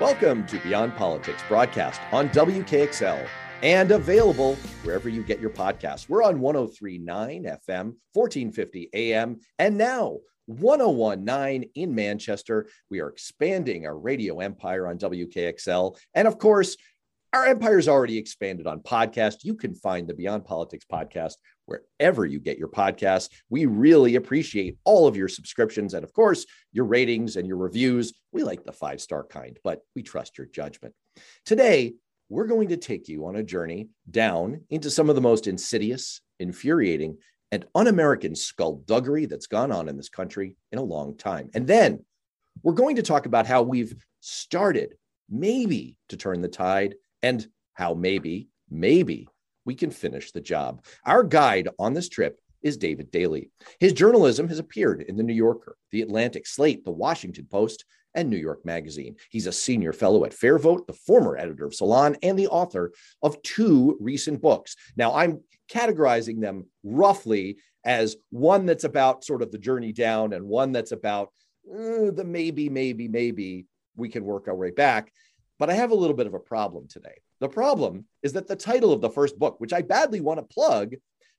Welcome 0.00 0.44
to 0.46 0.58
Beyond 0.58 0.96
Politics 0.96 1.40
broadcast 1.46 2.00
on 2.10 2.28
WKXL 2.30 3.28
and 3.62 3.92
available 3.92 4.56
wherever 4.82 5.08
you 5.08 5.22
get 5.22 5.38
your 5.38 5.50
podcasts. 5.50 6.08
We're 6.08 6.24
on 6.24 6.40
1039 6.40 7.44
FM, 7.44 7.94
1450 8.12 8.90
AM, 8.92 9.38
and 9.60 9.78
now 9.78 10.18
1019 10.46 11.70
in 11.76 11.94
Manchester. 11.94 12.66
We 12.90 12.98
are 13.02 13.08
expanding 13.08 13.86
our 13.86 13.96
radio 13.96 14.40
empire 14.40 14.88
on 14.88 14.98
WKXL. 14.98 15.96
And 16.12 16.26
of 16.26 16.38
course, 16.38 16.76
our 17.34 17.46
empire's 17.46 17.88
already 17.88 18.16
expanded 18.16 18.68
on 18.68 18.78
podcast. 18.78 19.42
You 19.42 19.56
can 19.56 19.74
find 19.74 20.06
the 20.06 20.14
Beyond 20.14 20.44
Politics 20.44 20.86
podcast 20.90 21.32
wherever 21.66 22.24
you 22.24 22.38
get 22.38 22.58
your 22.58 22.68
podcasts. 22.68 23.28
We 23.50 23.66
really 23.66 24.14
appreciate 24.14 24.78
all 24.84 25.08
of 25.08 25.16
your 25.16 25.26
subscriptions 25.26 25.94
and, 25.94 26.04
of 26.04 26.12
course, 26.12 26.46
your 26.70 26.84
ratings 26.84 27.34
and 27.34 27.48
your 27.48 27.56
reviews. 27.56 28.14
We 28.30 28.44
like 28.44 28.64
the 28.64 28.70
five 28.70 29.00
star 29.00 29.24
kind, 29.24 29.58
but 29.64 29.80
we 29.96 30.04
trust 30.04 30.38
your 30.38 30.46
judgment. 30.46 30.94
Today, 31.44 31.94
we're 32.28 32.46
going 32.46 32.68
to 32.68 32.76
take 32.76 33.08
you 33.08 33.26
on 33.26 33.34
a 33.34 33.42
journey 33.42 33.88
down 34.08 34.60
into 34.70 34.88
some 34.88 35.08
of 35.08 35.16
the 35.16 35.20
most 35.20 35.48
insidious, 35.48 36.20
infuriating, 36.38 37.18
and 37.50 37.66
un 37.74 37.88
American 37.88 38.36
skullduggery 38.36 39.26
that's 39.26 39.48
gone 39.48 39.72
on 39.72 39.88
in 39.88 39.96
this 39.96 40.08
country 40.08 40.56
in 40.70 40.78
a 40.78 40.82
long 40.82 41.16
time. 41.16 41.50
And 41.52 41.66
then 41.66 42.04
we're 42.62 42.74
going 42.74 42.94
to 42.96 43.02
talk 43.02 43.26
about 43.26 43.46
how 43.46 43.62
we've 43.62 43.96
started, 44.20 44.94
maybe, 45.28 45.96
to 46.10 46.16
turn 46.16 46.40
the 46.40 46.48
tide 46.48 46.94
and 47.24 47.46
how 47.72 47.94
maybe, 47.94 48.48
maybe 48.70 49.26
we 49.64 49.74
can 49.74 49.90
finish 49.90 50.30
the 50.30 50.42
job. 50.42 50.84
Our 51.06 51.24
guide 51.24 51.70
on 51.78 51.94
this 51.94 52.10
trip 52.10 52.38
is 52.62 52.76
David 52.76 53.10
Daley. 53.10 53.50
His 53.80 53.94
journalism 53.94 54.46
has 54.48 54.58
appeared 54.58 55.00
in 55.00 55.16
The 55.16 55.22
New 55.22 55.32
Yorker, 55.32 55.76
The 55.90 56.02
Atlantic, 56.02 56.46
Slate, 56.46 56.84
The 56.84 56.90
Washington 56.90 57.46
Post, 57.50 57.86
and 58.14 58.28
New 58.28 58.36
York 58.36 58.64
Magazine. 58.66 59.16
He's 59.30 59.46
a 59.46 59.52
senior 59.52 59.94
fellow 59.94 60.26
at 60.26 60.32
Fairvote, 60.32 60.86
the 60.86 60.92
former 60.92 61.38
editor 61.38 61.64
of 61.64 61.74
Salon, 61.74 62.14
and 62.22 62.38
the 62.38 62.48
author 62.48 62.92
of 63.22 63.40
two 63.42 63.96
recent 64.00 64.42
books. 64.42 64.76
Now, 64.94 65.14
I'm 65.14 65.40
categorizing 65.70 66.42
them 66.42 66.66
roughly 66.84 67.56
as 67.84 68.16
one 68.30 68.66
that's 68.66 68.84
about 68.84 69.24
sort 69.24 69.40
of 69.40 69.50
the 69.50 69.58
journey 69.58 69.92
down 69.92 70.34
and 70.34 70.46
one 70.46 70.72
that's 70.72 70.92
about 70.92 71.30
uh, 71.72 72.10
the 72.10 72.24
maybe, 72.24 72.68
maybe, 72.68 73.08
maybe 73.08 73.66
we 73.96 74.10
can 74.10 74.24
work 74.24 74.46
our 74.46 74.54
way 74.54 74.70
back. 74.70 75.10
But 75.58 75.70
I 75.70 75.74
have 75.74 75.92
a 75.92 75.96
little 75.96 76.16
bit 76.16 76.26
of 76.26 76.34
a 76.34 76.40
problem 76.40 76.88
today. 76.88 77.20
The 77.40 77.48
problem 77.48 78.06
is 78.22 78.32
that 78.32 78.48
the 78.48 78.56
title 78.56 78.92
of 78.92 79.00
the 79.00 79.10
first 79.10 79.38
book, 79.38 79.60
which 79.60 79.72
I 79.72 79.82
badly 79.82 80.20
want 80.20 80.38
to 80.38 80.54
plug, 80.54 80.94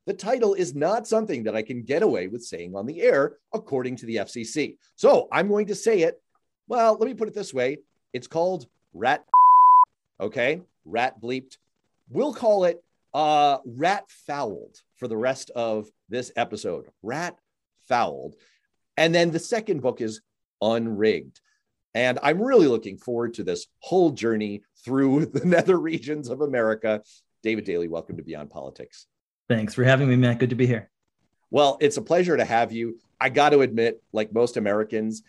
the 0.06 0.14
title 0.14 0.54
is 0.54 0.76
not 0.76 1.08
something 1.08 1.44
that 1.44 1.56
I 1.56 1.64
can 1.64 1.82
get 1.82 2.04
away 2.04 2.28
with 2.28 2.44
saying 2.44 2.76
on 2.76 2.86
the 2.86 3.02
air, 3.02 3.38
according 3.54 3.98
to 3.98 4.06
the 4.06 4.18
FCC. 4.18 4.78
So 4.96 5.28
I'm 5.32 5.48
going 5.48 5.68
to 5.68 5.76
say 5.76 6.02
it. 6.02 6.22
Well, 6.68 6.96
let 7.00 7.08
me 7.08 7.14
put 7.14 7.28
it 7.28 7.34
this 7.34 7.54
way 7.54 7.80
it's 8.14 8.28
called 8.28 8.68
Rat. 8.94 9.26
Okay. 10.20 10.62
Rat 10.86 11.20
bleeped. 11.20 11.58
We'll 12.10 12.34
call 12.34 12.66
it 12.66 12.84
uh, 13.14 13.58
Rat 13.66 14.06
Fouled 14.28 14.78
for 14.98 15.08
the 15.08 15.18
rest 15.18 15.50
of 15.56 15.90
this 16.10 16.32
episode. 16.36 16.86
Rat 17.02 17.38
Fouled. 17.88 18.36
And 18.98 19.14
then 19.14 19.32
the 19.32 19.40
second 19.40 19.82
book 19.82 20.02
is 20.02 20.22
Unrigged. 20.62 21.42
And 21.96 22.20
I'm 22.22 22.42
really 22.42 22.68
looking 22.68 22.98
forward 22.98 23.34
to 23.36 23.44
this 23.44 23.68
whole 23.80 24.12
journey 24.12 24.64
through 24.84 25.26
the 25.34 25.46
nether 25.46 25.80
regions 25.80 26.30
of 26.30 26.42
America. 26.42 27.02
David 27.42 27.64
Daley, 27.64 27.88
welcome 27.88 28.18
to 28.18 28.24
Beyond 28.24 28.52
Politics. 28.52 29.08
Thanks 29.48 29.74
for 29.74 29.84
having 29.84 30.10
me, 30.10 30.18
Matt. 30.18 30.40
Good 30.40 30.50
to 30.50 30.56
be 30.56 30.68
here. 30.68 30.92
Well, 31.52 31.78
it's 31.80 31.98
a 31.98 32.02
pleasure 32.02 32.36
to 32.36 32.44
have 32.44 32.72
you. 32.74 33.00
I 33.22 33.30
got 33.30 33.50
to 33.50 33.62
admit, 33.62 34.04
like 34.12 34.34
most 34.34 34.58
Americans, 34.58 35.24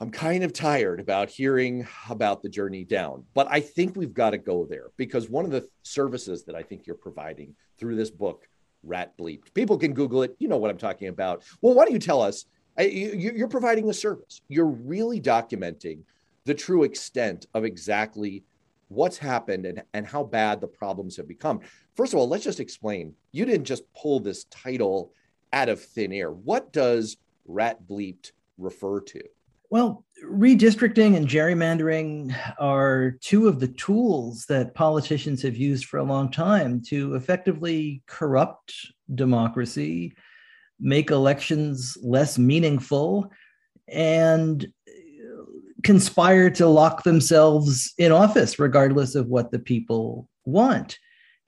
I'm 0.00 0.10
kind 0.10 0.44
of 0.44 0.52
tired 0.52 1.00
about 1.00 1.30
hearing 1.30 1.86
about 2.08 2.42
the 2.42 2.48
journey 2.48 2.84
down, 2.84 3.24
but 3.34 3.48
I 3.50 3.60
think 3.60 3.96
we've 3.96 4.14
got 4.14 4.30
to 4.30 4.38
go 4.38 4.66
there 4.66 4.90
because 4.96 5.28
one 5.28 5.44
of 5.44 5.50
the 5.50 5.66
services 5.82 6.44
that 6.44 6.54
I 6.54 6.62
think 6.62 6.86
you're 6.86 6.96
providing 6.96 7.56
through 7.78 7.96
this 7.96 8.10
book, 8.10 8.46
Rat 8.82 9.16
Bleeped, 9.16 9.54
people 9.54 9.78
can 9.78 9.94
Google 9.94 10.22
it. 10.22 10.36
You 10.38 10.46
know 10.46 10.58
what 10.58 10.70
I'm 10.70 10.78
talking 10.78 11.08
about. 11.08 11.42
Well, 11.60 11.74
why 11.74 11.84
don't 11.84 11.94
you 11.94 11.98
tell 11.98 12.22
us 12.22 12.44
you're 12.78 13.48
providing 13.48 13.88
a 13.88 13.94
service. 13.94 14.40
You're 14.48 14.66
really 14.66 15.20
documenting 15.20 16.00
the 16.44 16.54
true 16.54 16.82
extent 16.82 17.46
of 17.54 17.64
exactly 17.64 18.44
what's 18.88 19.18
happened 19.18 19.66
and, 19.66 19.82
and 19.94 20.06
how 20.06 20.22
bad 20.22 20.60
the 20.60 20.66
problems 20.66 21.16
have 21.16 21.28
become. 21.28 21.60
First 21.96 22.12
of 22.12 22.18
all, 22.18 22.28
let's 22.28 22.44
just 22.44 22.60
explain. 22.60 23.14
You 23.32 23.44
didn't 23.44 23.64
just 23.66 23.82
pull 23.94 24.20
this 24.20 24.44
title 24.44 25.12
out 25.52 25.68
of 25.68 25.82
thin 25.82 26.12
air. 26.12 26.30
What 26.30 26.72
does 26.72 27.16
rat 27.46 27.86
bleeped 27.88 28.32
refer 28.58 29.00
to? 29.00 29.22
Well, 29.70 30.04
redistricting 30.24 31.16
and 31.16 31.26
gerrymandering 31.26 32.36
are 32.58 33.12
two 33.20 33.48
of 33.48 33.58
the 33.58 33.68
tools 33.68 34.46
that 34.46 34.74
politicians 34.74 35.42
have 35.42 35.56
used 35.56 35.86
for 35.86 35.98
a 35.98 36.04
long 36.04 36.30
time 36.30 36.80
to 36.88 37.14
effectively 37.14 38.02
corrupt 38.06 38.74
democracy, 39.14 40.14
make 40.80 41.10
elections 41.10 41.96
less 42.02 42.38
meaningful 42.38 43.30
and 43.88 44.66
conspire 45.84 46.50
to 46.50 46.66
lock 46.66 47.04
themselves 47.04 47.92
in 47.98 48.10
office 48.10 48.58
regardless 48.58 49.14
of 49.14 49.28
what 49.28 49.52
the 49.52 49.58
people 49.58 50.28
want. 50.44 50.98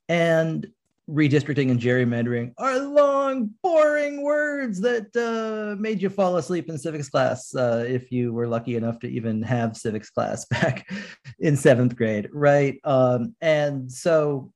And 0.09 0.69
redistricting 1.09 1.71
and 1.71 1.81
gerrymandering 1.81 2.53
are 2.59 2.81
long 2.81 3.51
boring 3.63 4.23
words 4.23 4.81
that 4.81 5.07
uh, 5.17 5.81
made 5.81 6.03
you 6.03 6.11
fall 6.11 6.37
asleep 6.37 6.69
in 6.69 6.77
civics 6.77 7.09
class 7.09 7.55
uh, 7.55 7.85
if 7.87 8.11
you 8.11 8.33
were 8.33 8.49
lucky 8.49 8.75
enough 8.75 8.99
to 8.99 9.09
even 9.09 9.41
have 9.41 9.77
civics 9.77 10.11
class 10.11 10.45
back 10.51 10.89
in 11.39 11.57
seventh 11.57 11.95
grade 11.97 12.29
right? 12.33 12.81
Um, 12.83 13.37
and 13.41 13.91
so 13.91 14.53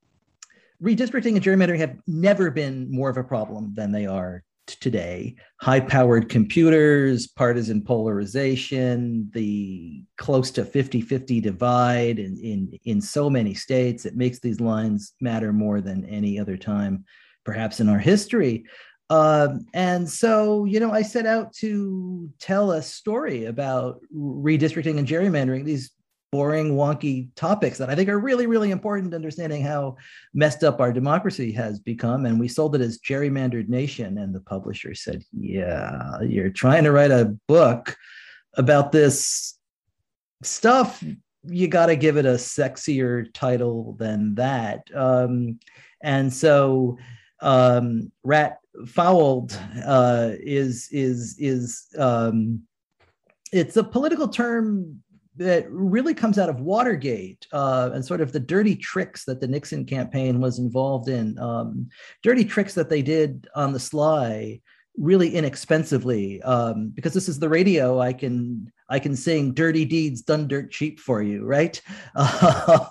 redistricting 0.83 1.37
and 1.37 1.43
gerrymandering 1.43 1.79
have 1.79 1.97
never 2.09 2.51
been 2.51 2.91
more 2.91 3.11
of 3.11 3.17
a 3.17 3.25
problem 3.25 3.73
than 3.75 3.93
they 3.93 4.07
are 4.07 4.43
today 4.77 5.37
high 5.61 5.81
powered 5.81 6.29
computers, 6.29 7.27
partisan 7.27 7.83
polarization, 7.83 9.31
the 9.35 10.03
close 10.17 10.51
to 10.53 10.65
50 10.65 11.01
50 11.03 11.41
divide 11.41 12.19
in, 12.19 12.39
in, 12.39 12.79
in 12.85 13.01
so 13.01 13.29
many 13.29 13.53
states. 13.55 14.07
It 14.07 14.17
makes 14.17 14.41
these 14.41 14.61
lines 14.61 15.13
matter 15.21 15.53
more 15.53 15.81
than 15.81 16.07
any 16.07 16.39
other 16.39 16.57
time, 16.57 17.05
perhaps 17.45 17.81
in 17.81 17.89
our 17.89 17.99
history. 17.99 18.65
Um, 19.11 19.67
and 19.75 20.09
so, 20.09 20.65
you 20.65 20.79
know, 20.79 20.93
I 20.93 21.03
set 21.03 21.27
out 21.27 21.53
to 21.55 22.31
tell 22.39 22.73
a 22.73 22.83
story 22.83 23.47
about 23.47 24.01
redistricting 24.15 24.99
and 24.99 25.07
gerrymandering, 25.07 25.65
these 25.65 25.91
boring, 26.31 26.77
wonky 26.77 27.29
topics 27.35 27.79
that 27.79 27.91
I 27.91 27.95
think 27.95 28.09
are 28.09 28.19
really, 28.19 28.47
really 28.47 28.71
important 28.71 29.11
to 29.11 29.17
understanding 29.17 29.63
how 29.63 29.97
messed 30.33 30.63
up 30.63 30.81
our 30.81 30.93
democracy 30.93 31.51
has 31.53 31.81
become. 31.81 32.27
And 32.27 32.39
we 32.39 32.47
sold 32.47 32.75
it 32.75 32.81
as 32.81 33.01
Gerrymandered 33.01 33.69
Nation. 33.69 34.19
And 34.19 34.35
the 34.35 34.41
publisher 34.41 34.95
said, 34.95 35.25
Yeah, 35.33 36.21
you're 36.23 36.51
trying 36.51 36.85
to 36.85 36.93
write 36.93 37.11
a 37.11 37.37
book 37.49 37.97
about 38.55 38.93
this 38.93 39.59
stuff. 40.43 41.03
You 41.45 41.69
got 41.69 41.87
to 41.87 41.97
give 41.97 42.17
it 42.17 42.27
a 42.27 42.35
sexier 42.35 43.33
title 43.35 43.97
than 43.99 44.35
that. 44.37 44.89
Um, 44.95 45.59
and 46.03 46.33
so, 46.33 46.97
um, 47.41 48.13
Rat 48.23 48.59
Fouled 48.87 49.59
uh, 49.85 50.33
is 50.39 50.89
is 50.93 51.37
is 51.39 51.87
um, 51.99 52.63
it's 53.53 53.77
a 53.77 53.85
political 53.85 54.29
term 54.29 55.03
that 55.41 55.71
really 55.71 56.13
comes 56.13 56.39
out 56.39 56.51
of 56.51 56.61
Watergate 56.61 57.47
uh, 57.51 57.91
and 57.95 58.05
sort 58.05 58.21
of 58.21 58.31
the 58.31 58.39
dirty 58.39 58.77
tricks 58.77 59.25
that 59.25 59.41
the 59.41 59.49
Nixon 59.49 59.87
campaign 59.87 60.39
was 60.39 60.59
involved 60.59 61.09
in, 61.09 61.39
um, 61.39 61.89
dirty 62.23 62.45
tricks 62.45 62.75
that 62.75 62.91
they 62.91 63.01
did 63.01 63.49
on 63.55 63.73
the 63.73 63.81
sly, 63.81 64.61
really 64.99 65.35
inexpensively. 65.35 66.43
Um, 66.43 66.91
because 66.91 67.15
this 67.15 67.27
is 67.27 67.39
the 67.39 67.49
radio, 67.49 67.99
I 68.01 68.13
can 68.13 68.71
I 68.91 68.99
can 68.99 69.17
sing 69.17 69.55
"Dirty 69.55 69.87
Deeds 69.87 70.21
Done 70.21 70.47
Dirt 70.47 70.71
Cheap" 70.71 71.01
for 71.01 71.23
you, 71.23 71.45
right? 71.45 71.81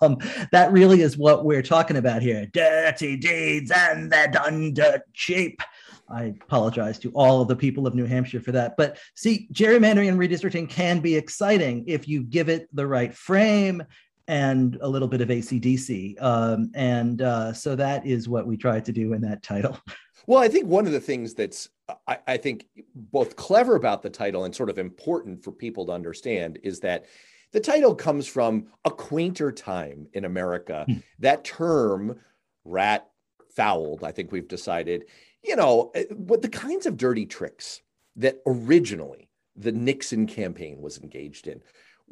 Um, 0.02 0.18
that 0.52 0.72
really 0.72 1.02
is 1.02 1.18
what 1.18 1.46
we're 1.46 1.62
talking 1.62 1.98
about 1.98 2.24
here: 2.24 2.48
dirty 2.52 3.16
deeds 3.16 3.72
and 3.76 4.12
they're 4.12 4.28
done 4.28 4.74
dirt 4.74 5.02
cheap. 5.14 5.62
I 6.10 6.36
apologize 6.42 7.00
to 7.00 7.12
all 7.12 7.42
of 7.42 7.48
the 7.48 7.56
people 7.56 7.88
of 7.88 7.96
New 7.96 8.06
Hampshire 8.06 8.42
for 8.42 8.52
that. 8.52 8.76
But 8.78 8.98
see, 9.16 9.48
gerrymandering 9.54 10.10
and 10.10 10.20
redistricting 10.20 10.70
can 10.70 11.00
be 11.00 11.16
exciting 11.16 11.84
if 11.88 12.08
you 12.08 12.24
give 12.24 12.50
it 12.50 12.68
the 12.74 12.88
right 12.88 13.14
frame 13.14 13.84
and 14.28 14.78
a 14.82 14.88
little 14.88 15.08
bit 15.08 15.22
of 15.22 15.30
ACDC. 15.30 16.22
Um, 16.22 16.72
and 16.76 17.22
uh, 17.22 17.52
so 17.52 17.76
that 17.76 18.06
is 18.06 18.30
what 18.30 18.46
we 18.46 18.58
tried 18.58 18.86
to 18.86 18.92
do 18.92 19.14
in 19.14 19.22
that 19.22 19.44
title. 19.44 19.78
Well, 20.28 20.44
I 20.44 20.48
think 20.48 20.68
one 20.68 20.86
of 20.86 20.92
the 20.92 21.00
things 21.00 21.34
that's, 21.34 21.70
I, 22.08 22.20
I 22.28 22.38
think, 22.38 22.68
both 22.94 23.36
clever 23.36 23.76
about 23.76 24.04
the 24.04 24.12
title 24.12 24.44
and 24.44 24.56
sort 24.56 24.70
of 24.70 24.78
important 24.78 25.44
for 25.44 25.52
people 25.52 25.88
to 25.88 25.92
understand 25.92 26.60
is 26.62 26.82
that 26.82 27.06
the 27.52 27.60
title 27.60 27.96
comes 27.96 28.28
from 28.28 28.68
a 28.86 28.92
quainter 28.92 29.52
time 29.52 30.08
in 30.14 30.26
America. 30.26 30.86
Hmm. 30.88 30.98
that 31.18 31.44
term, 31.44 32.20
rat 32.64 33.10
fouled, 33.56 34.04
I 34.04 34.12
think 34.12 34.32
we've 34.32 34.48
decided, 34.48 35.06
you 35.44 35.56
know, 35.56 35.92
what 36.16 36.40
eh, 36.40 36.42
the 36.42 36.50
kinds 36.50 36.86
of 36.86 36.98
dirty 36.98 37.26
tricks 37.26 37.82
that 38.16 38.42
originally 38.46 39.30
the 39.56 39.72
Nixon 39.72 40.28
campaign 40.28 40.82
was 40.82 40.98
engaged 40.98 41.48
in 41.48 41.62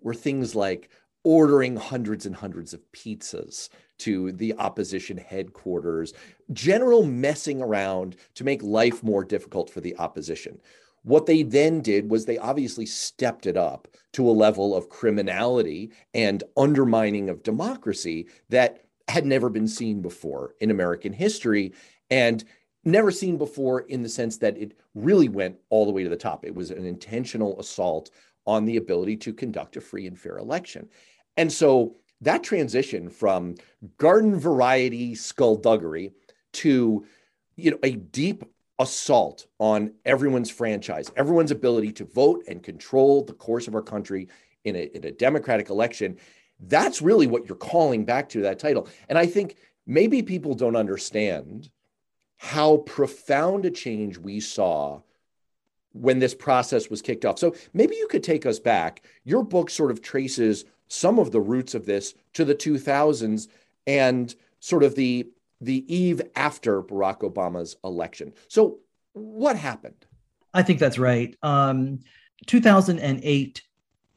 were 0.02 0.14
things 0.14 0.56
like 0.56 0.90
ordering 1.24 1.76
hundreds 1.76 2.26
and 2.26 2.36
hundreds 2.36 2.74
of 2.74 2.92
pizzas 2.92 3.70
to 3.98 4.32
the 4.34 4.54
opposition 4.58 5.18
headquarters, 5.18 6.14
general 6.54 7.04
messing 7.04 7.62
around 7.62 8.16
to 8.36 8.44
make 8.44 8.62
life 8.64 9.04
more 9.04 9.26
difficult 9.26 9.70
for 9.70 9.82
the 9.82 9.96
opposition. 9.98 10.60
What 11.04 11.26
they 11.26 11.44
then 11.44 11.82
did 11.82 12.10
was 12.10 12.26
they 12.26 12.38
obviously 12.38 12.86
stepped 12.86 13.46
it 13.46 13.58
up 13.58 13.88
to 14.14 14.30
a 14.30 14.32
level 14.32 14.76
of 14.76 14.90
criminality 14.90 15.92
and 16.14 16.44
undermining 16.56 17.30
of 17.30 17.44
democracy 17.44 18.28
that 18.50 18.84
had 19.08 19.26
never 19.26 19.50
been 19.50 19.68
seen 19.68 20.02
before 20.02 20.56
in 20.60 20.70
American 20.70 21.14
history 21.14 21.74
and 22.10 22.44
never 22.88 23.12
seen 23.12 23.38
before 23.38 23.82
in 23.82 24.02
the 24.02 24.10
sense 24.10 24.38
that 24.38 24.58
it 24.58 24.78
really 24.96 25.30
went 25.30 25.58
all 25.70 25.86
the 25.86 25.92
way 25.92 26.04
to 26.04 26.10
the 26.10 26.16
top. 26.16 26.46
It 26.46 26.56
was 26.56 26.72
an 26.72 26.86
intentional 26.86 27.60
assault 27.60 28.10
on 28.46 28.66
the 28.66 28.78
ability 28.78 29.18
to 29.18 29.34
conduct 29.34 29.76
a 29.78 29.82
free 29.82 30.08
and 30.08 30.18
fair 30.18 30.38
election. 30.38 30.90
And 31.36 31.52
so 31.52 31.98
that 32.22 32.44
transition 32.44 33.10
from 33.10 33.56
garden 33.98 34.40
variety 34.40 35.14
skullduggery 35.14 36.12
to 36.54 37.06
you 37.56 37.72
know 37.72 37.80
a 37.84 37.92
deep 37.92 38.44
assault 38.80 39.48
on 39.60 39.92
everyone's 40.06 40.50
franchise, 40.50 41.12
everyone's 41.16 41.52
ability 41.52 41.92
to 41.92 42.06
vote 42.06 42.44
and 42.48 42.64
control 42.64 43.24
the 43.24 43.34
course 43.34 43.68
of 43.68 43.76
our 43.76 43.82
country 43.82 44.28
in 44.64 44.76
a, 44.76 44.96
in 44.96 45.06
a 45.06 45.12
democratic 45.12 45.70
election. 45.70 46.18
That's 46.60 47.02
really 47.02 47.28
what 47.28 47.48
you're 47.48 47.58
calling 47.58 48.06
back 48.06 48.30
to 48.30 48.42
that 48.42 48.60
title. 48.60 48.88
And 49.10 49.18
I 49.18 49.26
think 49.26 49.58
maybe 49.86 50.22
people 50.22 50.54
don't 50.54 50.76
understand 50.76 51.70
how 52.38 52.78
profound 52.78 53.66
a 53.66 53.72
change 53.72 54.18
we 54.18 54.40
saw 54.40 55.02
when 55.94 56.20
this 56.20 56.36
process 56.36 56.90
was 56.90 57.02
kicked 57.02 57.26
off. 57.26 57.40
So 57.40 57.56
maybe 57.74 57.96
you 57.96 58.08
could 58.08 58.24
take 58.24 58.46
us 58.46 58.60
back. 58.60 59.04
Your 59.24 59.44
book 59.44 59.70
sort 59.70 59.92
of 59.92 60.02
traces 60.02 60.66
some 60.88 61.20
of 61.20 61.32
the 61.32 61.42
roots 61.42 61.74
of 61.74 61.86
this 61.86 62.14
to 62.34 62.46
the 62.46 62.56
2000s 62.56 63.48
and 63.86 64.34
sort 64.60 64.84
of 64.84 64.96
the 64.96 65.30
the 65.60 65.92
eve 65.94 66.22
after 66.36 66.84
Barack 66.84 67.22
Obama's 67.22 67.78
election. 67.84 68.32
So 68.48 68.78
what 69.14 69.56
happened? 69.56 70.06
I 70.54 70.62
think 70.62 70.80
that's 70.80 71.00
right. 71.00 71.36
Um, 71.42 72.00
2008 72.46 73.64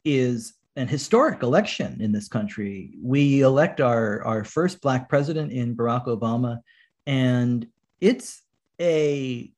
is 0.05 0.53
an 0.77 0.87
historic 0.87 1.43
election 1.43 2.01
in 2.01 2.13
this 2.13 2.29
country. 2.29 2.93
We 3.03 3.41
elect 3.41 3.81
our, 3.81 4.23
our 4.25 4.45
first 4.45 4.83
Black 4.83 5.09
president 5.09 5.51
in 5.53 5.75
Barack 5.75 6.07
Obama, 6.07 6.61
and 7.07 7.67
it's 8.01 8.43
a 8.81 9.53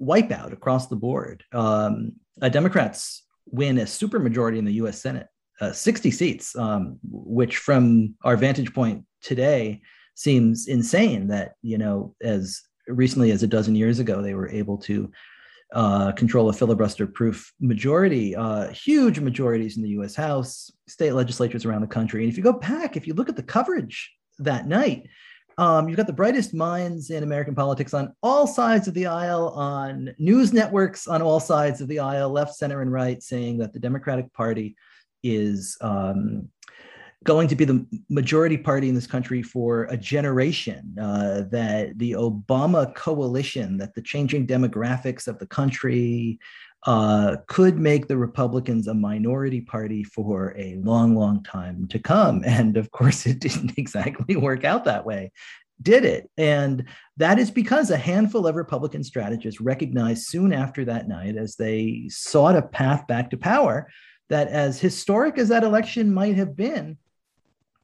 wipeout 0.00 0.52
across 0.52 0.86
the 0.86 0.96
board. 0.96 1.44
Um, 1.52 2.12
Democrats 2.50 3.24
win 3.46 3.78
a 3.78 3.82
supermajority 3.82 4.58
in 4.58 4.64
the 4.64 4.74
US 4.74 5.00
Senate 5.00 5.28
uh, 5.60 5.72
60 5.72 6.10
seats, 6.10 6.56
um, 6.56 6.98
which 7.02 7.56
from 7.56 8.14
our 8.24 8.36
vantage 8.36 8.72
point 8.72 9.04
today 9.20 9.80
seems 10.14 10.68
insane 10.68 11.28
that, 11.28 11.54
you 11.62 11.78
know, 11.78 12.14
as 12.22 12.62
recently 12.86 13.30
as 13.30 13.42
a 13.42 13.46
dozen 13.46 13.74
years 13.74 13.98
ago, 13.98 14.22
they 14.22 14.34
were 14.34 14.48
able 14.48 14.78
to 14.78 15.10
uh, 15.74 16.12
control 16.12 16.48
a 16.48 16.52
filibuster 16.52 17.06
proof 17.06 17.52
majority, 17.60 18.34
uh, 18.34 18.68
huge 18.68 19.20
majorities 19.20 19.76
in 19.76 19.82
the 19.82 19.90
US 19.90 20.14
House, 20.14 20.70
state 20.86 21.12
legislatures 21.12 21.64
around 21.64 21.82
the 21.82 21.86
country. 21.86 22.22
And 22.22 22.30
if 22.30 22.36
you 22.36 22.42
go 22.42 22.54
back, 22.54 22.96
if 22.96 23.06
you 23.06 23.14
look 23.14 23.28
at 23.28 23.36
the 23.36 23.42
coverage 23.42 24.12
that 24.38 24.66
night, 24.66 25.08
um, 25.58 25.88
you've 25.88 25.96
got 25.96 26.06
the 26.06 26.12
brightest 26.12 26.54
minds 26.54 27.10
in 27.10 27.24
American 27.24 27.54
politics 27.54 27.92
on 27.92 28.14
all 28.22 28.46
sides 28.46 28.86
of 28.86 28.94
the 28.94 29.06
aisle, 29.06 29.48
on 29.48 30.14
news 30.16 30.52
networks 30.52 31.08
on 31.08 31.20
all 31.20 31.40
sides 31.40 31.80
of 31.80 31.88
the 31.88 31.98
aisle, 31.98 32.30
left, 32.30 32.54
center, 32.54 32.80
and 32.80 32.92
right, 32.92 33.20
saying 33.20 33.58
that 33.58 33.72
the 33.72 33.80
Democratic 33.80 34.32
Party 34.32 34.76
is 35.24 35.76
um, 35.80 36.48
going 37.24 37.48
to 37.48 37.56
be 37.56 37.64
the 37.64 37.84
majority 38.08 38.56
party 38.56 38.88
in 38.88 38.94
this 38.94 39.08
country 39.08 39.42
for 39.42 39.84
a 39.86 39.96
generation, 39.96 40.94
uh, 41.00 41.42
that 41.50 41.98
the 41.98 42.12
Obama 42.12 42.94
coalition, 42.94 43.76
that 43.78 43.94
the 43.96 44.02
changing 44.02 44.46
demographics 44.46 45.26
of 45.26 45.40
the 45.40 45.46
country 45.46 46.38
uh, 46.86 47.36
could 47.46 47.78
make 47.78 48.06
the 48.06 48.16
Republicans 48.16 48.86
a 48.86 48.94
minority 48.94 49.60
party 49.60 50.04
for 50.04 50.54
a 50.56 50.76
long, 50.76 51.14
long 51.14 51.42
time 51.42 51.88
to 51.88 51.98
come. 51.98 52.42
And 52.46 52.76
of 52.76 52.90
course, 52.90 53.26
it 53.26 53.40
didn't 53.40 53.72
exactly 53.78 54.36
work 54.36 54.64
out 54.64 54.84
that 54.84 55.04
way. 55.04 55.32
Did 55.80 56.04
it? 56.04 56.28
And 56.36 56.86
that 57.18 57.38
is 57.38 57.50
because 57.50 57.90
a 57.90 57.96
handful 57.96 58.46
of 58.46 58.56
Republican 58.56 59.04
strategists 59.04 59.60
recognized 59.60 60.24
soon 60.26 60.52
after 60.52 60.84
that 60.86 61.06
night, 61.06 61.36
as 61.36 61.54
they 61.54 62.06
sought 62.08 62.56
a 62.56 62.62
path 62.62 63.06
back 63.06 63.30
to 63.30 63.36
power, 63.36 63.88
that 64.28 64.48
as 64.48 64.80
historic 64.80 65.38
as 65.38 65.48
that 65.48 65.62
election 65.62 66.12
might 66.12 66.34
have 66.34 66.56
been, 66.56 66.98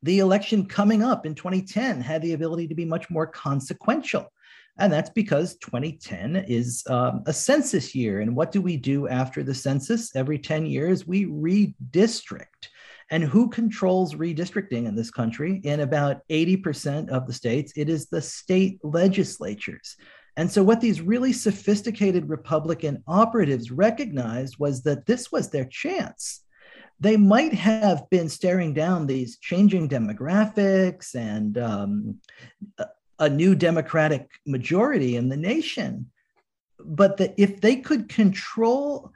the 0.02 0.18
election 0.18 0.66
coming 0.66 1.02
up 1.02 1.24
in 1.24 1.34
2010 1.34 2.00
had 2.00 2.20
the 2.20 2.34
ability 2.34 2.68
to 2.68 2.74
be 2.74 2.84
much 2.84 3.08
more 3.10 3.26
consequential. 3.26 4.30
And 4.78 4.92
that's 4.92 5.10
because 5.10 5.56
2010 5.56 6.36
is 6.48 6.82
um, 6.88 7.22
a 7.26 7.32
census 7.32 7.94
year. 7.94 8.20
And 8.20 8.34
what 8.34 8.50
do 8.50 8.60
we 8.60 8.76
do 8.76 9.06
after 9.08 9.42
the 9.42 9.54
census? 9.54 10.14
Every 10.16 10.38
10 10.38 10.66
years, 10.66 11.06
we 11.06 11.26
redistrict. 11.26 12.68
And 13.10 13.22
who 13.22 13.48
controls 13.48 14.14
redistricting 14.14 14.86
in 14.86 14.96
this 14.96 15.10
country? 15.10 15.60
In 15.62 15.80
about 15.80 16.26
80% 16.28 17.10
of 17.10 17.26
the 17.26 17.32
states, 17.32 17.72
it 17.76 17.88
is 17.88 18.06
the 18.06 18.22
state 18.22 18.80
legislatures. 18.82 19.96
And 20.36 20.50
so, 20.50 20.64
what 20.64 20.80
these 20.80 21.00
really 21.00 21.32
sophisticated 21.32 22.28
Republican 22.28 23.04
operatives 23.06 23.70
recognized 23.70 24.56
was 24.58 24.82
that 24.82 25.06
this 25.06 25.30
was 25.30 25.50
their 25.50 25.66
chance. 25.66 26.42
They 26.98 27.16
might 27.16 27.52
have 27.52 28.08
been 28.10 28.28
staring 28.28 28.72
down 28.74 29.06
these 29.06 29.38
changing 29.38 29.88
demographics 29.88 31.14
and 31.14 31.58
um, 31.58 32.20
a 33.18 33.28
new 33.28 33.54
Democratic 33.54 34.28
majority 34.46 35.16
in 35.16 35.28
the 35.28 35.36
nation, 35.36 36.10
but 36.78 37.16
that 37.18 37.34
if 37.36 37.60
they 37.60 37.76
could 37.76 38.08
control 38.08 39.12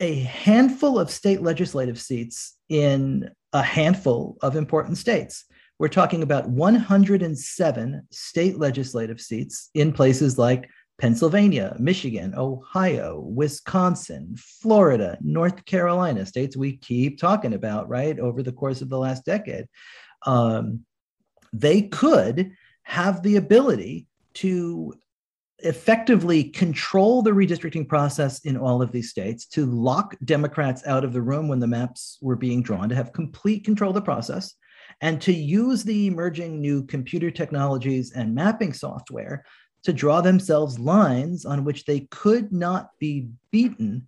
a 0.00 0.20
handful 0.20 0.98
of 0.98 1.10
state 1.10 1.42
legislative 1.42 2.00
seats 2.00 2.56
in 2.68 3.30
a 3.52 3.62
handful 3.62 4.36
of 4.42 4.56
important 4.56 4.98
states, 4.98 5.44
we're 5.78 5.88
talking 5.88 6.22
about 6.22 6.48
107 6.48 8.06
state 8.10 8.58
legislative 8.58 9.20
seats 9.20 9.70
in 9.74 9.92
places 9.92 10.38
like 10.38 10.68
Pennsylvania, 10.98 11.74
Michigan, 11.78 12.34
Ohio, 12.36 13.20
Wisconsin, 13.20 14.36
Florida, 14.36 15.18
North 15.20 15.64
Carolina, 15.64 16.24
states 16.24 16.56
we 16.56 16.76
keep 16.76 17.18
talking 17.18 17.54
about, 17.54 17.88
right, 17.88 18.18
over 18.20 18.42
the 18.42 18.52
course 18.52 18.80
of 18.80 18.88
the 18.88 18.98
last 18.98 19.24
decade. 19.24 19.66
Um, 20.24 20.84
they 21.52 21.82
could 21.82 22.52
have 22.84 23.22
the 23.22 23.36
ability 23.36 24.06
to 24.34 24.94
effectively 25.58 26.44
control 26.44 27.22
the 27.22 27.30
redistricting 27.30 27.88
process 27.88 28.40
in 28.40 28.56
all 28.56 28.82
of 28.82 28.92
these 28.92 29.10
states, 29.10 29.46
to 29.46 29.66
lock 29.66 30.14
Democrats 30.24 30.86
out 30.86 31.04
of 31.04 31.12
the 31.12 31.22
room 31.22 31.48
when 31.48 31.60
the 31.60 31.66
maps 31.66 32.18
were 32.20 32.36
being 32.36 32.62
drawn, 32.62 32.88
to 32.88 32.94
have 32.94 33.12
complete 33.12 33.64
control 33.64 33.90
of 33.90 33.94
the 33.94 34.02
process, 34.02 34.54
and 35.00 35.20
to 35.20 35.32
use 35.32 35.82
the 35.82 36.06
emerging 36.06 36.60
new 36.60 36.84
computer 36.84 37.30
technologies 37.30 38.12
and 38.12 38.34
mapping 38.34 38.72
software 38.72 39.44
to 39.82 39.92
draw 39.92 40.20
themselves 40.20 40.78
lines 40.78 41.44
on 41.44 41.64
which 41.64 41.84
they 41.84 42.00
could 42.10 42.52
not 42.52 42.90
be 42.98 43.28
beaten 43.50 44.06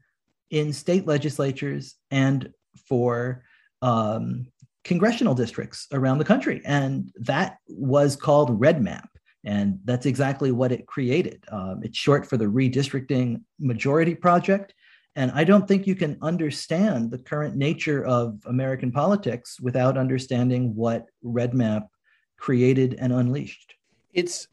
in 0.50 0.72
state 0.72 1.06
legislatures 1.06 1.96
and 2.10 2.52
for 2.88 3.42
um, 3.82 4.46
congressional 4.86 5.34
districts 5.34 5.88
around 5.92 6.18
the 6.18 6.24
country. 6.24 6.62
And 6.64 7.12
that 7.16 7.58
was 7.68 8.14
called 8.14 8.60
Red 8.60 8.80
Map. 8.80 9.08
And 9.44 9.80
that's 9.84 10.06
exactly 10.06 10.52
what 10.52 10.72
it 10.72 10.86
created. 10.86 11.44
Um, 11.50 11.80
it's 11.82 11.98
short 11.98 12.26
for 12.26 12.36
the 12.36 12.46
Redistricting 12.46 13.42
Majority 13.58 14.14
Project. 14.14 14.74
And 15.16 15.32
I 15.32 15.44
don't 15.44 15.66
think 15.66 15.86
you 15.86 15.96
can 15.96 16.18
understand 16.22 17.10
the 17.10 17.18
current 17.18 17.56
nature 17.56 18.04
of 18.04 18.38
American 18.46 18.92
politics 18.92 19.58
without 19.60 19.98
understanding 19.98 20.74
what 20.74 21.06
Red 21.22 21.52
Map 21.52 21.88
created 22.36 22.96
and 23.00 23.12
unleashed. 23.12 23.74
It's 24.12 24.46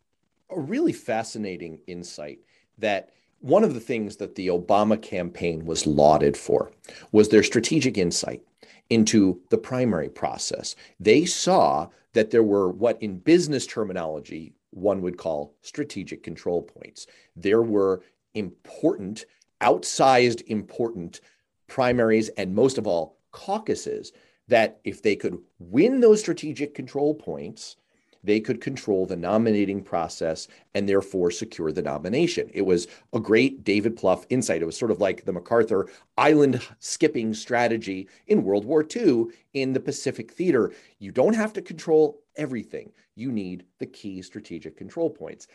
a 0.50 0.60
really 0.60 0.94
fascinating 0.94 1.80
insight 1.86 2.40
that 2.80 3.10
one 3.40 3.64
of 3.64 3.74
the 3.74 3.80
things 3.80 4.16
that 4.18 4.36
the 4.36 4.48
Obama 4.48 5.00
campaign 5.00 5.66
was 5.66 5.86
lauded 5.86 6.38
for 6.38 6.72
was 7.12 7.30
their 7.30 7.44
strategic 7.44 7.98
insight 7.98 8.42
into 8.90 9.42
the 9.50 9.58
primary 9.58 10.10
process. 10.10 10.76
They 11.00 11.26
saw 11.26 11.90
that 12.14 12.32
there 12.32 12.44
were 12.44 12.70
what 12.70 13.02
in 13.02 13.18
business 13.20 13.66
terminology 13.66 14.54
one 14.72 15.02
would 15.02 15.18
call 15.18 15.56
strategic 15.62 16.24
control 16.24 16.62
points. 16.62 17.08
There 17.36 17.62
were 17.62 18.02
important, 18.34 19.26
outsized 19.62 20.42
important 20.48 21.22
primaries, 21.68 22.30
and 22.30 22.56
most 22.56 22.78
of 22.78 22.88
all, 22.88 23.18
caucuses 23.32 24.12
that 24.48 24.80
if 24.84 25.02
they 25.02 25.16
could 25.16 25.38
win 25.60 26.00
those 26.00 26.20
strategic 26.20 26.74
control 26.76 27.16
points, 27.16 27.78
they 28.24 28.40
could 28.40 28.62
control 28.62 29.06
the 29.06 29.16
nominating 29.16 29.84
process 29.84 30.48
and 30.74 30.88
therefore 30.88 31.30
secure 31.30 31.72
the 31.72 31.82
nomination. 31.82 32.50
It 32.54 32.62
was 32.62 32.88
a 33.12 33.20
great 33.20 33.64
David 33.64 33.98
Plouffe 33.98 34.26
insight. 34.30 34.62
It 34.62 34.66
was 34.66 34.78
sort 34.78 34.92
of 34.92 35.02
like 35.02 35.26
the 35.26 35.34
MacArthur 35.34 35.90
island 36.18 36.62
skipping 36.80 37.34
strategy 37.34 38.08
in 38.28 38.44
World 38.44 38.66
War 38.66 38.86
II 38.96 39.26
in 39.54 39.74
the 39.74 39.80
Pacific 39.80 40.32
theater. 40.32 40.72
You 41.00 41.12
don't 41.12 41.36
have 41.36 41.54
to 41.54 41.62
control 41.62 42.22
everything, 42.36 42.92
you 43.16 43.32
need 43.32 43.66
the 43.80 43.86
key 43.86 44.22
strategic 44.22 44.76
control 44.76 45.10
points. 45.10 45.48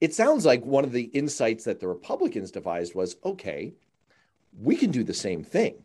It 0.00 0.14
sounds 0.14 0.44
like 0.44 0.64
one 0.64 0.84
of 0.84 0.92
the 0.92 1.04
insights 1.04 1.64
that 1.64 1.78
the 1.78 1.88
Republicans 1.88 2.50
devised 2.50 2.94
was 2.94 3.16
okay, 3.24 3.72
we 4.60 4.76
can 4.76 4.90
do 4.90 5.04
the 5.04 5.14
same 5.14 5.44
thing. 5.44 5.84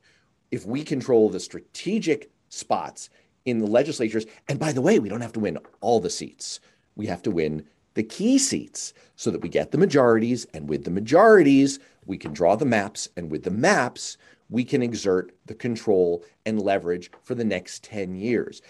If 0.51 0.65
we 0.65 0.83
control 0.83 1.29
the 1.29 1.39
strategic 1.39 2.31
spots 2.49 3.09
in 3.47 3.59
the 3.59 3.65
legislatures. 3.65 4.25
And 4.47 4.59
by 4.59 4.73
the 4.73 4.81
way, 4.81 4.99
we 4.99 5.09
don't 5.09 5.21
have 5.21 5.33
to 5.33 5.39
win 5.39 5.57
all 5.79 5.99
the 5.99 6.09
seats. 6.09 6.59
We 6.95 7.07
have 7.07 7.23
to 7.23 7.31
win 7.31 7.65
the 7.93 8.03
key 8.03 8.37
seats 8.37 8.93
so 9.15 9.31
that 9.31 9.41
we 9.41 9.49
get 9.49 9.71
the 9.71 9.77
majorities. 9.77 10.45
And 10.53 10.67
with 10.67 10.83
the 10.83 10.91
majorities, 10.91 11.79
we 12.05 12.17
can 12.17 12.33
draw 12.33 12.57
the 12.57 12.65
maps. 12.65 13.07
And 13.15 13.31
with 13.31 13.43
the 13.43 13.51
maps, 13.51 14.17
we 14.49 14.65
can 14.65 14.83
exert 14.83 15.33
the 15.45 15.55
control 15.55 16.23
and 16.45 16.61
leverage 16.61 17.09
for 17.23 17.35
the 17.35 17.45
next 17.45 17.83
10 17.85 18.15
years. 18.15 18.61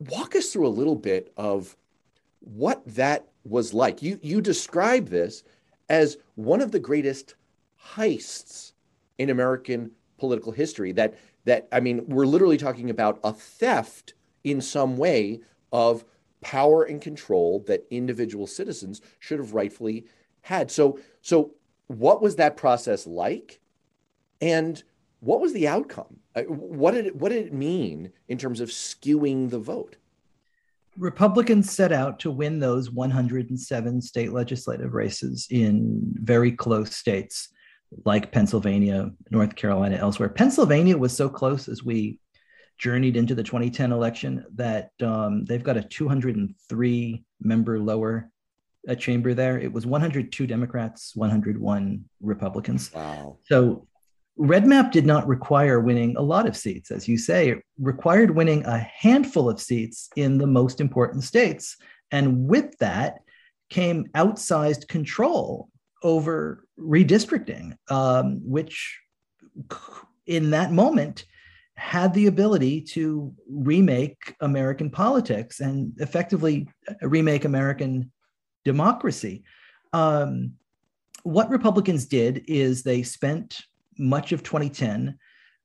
Walk 0.00 0.34
us 0.34 0.52
through 0.52 0.66
a 0.66 0.68
little 0.68 0.96
bit 0.96 1.32
of 1.36 1.76
what 2.40 2.82
that 2.86 3.28
was 3.44 3.72
like. 3.72 4.02
You, 4.02 4.18
you 4.20 4.40
describe 4.40 5.08
this 5.08 5.44
as 5.88 6.18
one 6.34 6.60
of 6.60 6.72
the 6.72 6.80
greatest 6.80 7.36
heists 7.94 8.72
in 9.16 9.30
American 9.30 9.92
political 10.18 10.52
history 10.52 10.90
that 10.92 11.14
that 11.44 11.68
I 11.70 11.80
mean 11.80 12.04
we're 12.06 12.26
literally 12.26 12.56
talking 12.56 12.90
about 12.90 13.20
a 13.22 13.32
theft 13.32 14.14
in 14.44 14.60
some 14.60 14.96
way 14.96 15.40
of 15.72 16.04
power 16.40 16.84
and 16.84 17.00
control 17.00 17.64
that 17.66 17.86
individual 17.90 18.46
citizens 18.46 19.00
should 19.18 19.38
have 19.38 19.54
rightfully 19.54 20.06
had. 20.42 20.70
So, 20.70 20.98
so 21.22 21.54
what 21.88 22.22
was 22.22 22.36
that 22.36 22.56
process 22.56 23.06
like, 23.06 23.60
and 24.40 24.82
what 25.20 25.40
was 25.40 25.52
the 25.52 25.66
outcome? 25.66 26.18
Uh, 26.36 26.42
what 26.42 26.92
did 26.92 27.06
it, 27.06 27.16
what 27.16 27.30
did 27.30 27.46
it 27.46 27.52
mean 27.52 28.12
in 28.28 28.38
terms 28.38 28.60
of 28.60 28.68
skewing 28.68 29.50
the 29.50 29.58
vote? 29.58 29.96
Republicans 30.96 31.72
set 31.72 31.92
out 31.92 32.20
to 32.20 32.30
win 32.30 32.60
those 32.60 32.90
107 32.90 34.00
state 34.00 34.32
legislative 34.32 34.94
races 34.94 35.48
in 35.50 36.00
very 36.14 36.52
close 36.52 36.94
states 36.94 37.48
like 38.04 38.32
Pennsylvania, 38.32 39.10
North 39.30 39.56
Carolina, 39.56 39.96
elsewhere. 39.96 40.28
Pennsylvania 40.28 40.96
was 40.96 41.16
so 41.16 41.28
close 41.28 41.68
as 41.68 41.82
we 41.82 42.18
journeyed 42.78 43.16
into 43.16 43.34
the 43.34 43.42
2010 43.42 43.92
election 43.92 44.44
that 44.54 44.90
um, 45.02 45.44
they've 45.44 45.62
got 45.62 45.76
a 45.76 45.82
203 45.82 47.24
member 47.40 47.78
lower 47.78 48.30
a 48.86 48.96
chamber 48.96 49.34
there. 49.34 49.58
It 49.58 49.72
was 49.72 49.86
102 49.86 50.46
Democrats, 50.46 51.16
101 51.16 52.04
Republicans. 52.20 52.92
Wow. 52.92 53.38
So 53.44 53.86
Red 54.36 54.66
Map 54.66 54.92
did 54.92 55.06
not 55.06 55.26
require 55.26 55.80
winning 55.80 56.16
a 56.16 56.22
lot 56.22 56.46
of 56.46 56.56
seats, 56.56 56.90
as 56.90 57.06
you 57.06 57.16
say, 57.16 57.50
it 57.50 57.62
required 57.78 58.32
winning 58.32 58.64
a 58.66 58.78
handful 58.78 59.48
of 59.48 59.60
seats 59.60 60.08
in 60.16 60.38
the 60.38 60.46
most 60.46 60.80
important 60.80 61.24
states. 61.24 61.76
And 62.10 62.46
with 62.46 62.76
that 62.78 63.18
came 63.70 64.06
outsized 64.14 64.88
control 64.88 65.68
over 66.02 66.66
redistricting, 66.78 67.76
um, 67.88 68.40
which 68.44 69.00
in 70.26 70.50
that 70.50 70.72
moment 70.72 71.24
had 71.76 72.14
the 72.14 72.26
ability 72.26 72.80
to 72.80 73.34
remake 73.48 74.34
American 74.40 74.90
politics 74.90 75.60
and 75.60 75.92
effectively 75.98 76.68
remake 77.02 77.44
American 77.44 78.10
democracy. 78.64 79.42
Um, 79.92 80.52
what 81.24 81.50
Republicans 81.50 82.06
did 82.06 82.44
is 82.46 82.82
they 82.82 83.02
spent 83.02 83.62
much 83.98 84.32
of 84.32 84.42
2010 84.42 85.18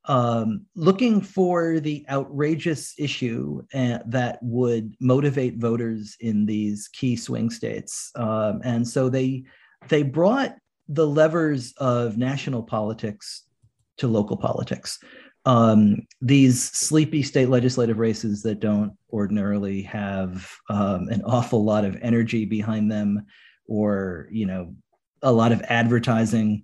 um, 0.05 0.65
looking 0.75 1.21
for 1.21 1.79
the 1.79 2.05
outrageous 2.09 2.95
issue 2.97 3.61
uh, 3.73 3.99
that 4.07 4.39
would 4.41 4.95
motivate 4.99 5.57
voters 5.57 6.15
in 6.19 6.45
these 6.45 6.87
key 6.87 7.15
swing 7.15 7.49
states, 7.49 8.11
um, 8.15 8.61
and 8.63 8.87
so 8.87 9.09
they 9.09 9.43
they 9.87 10.01
brought 10.01 10.55
the 10.87 11.05
levers 11.05 11.73
of 11.77 12.17
national 12.17 12.63
politics 12.63 13.43
to 13.97 14.07
local 14.07 14.37
politics 14.37 14.99
um, 15.49 16.05
these 16.21 16.61
sleepy 16.61 17.23
state 17.23 17.49
legislative 17.49 17.97
races 17.97 18.43
that 18.43 18.59
don't 18.59 18.93
ordinarily 19.11 19.81
have 19.81 20.47
um, 20.69 21.07
an 21.09 21.23
awful 21.23 21.63
lot 21.63 21.85
of 21.85 21.97
energy 22.03 22.45
behind 22.45 22.91
them 22.91 23.25
or 23.67 24.27
you 24.31 24.45
know 24.45 24.75
a 25.23 25.31
lot 25.31 25.51
of 25.51 25.61
advertising 25.63 26.63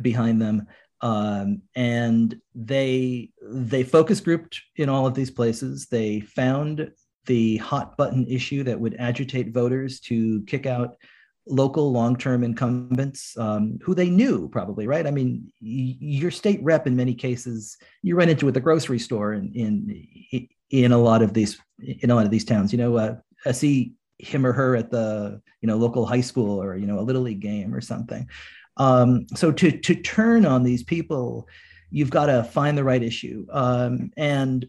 behind 0.00 0.40
them 0.40 0.66
um, 1.02 1.60
and 1.76 2.40
they 2.54 3.28
they 3.42 3.82
focus 3.82 4.20
grouped 4.20 4.62
in 4.76 4.88
all 4.88 5.06
of 5.06 5.14
these 5.14 5.30
places. 5.30 5.86
They 5.86 6.20
found 6.20 6.90
the 7.26 7.58
hot 7.58 7.98
button 7.98 8.26
issue 8.26 8.62
that 8.62 8.80
would 8.80 8.96
agitate 8.98 9.52
voters 9.52 10.00
to 10.00 10.42
kick 10.44 10.64
out 10.64 10.96
local 11.46 11.92
long-term 11.92 12.42
incumbents 12.42 13.36
um, 13.38 13.78
who 13.82 13.94
they 13.94 14.08
knew 14.08 14.48
probably 14.48 14.86
right? 14.86 15.06
I 15.06 15.10
mean 15.10 15.52
y- 15.60 15.96
your 15.98 16.30
state 16.30 16.60
rep 16.62 16.86
in 16.86 16.96
many 16.96 17.14
cases 17.14 17.76
you 18.02 18.16
run 18.16 18.28
into 18.28 18.48
at 18.48 18.54
the 18.54 18.60
grocery 18.60 18.98
store 18.98 19.34
in 19.34 19.52
in 19.52 20.48
in 20.70 20.92
a 20.92 20.98
lot 20.98 21.22
of 21.22 21.34
these 21.34 21.58
in 21.80 22.10
a 22.10 22.14
lot 22.14 22.24
of 22.24 22.30
these 22.30 22.44
towns 22.44 22.72
you 22.72 22.78
know 22.78 22.96
uh, 22.96 23.16
i 23.46 23.52
see 23.52 23.92
him 24.18 24.46
or 24.46 24.52
her 24.52 24.74
at 24.74 24.90
the 24.90 25.40
you 25.60 25.66
know 25.66 25.76
local 25.76 26.06
high 26.06 26.20
school 26.20 26.62
or 26.62 26.76
you 26.76 26.86
know 26.86 26.98
a 26.98 27.02
little 27.02 27.22
league 27.22 27.40
game 27.40 27.74
or 27.74 27.80
something. 27.80 28.28
Um, 28.76 29.26
so 29.34 29.52
to 29.52 29.70
to 29.70 29.94
turn 29.94 30.46
on 30.46 30.62
these 30.62 30.82
people 30.82 31.48
you've 31.90 32.10
got 32.10 32.26
to 32.26 32.42
find 32.42 32.76
the 32.76 32.82
right 32.82 33.04
issue. 33.04 33.46
Um, 33.52 34.10
and 34.16 34.68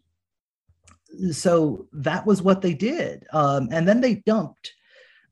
so 1.31 1.87
that 1.91 2.23
was 2.23 2.43
what 2.43 2.61
they 2.61 2.75
did. 2.75 3.25
Um, 3.33 3.67
and 3.71 3.87
then 3.87 3.99
they 3.99 4.15
dumped 4.27 4.73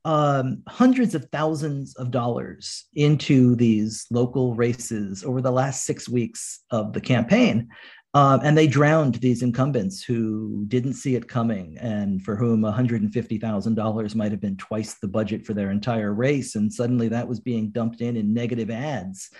um, 0.04 0.62
hundreds 0.68 1.14
of 1.14 1.28
thousands 1.32 1.94
of 1.96 2.10
dollars 2.10 2.86
into 2.94 3.56
these 3.56 4.06
local 4.10 4.54
races 4.54 5.24
over 5.24 5.40
the 5.40 5.50
last 5.50 5.84
six 5.84 6.08
weeks 6.08 6.60
of 6.70 6.92
the 6.92 7.00
campaign. 7.00 7.68
Um, 8.12 8.40
and 8.44 8.56
they 8.56 8.68
drowned 8.68 9.16
these 9.16 9.42
incumbents 9.42 10.04
who 10.04 10.64
didn't 10.68 10.92
see 10.92 11.16
it 11.16 11.26
coming 11.26 11.76
and 11.80 12.22
for 12.22 12.36
whom 12.36 12.62
$150,000 12.62 14.14
might 14.14 14.30
have 14.30 14.40
been 14.40 14.56
twice 14.56 14.94
the 14.94 15.08
budget 15.08 15.44
for 15.44 15.52
their 15.52 15.72
entire 15.72 16.14
race. 16.14 16.54
And 16.54 16.72
suddenly 16.72 17.08
that 17.08 17.26
was 17.26 17.40
being 17.40 17.70
dumped 17.70 18.00
in 18.00 18.16
in 18.16 18.32
negative 18.32 18.70
ads 18.70 19.30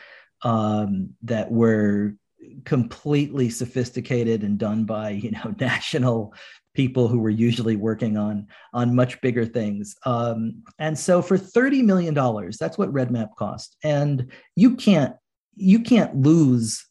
um, 0.43 1.11
that 1.23 1.53
were 1.53 2.17
completely 2.65 3.51
sophisticated 3.51 4.43
and 4.43 4.59
done 4.59 4.85
by 4.85 5.11
you 5.11 5.31
know 5.31 5.55
national 5.61 6.35
people 6.75 7.07
who 7.07 7.21
were 7.21 7.31
usually 7.31 7.77
working 7.77 8.17
on 8.17 8.47
on 8.73 8.95
much 8.95 9.21
bigger 9.21 9.47
things. 9.47 9.95
Um, 10.05 10.63
and 10.79 10.99
so 10.99 11.23
for 11.23 11.39
thirty 11.39 11.83
million 11.83 12.15
dollars, 12.15 12.57
that's 12.59 12.79
what 12.79 12.93
RedMap 12.93 13.37
cost. 13.37 13.77
And 13.83 14.33
you 14.57 14.77
can't 14.77 15.15
you 15.57 15.81
can't 15.81 16.17
lose 16.17 16.87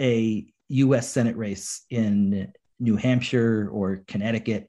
a 0.00 0.46
U.S. 0.68 1.08
Senate 1.08 1.36
race 1.36 1.84
in 1.90 2.52
New 2.80 2.96
Hampshire 2.96 3.68
or 3.72 4.02
Connecticut 4.08 4.68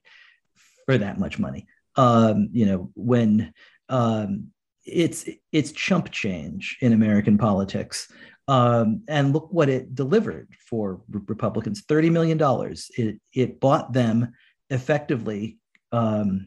for 0.86 0.96
that 0.98 1.18
much 1.18 1.38
money. 1.38 1.66
Um, 1.96 2.48
you 2.52 2.66
know 2.66 2.90
when 2.94 3.52
um, 3.88 4.52
it's 4.84 5.28
it's 5.52 5.72
chump 5.72 6.10
change 6.10 6.78
in 6.80 6.92
American 6.92 7.38
politics. 7.38 8.10
Um, 8.48 9.02
and 9.08 9.34
look 9.34 9.52
what 9.52 9.68
it 9.68 9.94
delivered 9.94 10.48
for 10.58 11.02
Republicans 11.10 11.82
$30 11.82 12.10
million. 12.10 12.74
It, 12.96 13.20
it 13.34 13.60
bought 13.60 13.92
them 13.92 14.32
effectively 14.70 15.58
um, 15.92 16.46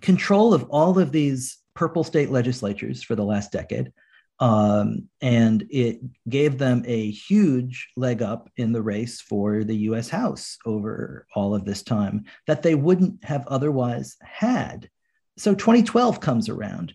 control 0.00 0.52
of 0.52 0.64
all 0.70 0.98
of 0.98 1.12
these 1.12 1.58
purple 1.74 2.04
state 2.04 2.30
legislatures 2.30 3.02
for 3.02 3.14
the 3.14 3.24
last 3.24 3.52
decade. 3.52 3.92
Um, 4.40 5.08
and 5.20 5.66
it 5.70 6.00
gave 6.28 6.56
them 6.56 6.82
a 6.86 7.10
huge 7.10 7.90
leg 7.96 8.22
up 8.22 8.48
in 8.56 8.72
the 8.72 8.82
race 8.82 9.20
for 9.20 9.64
the 9.64 9.76
US 9.76 10.08
House 10.08 10.56
over 10.64 11.26
all 11.34 11.54
of 11.54 11.66
this 11.66 11.82
time 11.82 12.24
that 12.46 12.62
they 12.62 12.74
wouldn't 12.74 13.22
have 13.22 13.46
otherwise 13.46 14.16
had. 14.22 14.88
So 15.36 15.54
2012 15.54 16.20
comes 16.20 16.48
around, 16.48 16.94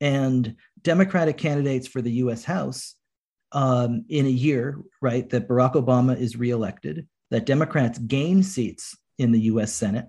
and 0.00 0.56
Democratic 0.82 1.38
candidates 1.38 1.86
for 1.86 2.02
the 2.02 2.12
US 2.12 2.44
House 2.44 2.96
um, 3.54 4.04
in 4.08 4.26
a 4.26 4.30
year, 4.30 4.78
right, 5.00 5.28
that 5.30 5.48
Barack 5.48 5.74
Obama 5.74 6.18
is 6.18 6.36
reelected, 6.36 7.06
that 7.30 7.46
Democrats 7.46 7.98
gain 7.98 8.42
seats 8.42 8.96
in 9.18 9.32
the 9.32 9.40
US 9.40 9.72
Senate. 9.72 10.08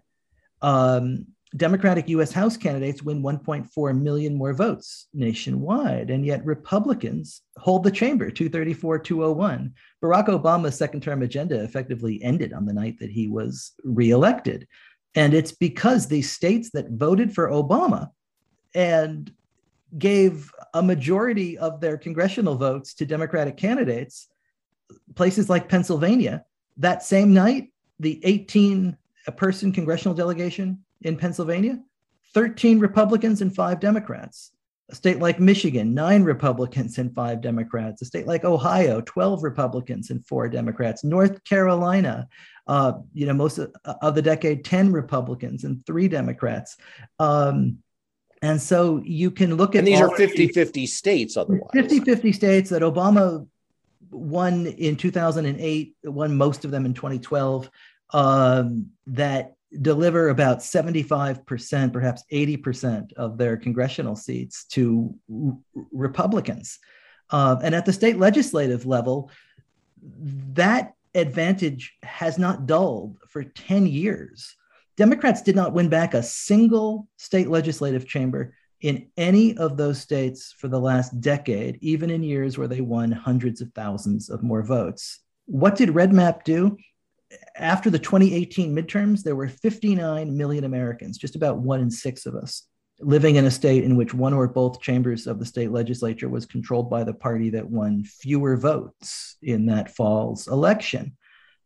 Um, 0.61 1.27
Democratic 1.55 2.09
US 2.09 2.33
House 2.33 2.57
candidates 2.57 3.03
win 3.03 3.21
1.4 3.23 4.01
million 4.01 4.35
more 4.35 4.51
votes 4.51 5.07
nationwide, 5.13 6.09
and 6.09 6.25
yet 6.25 6.43
Republicans 6.43 7.43
hold 7.57 7.83
the 7.83 7.91
chamber 7.91 8.29
234 8.29 8.99
201. 8.99 9.73
Barack 10.03 10.27
Obama's 10.27 10.75
second 10.77 11.01
term 11.01 11.21
agenda 11.21 11.63
effectively 11.63 12.21
ended 12.23 12.51
on 12.51 12.65
the 12.65 12.73
night 12.73 12.99
that 12.99 13.11
he 13.11 13.27
was 13.27 13.71
reelected. 13.83 14.67
And 15.13 15.33
it's 15.33 15.53
because 15.53 16.07
these 16.07 16.31
states 16.31 16.71
that 16.71 16.89
voted 16.89 17.33
for 17.33 17.49
Obama 17.49 18.09
and 18.73 19.31
gave 19.97 20.51
a 20.73 20.81
majority 20.81 21.57
of 21.57 21.79
their 21.79 21.97
congressional 21.97 22.55
votes 22.55 22.93
to 22.95 23.05
Democratic 23.05 23.57
candidates, 23.57 24.27
places 25.15 25.49
like 25.49 25.69
Pennsylvania, 25.69 26.43
that 26.77 27.03
same 27.03 27.33
night, 27.33 27.71
the 27.99 28.19
18 28.23 28.97
person 29.37 29.71
congressional 29.71 30.13
delegation 30.13 30.83
in 31.01 31.17
Pennsylvania, 31.17 31.79
13 32.33 32.79
Republicans 32.79 33.41
and 33.41 33.55
five 33.55 33.79
Democrats. 33.79 34.51
A 34.91 34.95
state 34.95 35.19
like 35.19 35.39
Michigan, 35.39 35.95
nine 35.95 36.23
Republicans 36.23 36.99
and 36.99 37.13
five 37.15 37.41
Democrats. 37.41 38.03
A 38.03 38.05
state 38.05 38.27
like 38.27 38.45
Ohio, 38.45 39.01
12 39.01 39.43
Republicans 39.43 40.11
and 40.11 40.23
four 40.27 40.47
Democrats. 40.47 41.03
North 41.03 41.43
Carolina, 41.43 42.27
uh, 42.67 42.93
you 43.13 43.25
know, 43.25 43.33
most 43.33 43.57
of, 43.57 43.73
of, 43.85 44.13
the 44.13 44.21
decade, 44.21 44.63
10 44.63 44.91
Republicans 44.91 45.63
and 45.63 45.83
three 45.87 46.07
Democrats. 46.07 46.77
Um, 47.17 47.79
and 48.41 48.61
so 48.61 49.01
you 49.03 49.31
can 49.31 49.55
look 49.55 49.75
at 49.75 49.79
and 49.79 49.87
these 49.87 50.01
are 50.01 50.15
50 50.15 50.49
50 50.49 50.85
states 50.85 51.37
otherwise 51.37 51.69
50 51.73 51.99
50 52.01 52.31
states 52.31 52.69
that 52.69 52.81
Obama 52.81 53.47
won 54.15 54.65
in 54.65 54.95
2008, 54.95 55.95
won 56.03 56.35
most 56.35 56.65
of 56.65 56.71
them 56.71 56.85
in 56.85 56.93
2012, 56.93 57.69
um, 58.11 58.89
that 59.07 59.55
deliver 59.81 60.29
about 60.29 60.59
75%, 60.59 61.93
perhaps 61.93 62.23
80% 62.31 63.13
of 63.13 63.37
their 63.37 63.57
congressional 63.57 64.15
seats 64.15 64.65
to 64.65 65.13
r- 65.29 65.57
Republicans. 65.91 66.79
Uh, 67.29 67.57
and 67.63 67.75
at 67.75 67.85
the 67.85 67.93
state 67.93 68.17
legislative 68.17 68.85
level, 68.85 69.31
that 70.53 70.93
advantage 71.13 71.93
has 72.03 72.37
not 72.37 72.65
dulled 72.65 73.17
for 73.27 73.43
10 73.43 73.87
years. 73.87 74.55
Democrats 74.97 75.41
did 75.41 75.55
not 75.55 75.73
win 75.73 75.89
back 75.89 76.13
a 76.13 76.23
single 76.23 77.07
state 77.17 77.49
legislative 77.49 78.07
chamber 78.07 78.53
in 78.81 79.07
any 79.17 79.57
of 79.57 79.77
those 79.77 79.99
states 79.99 80.53
for 80.57 80.67
the 80.67 80.79
last 80.79 81.19
decade, 81.19 81.77
even 81.81 82.09
in 82.09 82.23
years 82.23 82.57
where 82.57 82.67
they 82.67 82.81
won 82.81 83.11
hundreds 83.11 83.61
of 83.61 83.71
thousands 83.73 84.29
of 84.29 84.43
more 84.43 84.63
votes. 84.63 85.19
What 85.47 85.75
did 85.75 85.95
Red 85.95 86.13
Map 86.13 86.43
do? 86.43 86.77
After 87.57 87.89
the 87.89 87.99
2018 87.99 88.75
midterms, 88.75 89.23
there 89.23 89.35
were 89.35 89.47
59 89.47 90.35
million 90.37 90.63
Americans, 90.63 91.17
just 91.17 91.35
about 91.35 91.57
one 91.57 91.81
in 91.81 91.89
six 91.91 92.25
of 92.25 92.35
us, 92.35 92.63
living 92.99 93.35
in 93.35 93.45
a 93.45 93.51
state 93.51 93.83
in 93.83 93.97
which 93.97 94.13
one 94.13 94.33
or 94.33 94.47
both 94.47 94.81
chambers 94.81 95.27
of 95.27 95.39
the 95.39 95.45
state 95.45 95.71
legislature 95.71 96.29
was 96.29 96.45
controlled 96.45 96.89
by 96.89 97.03
the 97.03 97.13
party 97.13 97.49
that 97.49 97.69
won 97.69 98.03
fewer 98.03 98.55
votes 98.55 99.37
in 99.41 99.65
that 99.65 99.95
fall's 99.95 100.47
election. 100.47 101.17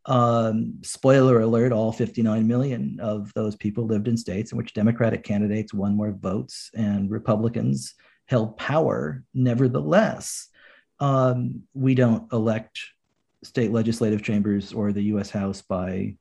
Um, 0.09 0.79
spoiler 0.81 1.41
alert, 1.41 1.71
all 1.71 1.91
59 1.91 2.47
million 2.47 2.99
of 2.99 3.31
those 3.35 3.55
people 3.55 3.85
lived 3.85 4.07
in 4.07 4.17
states 4.17 4.51
in 4.51 4.57
which 4.57 4.73
Democratic 4.73 5.23
candidates 5.23 5.71
won 5.71 5.95
more 5.95 6.11
votes 6.11 6.71
and 6.73 7.11
Republicans 7.11 7.93
held 8.25 8.57
power. 8.57 9.23
Nevertheless, 9.35 10.47
um, 10.99 11.61
we 11.75 11.93
don't 11.93 12.31
elect 12.33 12.79
state 13.43 13.71
legislative 13.71 14.23
chambers 14.23 14.73
or 14.73 14.91
the 14.91 15.03
US 15.03 15.29
House 15.29 15.61
by 15.61 16.15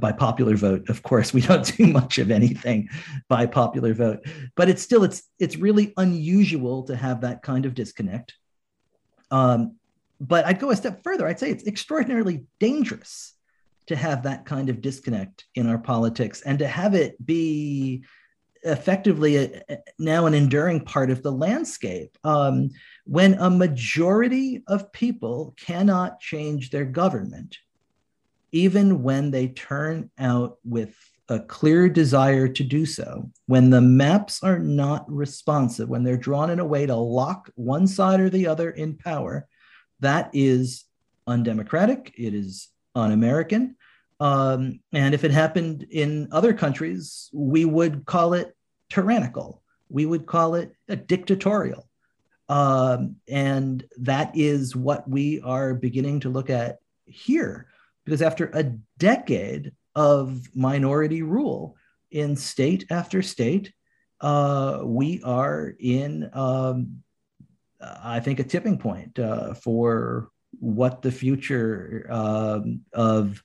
by 0.00 0.10
popular 0.10 0.56
vote 0.56 0.88
of 0.88 1.02
course 1.02 1.34
we 1.34 1.42
don't 1.42 1.76
do 1.76 1.86
much 1.86 2.16
of 2.16 2.30
anything 2.30 2.88
by 3.28 3.44
popular 3.44 3.92
vote 3.92 4.24
but 4.56 4.70
it's 4.70 4.80
still 4.80 5.04
it's 5.04 5.24
it's 5.38 5.58
really 5.58 5.92
unusual 5.98 6.82
to 6.82 6.96
have 6.96 7.20
that 7.20 7.42
kind 7.42 7.66
of 7.66 7.74
disconnect 7.74 8.34
um, 9.30 9.76
but 10.22 10.46
I'd 10.46 10.60
go 10.60 10.70
a 10.70 10.76
step 10.76 11.02
further. 11.02 11.26
I'd 11.26 11.40
say 11.40 11.50
it's 11.50 11.66
extraordinarily 11.66 12.44
dangerous 12.60 13.34
to 13.86 13.96
have 13.96 14.22
that 14.22 14.46
kind 14.46 14.68
of 14.68 14.80
disconnect 14.80 15.46
in 15.56 15.68
our 15.68 15.78
politics 15.78 16.42
and 16.42 16.60
to 16.60 16.68
have 16.68 16.94
it 16.94 17.24
be 17.26 18.04
effectively 18.62 19.36
a, 19.36 19.62
a, 19.68 19.78
now 19.98 20.26
an 20.26 20.34
enduring 20.34 20.80
part 20.84 21.10
of 21.10 21.24
the 21.24 21.32
landscape. 21.32 22.16
Um, 22.22 22.70
when 23.04 23.34
a 23.34 23.50
majority 23.50 24.62
of 24.68 24.92
people 24.92 25.56
cannot 25.58 26.20
change 26.20 26.70
their 26.70 26.84
government, 26.84 27.58
even 28.52 29.02
when 29.02 29.32
they 29.32 29.48
turn 29.48 30.08
out 30.20 30.58
with 30.64 30.94
a 31.28 31.40
clear 31.40 31.88
desire 31.88 32.46
to 32.46 32.62
do 32.62 32.86
so, 32.86 33.28
when 33.46 33.70
the 33.70 33.80
maps 33.80 34.44
are 34.44 34.60
not 34.60 35.04
responsive, 35.12 35.88
when 35.88 36.04
they're 36.04 36.16
drawn 36.16 36.50
in 36.50 36.60
a 36.60 36.64
way 36.64 36.86
to 36.86 36.94
lock 36.94 37.50
one 37.56 37.88
side 37.88 38.20
or 38.20 38.30
the 38.30 38.46
other 38.46 38.70
in 38.70 38.94
power, 38.96 39.48
that 40.02 40.30
is 40.32 40.84
undemocratic, 41.26 42.12
it 42.16 42.34
is 42.34 42.68
un 42.94 43.12
American. 43.12 43.76
Um, 44.20 44.80
and 44.92 45.14
if 45.14 45.24
it 45.24 45.30
happened 45.30 45.86
in 45.90 46.28
other 46.30 46.52
countries, 46.52 47.30
we 47.32 47.64
would 47.64 48.04
call 48.04 48.34
it 48.34 48.54
tyrannical, 48.90 49.62
we 49.88 50.06
would 50.06 50.26
call 50.26 50.54
it 50.54 50.72
a 50.88 50.96
dictatorial. 50.96 51.88
Um, 52.48 53.16
and 53.28 53.84
that 53.98 54.30
is 54.34 54.76
what 54.76 55.08
we 55.08 55.40
are 55.40 55.74
beginning 55.74 56.20
to 56.20 56.28
look 56.28 56.50
at 56.50 56.78
here. 57.06 57.66
Because 58.04 58.22
after 58.22 58.50
a 58.52 58.64
decade 58.98 59.72
of 59.94 60.48
minority 60.54 61.22
rule 61.22 61.76
in 62.10 62.36
state 62.36 62.84
after 62.90 63.22
state, 63.22 63.72
uh, 64.20 64.80
we 64.84 65.22
are 65.22 65.74
in 65.78 66.30
um, 66.32 67.02
I 68.02 68.20
think, 68.20 68.40
a 68.40 68.44
tipping 68.44 68.78
point 68.78 69.18
uh, 69.18 69.54
for 69.54 70.30
what 70.60 71.02
the 71.02 71.12
future 71.12 72.06
um, 72.10 72.80
of 72.92 73.42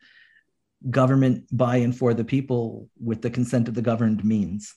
government 0.89 1.45
by 1.51 1.77
and 1.77 1.97
for 1.97 2.13
the 2.13 2.23
people 2.23 2.89
with 3.01 3.21
the 3.21 3.29
consent 3.29 3.67
of 3.67 3.73
the 3.73 3.81
governed 3.81 4.23
means. 4.23 4.75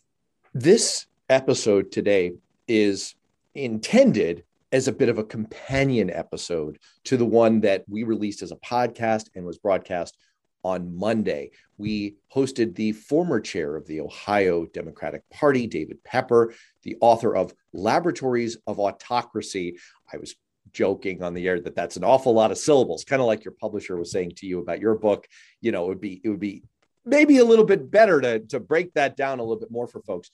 This 0.55 1.07
episode 1.29 1.93
today 1.93 2.33
is 2.67 3.15
intended 3.55 4.45
as 4.73 4.89
a 4.89 4.93
bit 4.93 5.09
of 5.09 5.19
a 5.19 5.25
companion 5.25 6.11
episode 6.11 6.79
to 7.05 7.17
the 7.17 7.25
one 7.25 7.61
that 7.61 7.85
we 7.89 8.05
released 8.05 8.43
as 8.43 8.53
a 8.53 8.57
podcast 8.57 9.29
and 9.35 9.45
was 9.45 9.59
broadcast 9.59 10.17
on 10.63 10.97
Monday. 10.97 11.51
We 11.79 12.17
hosted 12.35 12.75
the 12.75 12.93
former 12.93 13.41
chair 13.41 13.77
of 13.77 13.87
the 13.87 14.01
Ohio 14.01 14.67
Democratic 14.67 15.29
Party, 15.31 15.67
David 15.67 16.03
Pepper, 16.05 16.55
the 16.83 16.97
author 17.01 17.35
of 17.35 17.55
Laboratories 17.73 18.57
of 18.67 18.79
Autocracy. 18.79 19.79
I 20.13 20.19
was 20.19 20.35
joking 20.73 21.23
on 21.23 21.35
the 21.35 21.49
air 21.49 21.61
that 21.61 21.75
that's 21.75 21.97
an 21.97 22.05
awful 22.05 22.33
lot 22.33 22.51
of 22.51 22.59
syllables, 22.59 23.05
kind 23.05 23.21
of 23.21 23.27
like 23.27 23.45
your 23.45 23.55
publisher 23.61 23.97
was 23.97 24.13
saying 24.13 24.33
to 24.37 24.47
you 24.47 24.61
about 24.61 24.81
your 24.81 24.95
book. 24.95 25.27
You 25.61 25.73
know, 25.73 25.87
it 25.87 25.89
would 25.89 26.01
be 26.01 26.21
it 26.23 26.29
would 26.29 26.41
be 26.41 26.63
maybe 27.05 27.39
a 27.39 27.45
little 27.45 27.65
bit 27.65 27.91
better 27.91 28.21
to 28.21 28.41
to 28.41 28.61
break 28.61 28.95
that 28.95 29.17
down 29.17 29.39
a 29.39 29.43
little 29.43 29.61
bit 29.61 29.71
more 29.71 29.87
for 29.87 30.01
folks. 30.03 30.31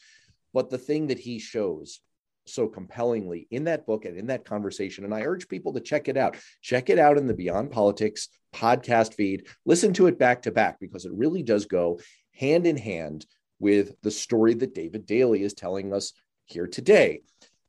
But 0.52 0.70
the 0.70 0.78
thing 0.78 1.08
that 1.08 1.18
he 1.18 1.38
shows 1.38 2.00
so 2.48 2.66
compellingly 2.66 3.46
in 3.50 3.64
that 3.64 3.86
book 3.86 4.04
and 4.04 4.16
in 4.16 4.26
that 4.26 4.44
conversation. 4.44 5.04
And 5.04 5.14
I 5.14 5.22
urge 5.22 5.48
people 5.48 5.72
to 5.72 5.80
check 5.80 6.08
it 6.08 6.16
out. 6.16 6.36
Check 6.62 6.90
it 6.90 6.98
out 6.98 7.18
in 7.18 7.26
the 7.26 7.34
Beyond 7.34 7.70
Politics 7.70 8.28
podcast 8.54 9.14
feed. 9.14 9.46
Listen 9.64 9.92
to 9.94 10.06
it 10.06 10.18
back 10.18 10.42
to 10.42 10.50
back 10.50 10.80
because 10.80 11.04
it 11.04 11.12
really 11.12 11.42
does 11.42 11.66
go 11.66 11.98
hand 12.32 12.66
in 12.66 12.76
hand 12.76 13.26
with 13.58 14.00
the 14.02 14.10
story 14.10 14.54
that 14.54 14.74
David 14.74 15.06
Daley 15.06 15.42
is 15.42 15.54
telling 15.54 15.92
us 15.92 16.12
here 16.44 16.66
today. 16.66 17.22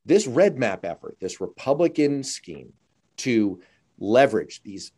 This 0.06 0.28
red 0.28 0.58
map 0.58 0.86
effort, 0.86 1.18
this 1.20 1.42
Republican 1.42 2.24
scheme 2.24 2.74
to 3.18 3.62
leverage 4.00 4.62
these 4.64 4.92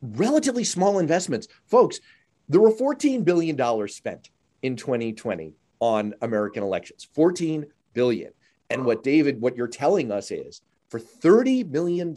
relatively 0.00 0.64
small 0.64 0.98
investments, 0.98 1.48
folks, 1.66 2.00
there 2.48 2.60
were 2.60 2.72
$14 2.72 3.24
billion 3.24 3.88
spent 3.88 4.30
in 4.62 4.76
2020 4.76 5.54
on 5.80 6.14
American 6.22 6.62
elections. 6.62 7.08
14 7.14 7.66
billion. 7.92 8.32
And 8.70 8.84
what 8.84 9.02
David, 9.02 9.40
what 9.40 9.56
you're 9.56 9.68
telling 9.68 10.10
us 10.10 10.30
is 10.30 10.62
for 10.88 11.00
$30 11.00 11.70
million, 11.70 12.14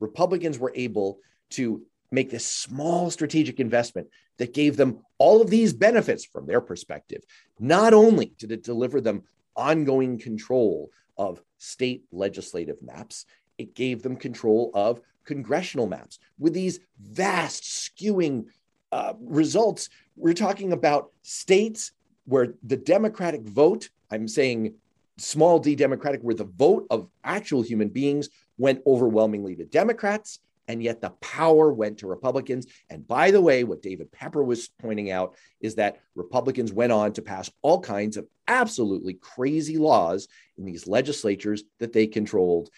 Republicans 0.00 0.58
were 0.58 0.72
able 0.74 1.18
to 1.50 1.82
make 2.10 2.30
this 2.30 2.46
small 2.46 3.10
strategic 3.10 3.60
investment 3.60 4.08
that 4.38 4.54
gave 4.54 4.76
them 4.76 4.98
all 5.18 5.40
of 5.40 5.50
these 5.50 5.72
benefits 5.72 6.24
from 6.24 6.46
their 6.46 6.60
perspective. 6.60 7.22
Not 7.58 7.94
only 7.94 8.32
did 8.38 8.52
it 8.52 8.62
deliver 8.62 9.00
them 9.00 9.22
ongoing 9.54 10.18
control 10.18 10.90
of 11.16 11.42
state 11.58 12.04
legislative 12.10 12.82
maps, 12.82 13.26
it 13.58 13.74
gave 13.74 14.02
them 14.02 14.16
control 14.16 14.70
of 14.74 15.00
congressional 15.24 15.86
maps 15.86 16.18
with 16.38 16.54
these 16.54 16.80
vast 16.98 17.64
skewing 17.64 18.46
uh, 18.90 19.12
results. 19.20 19.90
We're 20.16 20.32
talking 20.32 20.72
about 20.72 21.12
states 21.22 21.92
where 22.24 22.54
the 22.62 22.76
Democratic 22.76 23.42
vote, 23.42 23.90
I'm 24.10 24.26
saying 24.26 24.74
small 25.20 25.58
d 25.58 25.74
Democratic, 25.74 26.20
where 26.22 26.34
the 26.34 26.44
vote 26.44 26.86
of 26.90 27.08
actual 27.22 27.62
human 27.62 27.88
beings 27.88 28.28
went 28.58 28.82
overwhelmingly 28.86 29.56
to 29.56 29.64
Democrats, 29.64 30.40
and 30.68 30.82
yet 30.82 31.00
the 31.00 31.10
power 31.20 31.72
went 31.72 31.98
to 31.98 32.06
Republicans. 32.06 32.66
And 32.88 33.06
by 33.06 33.30
the 33.30 33.40
way, 33.40 33.64
what 33.64 33.82
David 33.82 34.12
Pepper 34.12 34.42
was 34.42 34.68
pointing 34.80 35.10
out 35.10 35.34
is 35.60 35.74
that 35.76 36.00
Republicans 36.14 36.72
went 36.72 36.92
on 36.92 37.12
to 37.14 37.22
pass 37.22 37.50
all 37.62 37.80
kinds 37.80 38.16
of 38.16 38.26
absolutely 38.46 39.14
crazy 39.14 39.78
laws 39.78 40.28
in 40.56 40.64
these 40.64 40.86
legislatures 40.86 41.64
that 41.80 41.92
they 41.92 42.06
controlled. 42.06 42.70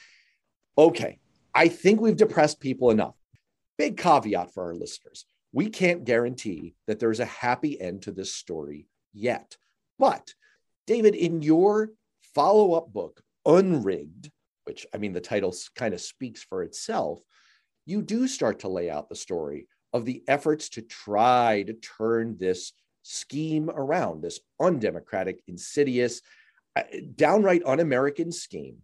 Okay, 0.79 1.19
I 1.55 1.69
think 1.69 2.01
we've 2.01 2.17
depressed 2.17 2.61
people 2.61 2.91
enough. 2.91 3.15
Big 3.77 3.97
caveat 3.99 4.55
for 4.55 4.65
our 4.65 4.75
listeners. 4.75 5.27
we 5.53 5.69
can't 5.69 6.05
guarantee 6.05 6.75
that 6.87 6.99
there's 6.99 7.21
a 7.21 7.27
happy 7.27 7.81
end 7.81 8.03
to 8.03 8.13
this 8.13 8.35
story 8.35 8.87
yet. 9.13 9.57
But, 9.99 10.35
David, 10.87 11.15
in 11.15 11.43
your 11.43 11.91
follow 12.35 12.75
up 12.75 12.92
book, 12.92 13.23
Unrigged, 13.45 14.31
which 14.64 14.87
I 14.95 14.99
mean, 14.99 15.12
the 15.12 15.21
title 15.21 15.55
kind 15.75 15.95
of 15.95 16.01
speaks 16.01 16.42
for 16.42 16.62
itself, 16.62 17.21
you 17.87 18.03
do 18.03 18.29
start 18.29 18.61
to 18.61 18.68
lay 18.68 18.88
out 18.90 19.09
the 19.09 19.16
story 19.16 19.66
of 19.92 20.05
the 20.05 20.23
efforts 20.29 20.68
to 20.71 20.83
try 20.83 21.64
to 21.66 21.75
turn 21.75 22.37
this 22.38 22.73
scheme 23.03 23.68
around, 23.71 24.23
this 24.23 24.40
undemocratic, 24.61 25.42
insidious, 25.49 26.23
uh, 26.77 26.83
downright 27.16 27.62
un 27.66 27.81
American 27.81 28.33
scheme 28.33 28.79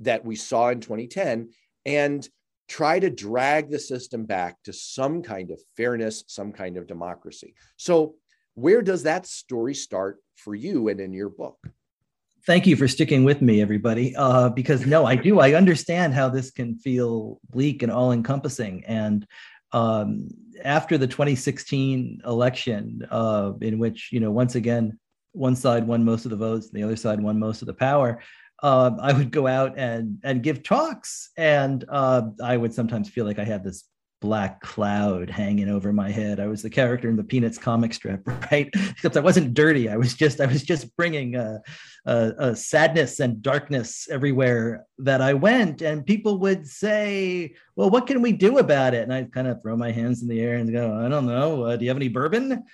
that 0.00 0.24
we 0.24 0.36
saw 0.36 0.68
in 0.68 0.80
2010 0.80 1.50
and 1.86 2.28
try 2.68 2.98
to 2.98 3.10
drag 3.10 3.70
the 3.70 3.78
system 3.78 4.24
back 4.24 4.62
to 4.64 4.72
some 4.72 5.22
kind 5.22 5.50
of 5.50 5.60
fairness, 5.76 6.24
some 6.26 6.52
kind 6.52 6.76
of 6.76 6.86
democracy. 6.86 7.54
So, 7.76 8.14
where 8.54 8.82
does 8.82 9.02
that 9.02 9.26
story 9.26 9.74
start 9.74 10.18
for 10.34 10.54
you 10.54 10.88
and 10.88 11.00
in 11.00 11.12
your 11.12 11.28
book? 11.28 11.58
Thank 12.46 12.66
you 12.66 12.76
for 12.76 12.86
sticking 12.86 13.24
with 13.24 13.42
me, 13.42 13.60
everybody. 13.60 14.14
Uh, 14.14 14.48
because 14.48 14.86
no, 14.86 15.04
I 15.04 15.16
do. 15.16 15.40
I 15.40 15.54
understand 15.54 16.14
how 16.14 16.28
this 16.28 16.50
can 16.50 16.78
feel 16.78 17.40
bleak 17.50 17.82
and 17.82 17.90
all 17.90 18.12
encompassing. 18.12 18.84
And 18.86 19.26
um, 19.72 20.28
after 20.64 20.96
the 20.96 21.08
2016 21.08 22.22
election, 22.24 23.06
uh, 23.10 23.52
in 23.60 23.78
which, 23.78 24.10
you 24.12 24.20
know, 24.20 24.30
once 24.30 24.54
again, 24.54 24.98
one 25.32 25.56
side 25.56 25.86
won 25.86 26.04
most 26.04 26.24
of 26.24 26.30
the 26.30 26.36
votes, 26.36 26.68
and 26.68 26.80
the 26.80 26.84
other 26.84 26.96
side 26.96 27.20
won 27.20 27.38
most 27.38 27.62
of 27.62 27.66
the 27.66 27.74
power 27.74 28.22
um, 28.62 28.98
I 29.00 29.12
would 29.12 29.30
go 29.30 29.46
out 29.46 29.74
and 29.76 30.18
and 30.24 30.42
give 30.42 30.62
talks, 30.62 31.30
and 31.36 31.84
uh, 31.88 32.22
I 32.42 32.56
would 32.56 32.72
sometimes 32.72 33.08
feel 33.08 33.24
like 33.24 33.38
I 33.38 33.44
had 33.44 33.62
this 33.62 33.84
black 34.20 34.60
cloud 34.60 35.28
hanging 35.28 35.68
over 35.68 35.92
my 35.92 36.10
head. 36.10 36.40
I 36.40 36.46
was 36.46 36.62
the 36.62 36.70
character 36.70 37.08
in 37.08 37.16
the 37.16 37.24
Peanuts 37.24 37.58
comic 37.58 37.92
strip, 37.92 38.26
right? 38.50 38.70
Except 38.72 39.16
I 39.16 39.20
wasn't 39.20 39.54
dirty. 39.54 39.88
I 39.88 39.96
was 39.96 40.14
just 40.14 40.40
I 40.40 40.46
was 40.46 40.62
just 40.62 40.96
bringing 40.96 41.34
a, 41.36 41.60
a, 42.06 42.32
a 42.38 42.56
sadness 42.56 43.20
and 43.20 43.42
darkness 43.42 44.08
everywhere 44.10 44.86
that 44.98 45.20
I 45.20 45.34
went, 45.34 45.82
and 45.82 46.06
people 46.06 46.38
would 46.38 46.66
say, 46.66 47.54
"Well, 47.74 47.90
what 47.90 48.06
can 48.06 48.22
we 48.22 48.32
do 48.32 48.58
about 48.58 48.94
it?" 48.94 49.02
And 49.02 49.12
I'd 49.12 49.32
kind 49.32 49.48
of 49.48 49.62
throw 49.62 49.76
my 49.76 49.92
hands 49.92 50.22
in 50.22 50.28
the 50.28 50.40
air 50.40 50.56
and 50.56 50.72
go, 50.72 50.94
"I 50.98 51.08
don't 51.08 51.26
know. 51.26 51.64
Uh, 51.64 51.76
do 51.76 51.84
you 51.84 51.90
have 51.90 51.98
any 51.98 52.08
bourbon?" 52.08 52.64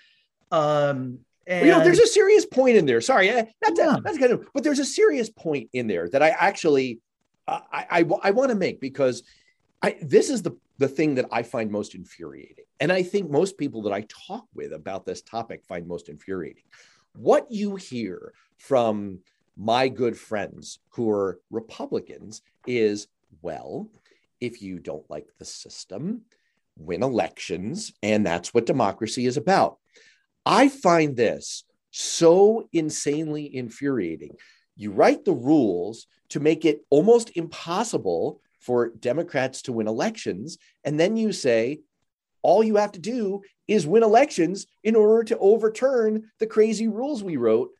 Um, 0.50 1.18
and, 1.46 1.66
you 1.66 1.72
know, 1.72 1.82
there's 1.82 1.98
a 1.98 2.06
serious 2.06 2.46
point 2.46 2.76
in 2.76 2.86
there. 2.86 3.00
Sorry, 3.00 3.28
eh, 3.28 3.44
not 3.62 3.72
yeah. 3.76 3.96
that's 4.04 4.18
kind 4.18 4.32
of, 4.32 4.46
but 4.54 4.62
there's 4.62 4.78
a 4.78 4.84
serious 4.84 5.28
point 5.28 5.70
in 5.72 5.88
there 5.88 6.08
that 6.10 6.22
I 6.22 6.28
actually 6.28 7.00
uh, 7.48 7.60
I, 7.72 7.86
I, 7.90 8.04
I 8.22 8.30
want 8.30 8.50
to 8.50 8.54
make 8.54 8.80
because 8.80 9.22
I 9.82 9.96
this 10.00 10.30
is 10.30 10.42
the 10.42 10.56
the 10.78 10.88
thing 10.88 11.14
that 11.16 11.26
I 11.30 11.42
find 11.42 11.70
most 11.70 11.94
infuriating, 11.94 12.64
and 12.80 12.92
I 12.92 13.02
think 13.02 13.30
most 13.30 13.58
people 13.58 13.82
that 13.82 13.92
I 13.92 14.06
talk 14.08 14.46
with 14.54 14.72
about 14.72 15.04
this 15.04 15.22
topic 15.22 15.64
find 15.64 15.86
most 15.86 16.08
infuriating. 16.08 16.64
What 17.14 17.50
you 17.50 17.76
hear 17.76 18.32
from 18.58 19.18
my 19.56 19.88
good 19.88 20.16
friends 20.16 20.78
who 20.90 21.10
are 21.10 21.40
Republicans 21.50 22.42
is, 22.66 23.08
well, 23.42 23.88
if 24.40 24.62
you 24.62 24.78
don't 24.78 25.08
like 25.10 25.26
the 25.38 25.44
system, 25.44 26.22
win 26.78 27.02
elections, 27.02 27.92
and 28.02 28.24
that's 28.24 28.54
what 28.54 28.66
democracy 28.66 29.26
is 29.26 29.36
about. 29.36 29.78
I 30.46 30.68
find 30.68 31.16
this 31.16 31.64
so 31.90 32.68
insanely 32.72 33.54
infuriating. 33.54 34.36
You 34.76 34.90
write 34.92 35.24
the 35.24 35.34
rules 35.34 36.06
to 36.30 36.40
make 36.40 36.64
it 36.64 36.80
almost 36.88 37.36
impossible 37.36 38.40
for 38.62 38.88
Democrats 38.90 39.62
to 39.62 39.72
win 39.72 39.88
elections. 39.88 40.58
And 40.84 40.98
then 40.98 41.16
you 41.16 41.32
say, 41.32 41.80
all 42.42 42.64
you 42.64 42.76
have 42.76 42.92
to 42.92 42.98
do 42.98 43.42
is 43.68 43.86
win 43.86 44.02
elections 44.02 44.66
in 44.82 44.96
order 44.96 45.24
to 45.24 45.38
overturn 45.38 46.30
the 46.38 46.46
crazy 46.46 46.88
rules 46.88 47.22
we 47.22 47.36
wrote 47.36 47.70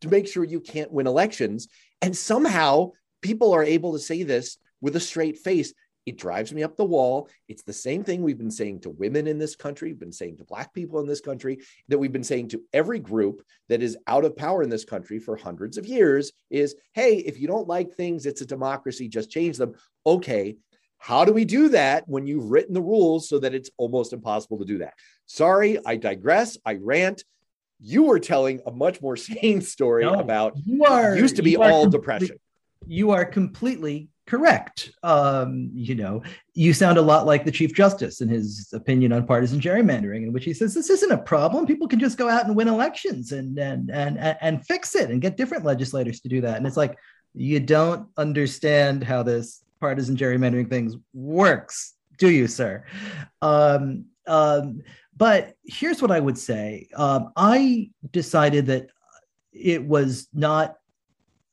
to 0.00 0.08
make 0.08 0.26
sure 0.26 0.44
you 0.44 0.60
can't 0.60 0.92
win 0.92 1.06
elections. 1.06 1.68
And 2.02 2.16
somehow 2.16 2.92
people 3.22 3.52
are 3.52 3.64
able 3.64 3.92
to 3.92 3.98
say 3.98 4.22
this 4.22 4.58
with 4.80 4.96
a 4.96 5.00
straight 5.00 5.38
face. 5.38 5.72
It 6.06 6.18
drives 6.18 6.52
me 6.52 6.62
up 6.62 6.76
the 6.76 6.84
wall. 6.84 7.28
It's 7.48 7.62
the 7.62 7.72
same 7.72 8.02
thing 8.04 8.22
we've 8.22 8.38
been 8.38 8.50
saying 8.50 8.80
to 8.80 8.90
women 8.90 9.26
in 9.26 9.38
this 9.38 9.54
country, 9.54 9.88
we've 9.88 10.00
been 10.00 10.12
saying 10.12 10.38
to 10.38 10.44
Black 10.44 10.72
people 10.72 11.00
in 11.00 11.06
this 11.06 11.20
country, 11.20 11.58
that 11.88 11.98
we've 11.98 12.12
been 12.12 12.24
saying 12.24 12.48
to 12.48 12.62
every 12.72 12.98
group 12.98 13.42
that 13.68 13.82
is 13.82 13.96
out 14.06 14.24
of 14.24 14.36
power 14.36 14.62
in 14.62 14.70
this 14.70 14.84
country 14.84 15.18
for 15.18 15.36
hundreds 15.36 15.76
of 15.78 15.86
years 15.86 16.32
is 16.50 16.74
hey, 16.94 17.16
if 17.16 17.38
you 17.38 17.46
don't 17.46 17.68
like 17.68 17.92
things, 17.92 18.26
it's 18.26 18.40
a 18.40 18.46
democracy, 18.46 19.08
just 19.08 19.30
change 19.30 19.56
them. 19.56 19.74
Okay. 20.06 20.56
How 20.98 21.24
do 21.24 21.32
we 21.32 21.46
do 21.46 21.70
that 21.70 22.06
when 22.08 22.26
you've 22.26 22.50
written 22.50 22.74
the 22.74 22.82
rules 22.82 23.28
so 23.28 23.38
that 23.38 23.54
it's 23.54 23.70
almost 23.78 24.12
impossible 24.12 24.58
to 24.58 24.66
do 24.66 24.78
that? 24.78 24.94
Sorry, 25.26 25.78
I 25.86 25.96
digress. 25.96 26.58
I 26.66 26.74
rant 26.74 27.24
you 27.80 28.04
were 28.04 28.20
telling 28.20 28.60
a 28.66 28.70
much 28.70 29.00
more 29.00 29.16
sane 29.16 29.60
story 29.60 30.04
no, 30.04 30.14
about 30.14 30.54
you 30.64 30.84
are, 30.84 31.16
used 31.16 31.36
to 31.36 31.42
be 31.42 31.56
all 31.56 31.88
depression. 31.88 32.36
You 32.86 33.10
are 33.10 33.24
completely 33.24 34.08
correct. 34.30 34.92
Um, 35.02 35.70
you 35.74 35.96
know, 35.96 36.22
you 36.54 36.72
sound 36.72 36.98
a 36.98 37.02
lot 37.02 37.26
like 37.26 37.44
the 37.44 37.50
Chief 37.50 37.74
Justice 37.74 38.20
in 38.20 38.28
his 38.28 38.72
opinion 38.72 39.12
on 39.12 39.26
partisan 39.26 39.58
gerrymandering, 39.58 40.22
in 40.22 40.32
which 40.32 40.44
he 40.44 40.54
says 40.54 40.72
this 40.72 40.88
isn't 40.88 41.10
a 41.10 41.18
problem. 41.18 41.66
People 41.66 41.88
can 41.88 41.98
just 41.98 42.16
go 42.16 42.28
out 42.28 42.46
and 42.46 42.54
win 42.54 42.68
elections 42.68 43.32
and 43.32 43.58
and 43.58 43.90
and 43.90 44.18
and 44.40 44.64
fix 44.64 44.94
it 44.94 45.10
and 45.10 45.20
get 45.20 45.36
different 45.36 45.64
legislators 45.64 46.20
to 46.20 46.28
do 46.28 46.40
that. 46.42 46.58
And 46.58 46.66
it's 46.66 46.76
like 46.76 46.96
you 47.34 47.58
don't 47.58 48.06
understand 48.16 49.02
how 49.02 49.24
this 49.24 49.64
partisan 49.80 50.16
gerrymandering 50.16 50.70
things 50.70 50.94
works, 51.12 51.94
do 52.16 52.30
you, 52.30 52.46
sir? 52.46 52.84
Um, 53.42 54.04
um, 54.28 54.82
but 55.16 55.56
here's 55.64 56.00
what 56.00 56.12
I 56.12 56.20
would 56.20 56.38
say. 56.38 56.88
Um, 56.94 57.32
I 57.34 57.90
decided 58.12 58.66
that 58.66 58.86
it 59.52 59.84
was 59.84 60.28
not 60.32 60.76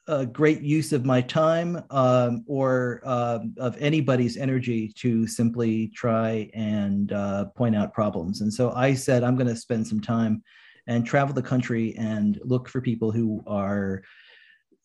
a 0.08 0.26
great 0.26 0.62
use 0.62 0.93
of 0.93 1.06
my 1.06 1.22
time 1.22 1.84
um, 1.89 2.43
or 2.48 3.02
uh, 3.04 3.39
of 3.58 3.76
anybody's 3.80 4.38
energy 4.38 4.93
to 4.96 5.28
simply 5.28 5.89
try 5.89 6.50
and 6.54 7.12
uh, 7.12 7.46
point 7.56 7.76
out 7.76 7.93
problems. 7.93 8.41
And 8.41 8.54
so 8.54 8.72
I 8.72 8.93
said, 8.93 9.24
I'm 9.24 9.36
going 9.36 9.48
to 9.48 9.56
spend 9.56 9.86
some 9.86 10.00
time 10.00 10.43
and 10.88 11.06
travel 11.06 11.34
the 11.34 11.41
country 11.41 11.93
and 11.98 12.39
look 12.43 12.70
for 12.70 12.80
people 12.80 13.12
who 13.12 13.43
are 13.46 14.04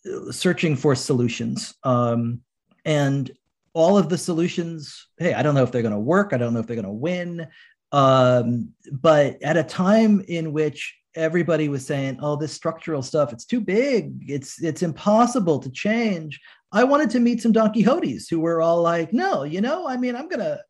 uh, 0.05 0.33
searching 0.33 0.75
for 0.75 0.97
solutions. 0.97 1.75
Um, 1.85 2.41
and 2.85 3.31
all 3.75 3.97
of 3.97 4.09
the 4.09 4.19
solutions, 4.19 5.07
hey, 5.19 5.35
I 5.35 5.43
don't 5.43 5.55
know 5.55 5.63
if 5.63 5.71
they're 5.71 5.83
going 5.83 5.95
to 5.95 6.01
work. 6.01 6.33
I 6.33 6.37
don't 6.37 6.53
know 6.53 6.61
if 6.61 6.67
they're 6.67 6.75
going 6.75 6.85
to 6.85 6.91
win. 6.91 7.47
Um, 7.93 8.71
but 8.91 9.41
at 9.43 9.57
a 9.57 9.63
time 9.63 10.25
in 10.27 10.53
which 10.53 10.97
everybody 11.15 11.69
was 11.69 11.87
saying, 11.87 12.19
"Oh, 12.21 12.37
this 12.37 12.53
structural 12.53 13.03
stuff, 13.03 13.33
it's 13.33 13.45
too 13.45 13.61
big. 13.61 14.25
It's 14.29 14.63
it's 14.63 14.83
impossible 14.83 15.59
to 15.61 15.71
change." 15.71 16.41
I 16.73 16.85
wanted 16.85 17.11
to 17.11 17.21
meet 17.21 17.43
some 17.43 17.53
Don 17.53 17.73
Quixotes 17.73 18.29
who 18.29 18.41
were 18.41 18.63
all 18.63 18.83
like, 18.83 19.13
"No, 19.13 19.45
you 19.45 19.61
know, 19.61 19.87
I 19.87 19.97
mean, 19.97 20.17
I'm 20.17 20.29
gonna, 20.29 20.61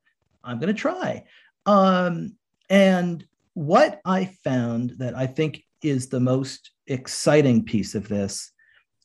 I'm 0.45 0.59
gonna 0.59 0.75
try." 0.75 1.25
Um, 1.67 2.35
and 2.71 3.25
what 3.55 4.01
I 4.05 4.25
found 4.43 4.91
that 4.99 5.17
I 5.17 5.27
think 5.27 5.63
is 5.83 6.09
the 6.09 6.21
most 6.21 6.71
exciting 6.87 7.65
piece 7.65 7.95
of 7.95 8.09
this 8.09 8.51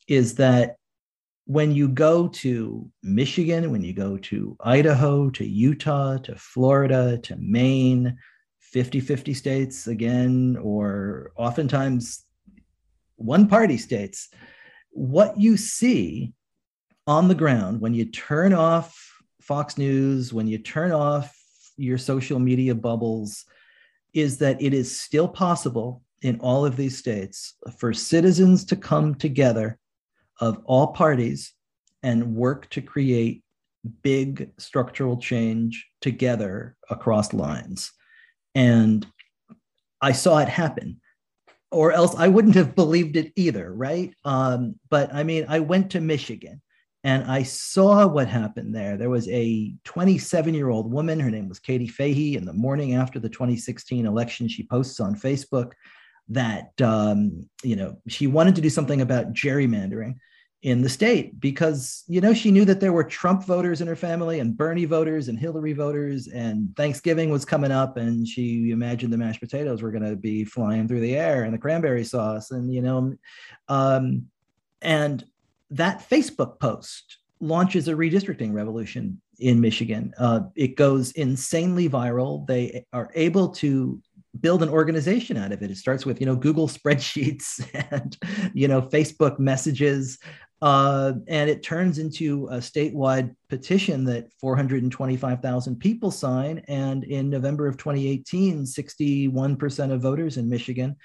is 0.06 0.34
that 0.36 0.76
when 1.44 1.72
you 1.72 1.88
go 1.88 2.28
to 2.28 2.90
Michigan, 3.02 3.70
when 3.70 3.82
you 3.82 3.94
go 3.94 4.18
to 4.18 4.56
Idaho, 4.60 5.30
to 5.30 5.46
Utah, 5.46 6.18
to 6.18 6.34
Florida, 6.36 7.18
to 7.18 7.36
Maine, 7.36 8.18
50 8.72 9.00
50 9.00 9.34
states 9.34 9.86
again, 9.86 10.58
or 10.60 11.32
oftentimes 11.36 12.24
one 13.16 13.48
party 13.48 13.78
states, 13.78 14.28
what 14.90 15.38
you 15.38 15.56
see 15.56 16.32
on 17.06 17.28
the 17.28 17.34
ground 17.34 17.80
when 17.80 17.94
you 17.94 18.04
turn 18.04 18.52
off 18.52 18.96
Fox 19.40 19.78
News, 19.78 20.32
when 20.32 20.46
you 20.46 20.58
turn 20.58 20.92
off 20.92 21.34
your 21.76 21.96
social 21.96 22.38
media 22.38 22.74
bubbles, 22.74 23.46
is 24.12 24.38
that 24.38 24.60
it 24.60 24.74
is 24.74 25.00
still 25.00 25.28
possible 25.28 26.02
in 26.22 26.38
all 26.40 26.66
of 26.66 26.76
these 26.76 26.98
states 26.98 27.54
for 27.78 27.94
citizens 27.94 28.64
to 28.66 28.76
come 28.76 29.14
together 29.14 29.78
of 30.40 30.60
all 30.64 30.88
parties 30.88 31.54
and 32.02 32.34
work 32.34 32.68
to 32.70 32.82
create 32.82 33.42
big 34.02 34.50
structural 34.58 35.16
change 35.16 35.86
together 36.00 36.76
across 36.90 37.32
lines. 37.32 37.92
And 38.58 39.06
I 40.00 40.10
saw 40.10 40.38
it 40.38 40.48
happen, 40.48 41.00
or 41.70 41.92
else 41.92 42.16
I 42.16 42.26
wouldn't 42.26 42.56
have 42.56 42.74
believed 42.74 43.16
it 43.16 43.32
either, 43.36 43.72
right? 43.72 44.12
Um, 44.24 44.74
but 44.90 45.14
I 45.14 45.22
mean, 45.22 45.46
I 45.48 45.60
went 45.60 45.92
to 45.92 46.00
Michigan 46.00 46.60
and 47.04 47.22
I 47.30 47.44
saw 47.44 48.04
what 48.08 48.26
happened 48.26 48.74
there. 48.74 48.96
There 48.96 49.10
was 49.10 49.28
a 49.28 49.72
27 49.84 50.54
year 50.54 50.70
old 50.70 50.90
woman, 50.92 51.20
her 51.20 51.30
name 51.30 51.48
was 51.48 51.60
Katie 51.60 51.86
Fahey. 51.86 52.34
In 52.34 52.44
the 52.44 52.52
morning 52.52 52.96
after 52.96 53.20
the 53.20 53.28
2016 53.28 54.04
election, 54.04 54.48
she 54.48 54.66
posts 54.66 54.98
on 54.98 55.14
Facebook 55.14 55.70
that 56.30 56.72
um, 56.82 57.48
you 57.62 57.76
know 57.76 57.96
she 58.08 58.26
wanted 58.26 58.56
to 58.56 58.60
do 58.60 58.70
something 58.70 59.02
about 59.02 59.34
gerrymandering 59.34 60.16
in 60.62 60.82
the 60.82 60.88
state 60.88 61.38
because 61.38 62.02
you 62.08 62.20
know 62.20 62.34
she 62.34 62.50
knew 62.50 62.64
that 62.64 62.80
there 62.80 62.92
were 62.92 63.04
Trump 63.04 63.44
voters 63.44 63.80
in 63.80 63.86
her 63.86 63.94
family 63.94 64.40
and 64.40 64.56
Bernie 64.56 64.86
voters 64.86 65.28
and 65.28 65.38
Hillary 65.38 65.72
voters 65.72 66.26
and 66.26 66.74
Thanksgiving 66.76 67.30
was 67.30 67.44
coming 67.44 67.70
up 67.70 67.96
and 67.96 68.26
she 68.26 68.72
imagined 68.72 69.12
the 69.12 69.18
mashed 69.18 69.40
potatoes 69.40 69.82
were 69.82 69.92
going 69.92 70.02
to 70.02 70.16
be 70.16 70.44
flying 70.44 70.88
through 70.88 71.00
the 71.00 71.14
air 71.14 71.44
and 71.44 71.54
the 71.54 71.58
cranberry 71.58 72.02
sauce 72.02 72.50
and 72.50 72.74
you 72.74 72.82
know 72.82 73.14
um, 73.68 74.26
and 74.82 75.24
that 75.70 76.08
Facebook 76.08 76.58
post 76.58 77.18
launches 77.40 77.86
a 77.86 77.92
redistricting 77.92 78.52
revolution 78.52 79.20
in 79.38 79.60
Michigan. 79.60 80.12
Uh, 80.18 80.40
it 80.56 80.76
goes 80.76 81.12
insanely 81.12 81.88
viral. 81.88 82.46
They 82.46 82.84
are 82.92 83.10
able 83.14 83.50
to 83.50 84.02
build 84.40 84.62
an 84.62 84.68
organization 84.68 85.36
out 85.36 85.52
of 85.52 85.62
it. 85.62 85.70
It 85.70 85.76
starts 85.76 86.04
with 86.04 86.20
you 86.20 86.26
know 86.26 86.36
Google 86.36 86.68
spreadsheets 86.68 87.64
and 87.90 88.16
you 88.54 88.68
know 88.68 88.82
Facebook 88.82 89.38
messages 89.38 90.18
uh, 90.60 91.12
and 91.28 91.48
it 91.48 91.62
turns 91.62 91.98
into 91.98 92.48
a 92.48 92.56
statewide 92.56 93.34
petition 93.48 94.04
that 94.04 94.32
425,000 94.40 95.76
people 95.76 96.10
sign. 96.10 96.62
And 96.68 97.04
in 97.04 97.30
November 97.30 97.68
of 97.68 97.76
2018, 97.76 98.64
61% 98.64 99.92
of 99.92 100.00
voters 100.00 100.36
in 100.36 100.48
Michigan 100.48 100.96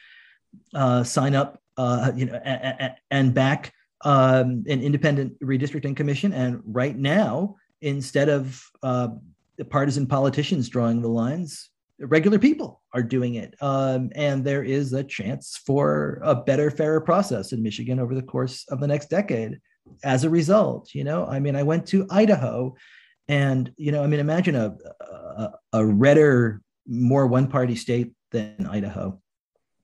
uh, 0.73 1.03
sign 1.03 1.35
up, 1.35 1.59
uh, 1.77 2.11
you 2.15 2.25
know, 2.25 2.39
a- 2.43 2.75
a- 2.85 2.95
and 3.11 3.33
back 3.33 3.71
um, 4.05 4.63
an 4.67 4.81
independent 4.81 5.39
redistricting 5.39 5.95
commission. 5.95 6.33
And 6.33 6.61
right 6.65 6.97
now, 6.97 7.55
instead 7.81 8.29
of 8.29 8.63
uh, 8.81 9.09
partisan 9.69 10.07
politicians 10.07 10.67
drawing 10.67 11.01
the 11.01 11.09
lines, 11.09 11.69
regular 12.07 12.39
people 12.39 12.81
are 12.93 13.03
doing 13.03 13.35
it. 13.35 13.55
Um, 13.61 14.11
and 14.15 14.43
there 14.43 14.63
is 14.63 14.93
a 14.93 15.03
chance 15.03 15.59
for 15.65 16.19
a 16.23 16.35
better, 16.35 16.71
fairer 16.71 17.01
process 17.01 17.53
in 17.53 17.63
Michigan 17.63 17.99
over 17.99 18.15
the 18.15 18.21
course 18.21 18.65
of 18.69 18.79
the 18.79 18.87
next 18.87 19.09
decade 19.09 19.59
as 20.03 20.23
a 20.23 20.29
result. 20.29 20.93
You 20.93 21.03
know, 21.03 21.25
I 21.25 21.39
mean, 21.39 21.55
I 21.55 21.63
went 21.63 21.85
to 21.87 22.07
Idaho 22.09 22.75
and, 23.27 23.71
you 23.77 23.91
know, 23.91 24.03
I 24.03 24.07
mean, 24.07 24.19
imagine 24.19 24.55
a, 24.55 24.75
a, 25.01 25.51
a 25.73 25.85
redder, 25.85 26.61
more 26.87 27.27
one 27.27 27.47
party 27.47 27.75
state 27.75 28.13
than 28.31 28.67
Idaho. 28.69 29.21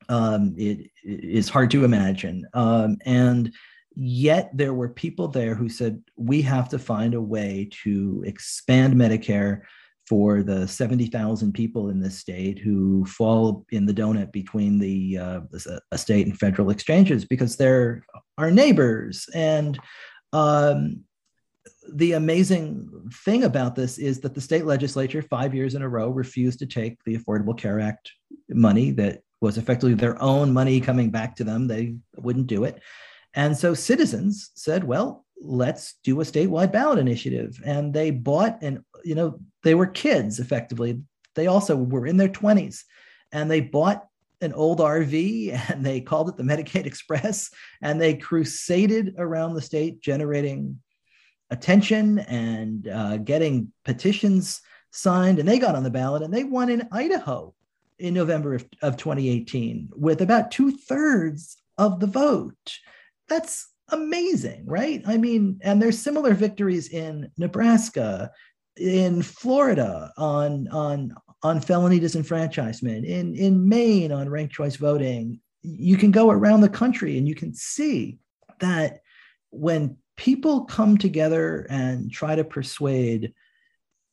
Um, 0.09 0.55
it, 0.57 0.89
it 1.03 1.23
is 1.23 1.49
hard 1.49 1.71
to 1.71 1.85
imagine. 1.85 2.47
Um, 2.53 2.97
and 3.05 3.53
yet 3.95 4.49
there 4.53 4.73
were 4.73 4.89
people 4.89 5.27
there 5.27 5.55
who 5.55 5.69
said, 5.69 6.01
we 6.15 6.41
have 6.41 6.69
to 6.69 6.79
find 6.79 7.13
a 7.13 7.21
way 7.21 7.69
to 7.83 8.23
expand 8.25 8.95
Medicare 8.95 9.61
for 10.09 10.41
the 10.41 10.67
70,000 10.67 11.53
people 11.53 11.89
in 11.89 11.99
this 11.99 12.17
state 12.17 12.57
who 12.57 13.05
fall 13.05 13.63
in 13.71 13.85
the 13.85 13.93
donut 13.93 14.31
between 14.31 14.79
the, 14.79 15.19
uh, 15.19 15.41
uh, 15.53 15.97
state 15.97 16.25
and 16.25 16.37
federal 16.37 16.71
exchanges 16.71 17.25
because 17.25 17.55
they're 17.55 18.03
our 18.39 18.49
neighbors. 18.49 19.29
And 19.35 19.79
um, 20.33 21.03
the 21.93 22.13
amazing 22.13 22.89
thing 23.23 23.43
about 23.43 23.75
this 23.75 23.99
is 23.99 24.19
that 24.21 24.33
the 24.33 24.41
state 24.41 24.65
legislature, 24.65 25.21
five 25.21 25.53
years 25.53 25.75
in 25.75 25.83
a 25.83 25.89
row, 25.89 26.09
refused 26.09 26.57
to 26.59 26.65
take 26.65 26.97
the 27.03 27.15
Affordable 27.15 27.57
Care 27.57 27.79
Act 27.79 28.11
money 28.49 28.89
that 28.91 29.21
was 29.41 29.59
effectively 29.59 29.93
their 29.93 30.21
own 30.21 30.51
money 30.51 30.81
coming 30.81 31.11
back 31.11 31.35
to 31.35 31.43
them. 31.43 31.67
They 31.67 31.95
wouldn't 32.17 32.47
do 32.47 32.63
it. 32.63 32.81
And 33.35 33.55
so 33.55 33.73
citizens 33.75 34.51
said, 34.55 34.83
well, 34.83 35.25
let's 35.41 35.95
do 36.03 36.19
a 36.21 36.23
statewide 36.23 36.71
ballot 36.71 36.99
initiative. 36.99 37.61
And 37.65 37.93
they 37.93 38.11
bought, 38.11 38.59
and 38.61 38.83
you 39.03 39.15
know, 39.15 39.39
they 39.63 39.75
were 39.75 39.87
kids 39.87 40.39
effectively. 40.39 41.01
They 41.35 41.47
also 41.47 41.75
were 41.75 42.07
in 42.07 42.17
their 42.17 42.29
20s 42.29 42.83
and 43.31 43.49
they 43.49 43.61
bought 43.61 44.05
an 44.41 44.53
old 44.53 44.79
RV 44.79 45.69
and 45.69 45.85
they 45.85 46.01
called 46.01 46.29
it 46.29 46.37
the 46.37 46.43
Medicaid 46.43 46.85
Express 46.85 47.51
and 47.81 47.99
they 47.99 48.15
crusaded 48.15 49.15
around 49.17 49.53
the 49.53 49.61
state 49.61 50.01
generating 50.01 50.79
attention 51.49 52.19
and 52.19 52.87
uh, 52.87 53.17
getting 53.17 53.71
petitions 53.83 54.61
signed. 54.91 55.39
And 55.39 55.47
they 55.47 55.59
got 55.59 55.75
on 55.75 55.83
the 55.83 55.89
ballot 55.89 56.23
and 56.23 56.33
they 56.33 56.43
won 56.43 56.69
in 56.69 56.87
Idaho 56.91 57.53
in 57.97 58.13
November 58.13 58.55
of, 58.55 58.65
of 58.81 58.97
2018 58.97 59.89
with 59.95 60.21
about 60.21 60.51
two 60.51 60.71
thirds 60.71 61.57
of 61.77 61.99
the 61.99 62.07
vote. 62.07 62.77
That's 63.27 63.69
amazing, 63.91 64.63
right? 64.65 65.01
I 65.05 65.17
mean, 65.17 65.59
and 65.63 65.81
there's 65.81 65.97
similar 65.97 66.33
victories 66.33 66.89
in 66.89 67.31
Nebraska, 67.37 68.31
in 68.77 69.21
Florida 69.21 70.11
on 70.17 70.67
on 70.69 71.13
on 71.43 71.61
felony 71.61 71.99
disenfranchisement, 71.99 73.05
in 73.05 73.35
in 73.35 73.67
Maine 73.67 74.11
on 74.11 74.29
ranked 74.29 74.53
choice 74.53 74.75
voting. 74.75 75.39
You 75.61 75.97
can 75.97 76.11
go 76.11 76.29
around 76.31 76.61
the 76.61 76.69
country 76.69 77.17
and 77.17 77.27
you 77.27 77.35
can 77.35 77.53
see 77.53 78.19
that 78.59 79.01
when 79.51 79.97
people 80.15 80.65
come 80.65 80.97
together 80.97 81.65
and 81.69 82.11
try 82.11 82.35
to 82.35 82.43
persuade, 82.43 83.33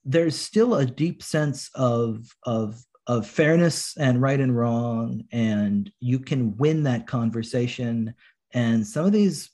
there's 0.05 0.37
still 0.37 0.77
a 0.77 0.87
deep 0.87 1.23
sense 1.23 1.71
of 1.75 2.35
of 2.45 2.83
of 3.07 3.27
fairness 3.27 3.97
and 3.97 4.21
right 4.21 4.41
and 4.41 4.57
wrong, 4.57 5.23
and 5.31 5.91
you 6.01 6.19
can 6.19 6.57
win 6.57 6.83
that 6.85 7.07
conversation. 7.07 8.15
And 8.53 8.87
some 8.87 9.07
of 9.07 9.13
these 9.13 9.51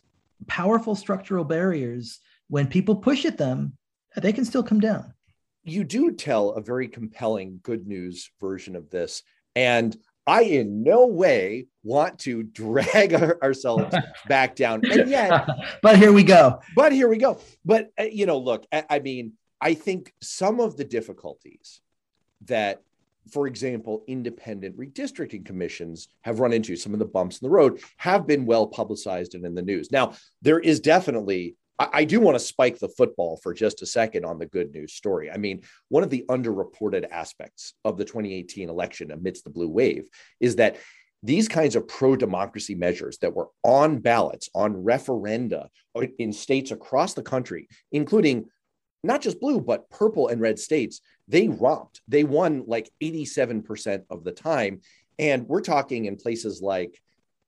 powerful 0.46 0.94
structural 0.94 1.44
barriers, 1.44 2.20
when 2.48 2.66
people 2.66 2.96
push 2.96 3.24
at 3.24 3.38
them, 3.38 3.76
they 4.16 4.33
can 4.33 4.44
still 4.44 4.62
come 4.62 4.81
down. 4.81 5.14
You 5.64 5.85
do 5.85 6.12
tell 6.12 6.50
a 6.50 6.61
very 6.61 6.88
compelling 6.88 7.61
good 7.62 7.87
news 7.87 8.31
version 8.40 8.76
of 8.76 8.90
this. 8.90 9.22
And 9.55 9.96
I 10.26 10.42
in 10.42 10.83
no 10.83 11.07
way 11.07 11.66
want 11.83 12.18
to 12.20 12.42
drag 12.42 13.14
our, 13.14 13.38
ourselves 13.42 13.94
back 14.28 14.57
down. 14.57 14.85
And 14.85 15.09
yet, 15.11 15.48
but 15.83 15.98
here 15.98 16.12
we 16.12 16.24
go. 16.24 16.61
But 16.74 16.92
here 16.92 17.09
we 17.09 17.18
go. 17.18 17.40
But, 17.64 17.90
uh, 17.98 18.05
you 18.05 18.26
know, 18.26 18.38
look, 18.38 18.66
I, 18.72 18.85
I 18.88 18.98
mean, 18.98 19.35
I 19.61 19.74
think 19.74 20.12
some 20.20 20.61
of 20.61 20.76
the 20.76 20.85
difficulties 20.85 21.81
that 22.46 22.83
for 23.30 23.46
example, 23.46 24.04
independent 24.06 24.76
redistricting 24.76 25.44
commissions 25.44 26.08
have 26.22 26.40
run 26.40 26.52
into 26.52 26.76
some 26.76 26.92
of 26.92 26.98
the 26.98 27.04
bumps 27.04 27.38
in 27.40 27.46
the 27.46 27.50
road 27.50 27.80
have 27.98 28.26
been 28.26 28.46
well 28.46 28.66
publicized 28.66 29.35
and 29.35 29.44
in 29.44 29.54
the 29.54 29.62
news. 29.62 29.90
Now, 29.92 30.14
there 30.40 30.58
is 30.58 30.80
definitely, 30.80 31.56
I, 31.78 31.88
I 31.92 32.04
do 32.04 32.20
want 32.20 32.35
to 32.35 32.44
spike 32.44 32.78
the 32.78 32.88
football 32.88 33.38
for 33.42 33.54
just 33.54 33.82
a 33.82 33.87
second 33.87 34.24
on 34.24 34.38
the 34.38 34.46
good 34.46 34.72
news 34.72 34.94
story. 34.94 35.30
I 35.30 35.37
mean, 35.37 35.62
one 35.88 36.02
of 36.02 36.11
the 36.11 36.24
underreported 36.28 37.08
aspects 37.11 37.74
of 37.85 37.96
the 37.96 38.04
2018 38.04 38.68
election 38.68 39.12
amidst 39.12 39.44
the 39.44 39.50
blue 39.50 39.68
wave 39.68 40.04
is 40.40 40.56
that 40.56 40.76
these 41.22 41.46
kinds 41.46 41.76
of 41.76 41.87
pro 41.87 42.16
democracy 42.16 42.74
measures 42.74 43.18
that 43.18 43.35
were 43.35 43.48
on 43.62 43.98
ballots, 43.98 44.48
on 44.54 44.74
referenda 44.74 45.68
uh, 45.94 46.06
in 46.18 46.32
states 46.32 46.72
across 46.72 47.14
the 47.14 47.22
country, 47.22 47.68
including 47.92 48.46
not 49.04 49.20
just 49.20 49.40
blue, 49.40 49.61
but 49.61 49.88
purple 49.90 50.28
and 50.28 50.40
red 50.40 50.58
states, 50.58 51.00
they 51.28 51.48
romped. 51.48 52.02
They 52.08 52.24
won 52.24 52.64
like 52.66 52.90
87% 53.02 54.04
of 54.11 54.24
the 54.24 54.32
time. 54.32 54.80
And 55.18 55.46
we're 55.46 55.61
talking 55.61 56.06
in 56.06 56.16
places 56.16 56.61
like 56.62 57.00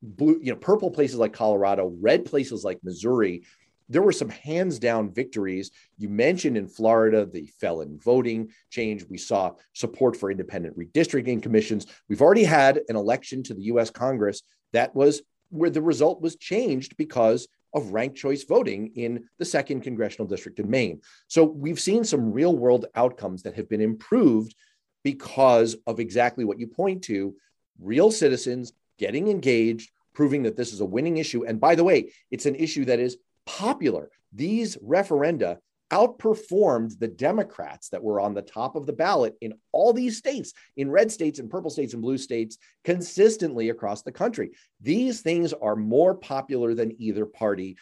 blue, 0.02 0.38
you 0.42 0.52
know, 0.52 0.58
purple 0.58 0.90
places 0.90 1.18
like 1.18 1.32
Colorado, 1.32 1.92
red 2.00 2.24
places 2.24 2.64
like 2.64 2.78
Missouri. 2.82 3.42
There 3.88 4.02
were 4.02 4.12
some 4.12 4.30
hands 4.30 4.78
down 4.78 5.12
victories. 5.12 5.70
You 5.98 6.08
mentioned 6.08 6.56
in 6.56 6.68
Florida 6.68 7.26
the 7.26 7.46
felon 7.60 7.98
voting 8.02 8.50
change. 8.70 9.04
We 9.08 9.18
saw 9.18 9.52
support 9.72 10.16
for 10.16 10.30
independent 10.30 10.78
redistricting 10.78 11.42
commissions. 11.42 11.86
We've 12.08 12.22
already 12.22 12.44
had 12.44 12.80
an 12.88 12.96
election 12.96 13.42
to 13.44 13.54
the 13.54 13.64
US 13.64 13.90
Congress 13.90 14.42
that 14.72 14.94
was 14.94 15.22
where 15.50 15.70
the 15.70 15.82
result 15.82 16.20
was 16.20 16.36
changed 16.36 16.96
because 16.96 17.46
of 17.74 17.92
ranked 17.92 18.16
choice 18.16 18.44
voting 18.44 18.92
in 18.94 19.24
the 19.38 19.44
second 19.44 19.80
congressional 19.80 20.26
district 20.26 20.60
in 20.60 20.70
Maine. 20.70 21.00
So 21.26 21.44
we've 21.44 21.80
seen 21.80 22.04
some 22.04 22.32
real 22.32 22.56
world 22.56 22.86
outcomes 22.94 23.42
that 23.42 23.54
have 23.54 23.68
been 23.68 23.80
improved 23.80 24.54
because 25.02 25.76
of 25.86 26.00
exactly 26.00 26.44
what 26.44 26.58
you 26.58 26.66
point 26.66 27.02
to 27.04 27.34
real 27.80 28.10
citizens 28.10 28.72
getting 28.98 29.28
engaged, 29.28 29.90
proving 30.14 30.44
that 30.44 30.56
this 30.56 30.72
is 30.72 30.80
a 30.80 30.84
winning 30.84 31.16
issue. 31.16 31.44
And 31.44 31.60
by 31.60 31.74
the 31.74 31.84
way, 31.84 32.12
it's 32.30 32.46
an 32.46 32.54
issue 32.54 32.84
that 32.86 33.00
is 33.00 33.18
popular. 33.44 34.10
These 34.32 34.76
referenda 34.76 35.58
outperformed 35.94 36.98
the 36.98 37.06
Democrats 37.06 37.88
that 37.88 38.02
were 38.02 38.18
on 38.18 38.34
the 38.34 38.42
top 38.42 38.74
of 38.74 38.84
the 38.84 38.92
ballot 38.92 39.36
in 39.40 39.54
all 39.70 39.92
these 39.92 40.18
states, 40.18 40.52
in 40.76 40.90
red 40.90 41.12
states 41.12 41.38
and 41.38 41.48
purple 41.48 41.70
states 41.70 41.92
and 41.92 42.02
blue 42.02 42.18
states, 42.18 42.58
consistently 42.82 43.70
across 43.70 44.02
the 44.02 44.10
country. 44.10 44.50
These 44.80 45.20
things 45.20 45.52
are 45.52 45.76
more 45.76 46.16
popular 46.16 46.74
than 46.74 47.00
either 47.00 47.24
party, 47.24 47.76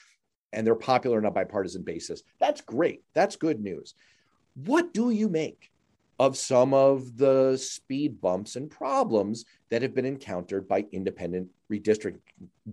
and 0.53 0.67
they're 0.67 0.75
popular 0.75 1.17
on 1.17 1.25
a 1.25 1.31
bipartisan 1.31 1.85
basis. 1.85 2.23
That's 2.39 2.61
great. 2.61 3.03
That's 3.15 3.37
good 3.37 3.61
news. 3.61 3.95
What 4.55 4.93
do 4.93 5.09
you 5.09 5.31
make 5.31 5.71
of 6.19 6.37
some 6.37 6.75
of 6.75 7.17
the 7.17 7.57
speed 7.57 8.21
bumps 8.21 8.57
and 8.57 8.71
problems 8.71 9.47
that 9.71 9.81
have 9.81 9.95
been 9.95 10.05
encountered 10.05 10.69
by 10.69 10.85
independent 10.93 11.49
redistricting, 11.73 12.21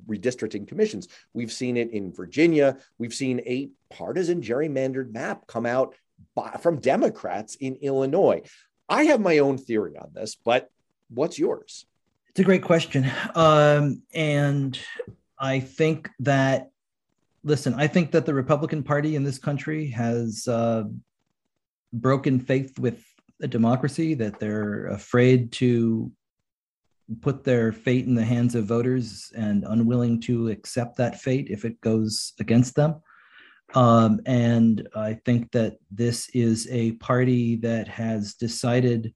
redistricting 0.08 0.68
commissions. 0.68 1.08
We've 1.34 1.52
seen 1.52 1.78
it 1.78 1.92
in 1.92 2.12
Virginia. 2.12 2.78
We've 2.98 3.14
seen 3.14 3.40
a 3.46 3.70
partisan 3.90 4.42
gerrymandered 4.42 5.14
map 5.14 5.48
come 5.48 5.66
out 5.66 5.96
by, 6.36 6.52
from 6.62 6.80
Democrats 6.80 7.56
in 7.56 7.76
Illinois. 7.76 8.42
I 8.88 9.04
have 9.04 9.22
my 9.22 9.38
own 9.40 9.58
theory 9.58 9.96
on 9.98 10.10
this, 10.14 10.36
but 10.36 10.70
what's 11.10 11.40
yours? 11.40 11.86
It's 12.30 12.40
a 12.40 12.44
great 12.44 12.64
question. 12.64 13.10
Um, 13.36 14.02
and 14.14 14.80
I 15.40 15.60
think 15.60 16.10
that 16.20 16.70
listen, 17.44 17.74
I 17.76 17.88
think 17.88 18.12
that 18.12 18.26
the 18.26 18.34
Republican 18.34 18.84
Party 18.84 19.16
in 19.16 19.24
this 19.24 19.40
country 19.40 19.88
has 19.92 20.48
uh, 20.48 20.84
broken 21.94 22.40
faith 22.40 22.78
with 22.78 23.04
a 23.42 23.48
democracy, 23.48 24.14
that 24.16 24.40
they're 24.40 24.88
afraid 24.88 25.52
to 25.54 26.12
put 27.22 27.44
their 27.44 27.72
fate 27.72 28.06
in 28.06 28.16
the 28.16 28.24
hands 28.24 28.56
of 28.56 28.66
voters 28.66 29.32
and 29.36 29.66
unwilling 29.68 30.20
to 30.22 30.50
accept 30.50 30.98
that 30.98 31.20
fate 31.20 31.48
if 31.50 31.66
it 31.66 31.80
goes 31.82 32.34
against 32.40 32.76
them. 32.76 33.02
Um, 33.76 34.20
and 34.26 34.88
I 34.96 35.14
think 35.26 35.52
that 35.52 35.78
this 35.92 36.30
is 36.30 36.68
a 36.72 36.94
party 36.94 37.56
that 37.58 37.88
has 37.88 38.34
decided 38.34 39.14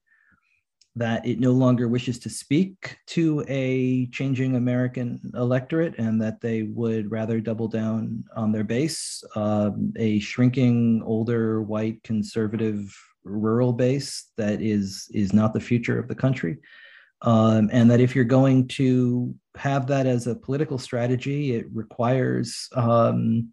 that 0.96 1.26
it 1.26 1.40
no 1.40 1.50
longer 1.50 1.88
wishes 1.88 2.20
to 2.20 2.30
speak 2.30 2.96
to 3.06 3.44
a 3.48 4.06
changing 4.06 4.54
American 4.54 5.20
electorate 5.34 5.98
and 5.98 6.22
that 6.22 6.40
they 6.40 6.62
would 6.62 7.10
rather 7.10 7.40
double 7.40 7.66
down 7.66 8.22
on 8.36 8.52
their 8.52 8.62
base, 8.62 9.24
um, 9.34 9.92
a 9.96 10.20
shrinking, 10.20 11.02
older, 11.04 11.62
white, 11.62 12.00
conservative, 12.04 12.96
rural 13.24 13.72
base 13.72 14.30
that 14.36 14.60
is 14.60 15.08
is 15.12 15.32
not 15.32 15.54
the 15.54 15.60
future 15.60 15.98
of 15.98 16.08
the 16.08 16.14
country. 16.14 16.58
Um, 17.24 17.70
and 17.72 17.90
that 17.90 18.00
if 18.00 18.14
you're 18.14 18.24
going 18.24 18.68
to 18.68 19.34
have 19.56 19.86
that 19.86 20.06
as 20.06 20.26
a 20.26 20.34
political 20.34 20.78
strategy, 20.78 21.54
it 21.54 21.66
requires 21.72 22.68
um, 22.74 23.48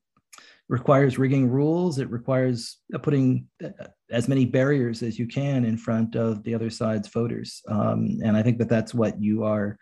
requires 0.68 1.18
rigging 1.18 1.50
rules. 1.50 2.00
It 2.00 2.10
requires 2.10 2.78
putting 3.02 3.48
uh, 3.64 3.70
as 4.10 4.28
many 4.28 4.46
barriers 4.46 5.04
as 5.04 5.18
you 5.18 5.28
can 5.28 5.66
in 5.66 5.78
front 5.78 6.16
of 6.16 6.44
the 6.44 6.56
other 6.56 6.70
side's 6.70 7.10
voters. 7.10 7.62
Um, 7.68 8.20
and 8.24 8.38
I 8.38 8.44
think 8.44 8.58
that 8.60 8.70
that's 8.70 8.94
what 8.94 9.22
you 9.22 9.44
are 9.44 9.78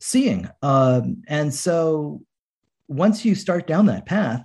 seeing. 0.00 0.48
Um, 0.62 1.22
and 1.28 1.54
so 1.54 2.22
once 2.88 3.24
you 3.24 3.34
start 3.34 3.66
down 3.66 3.86
that 3.86 4.06
path, 4.06 4.44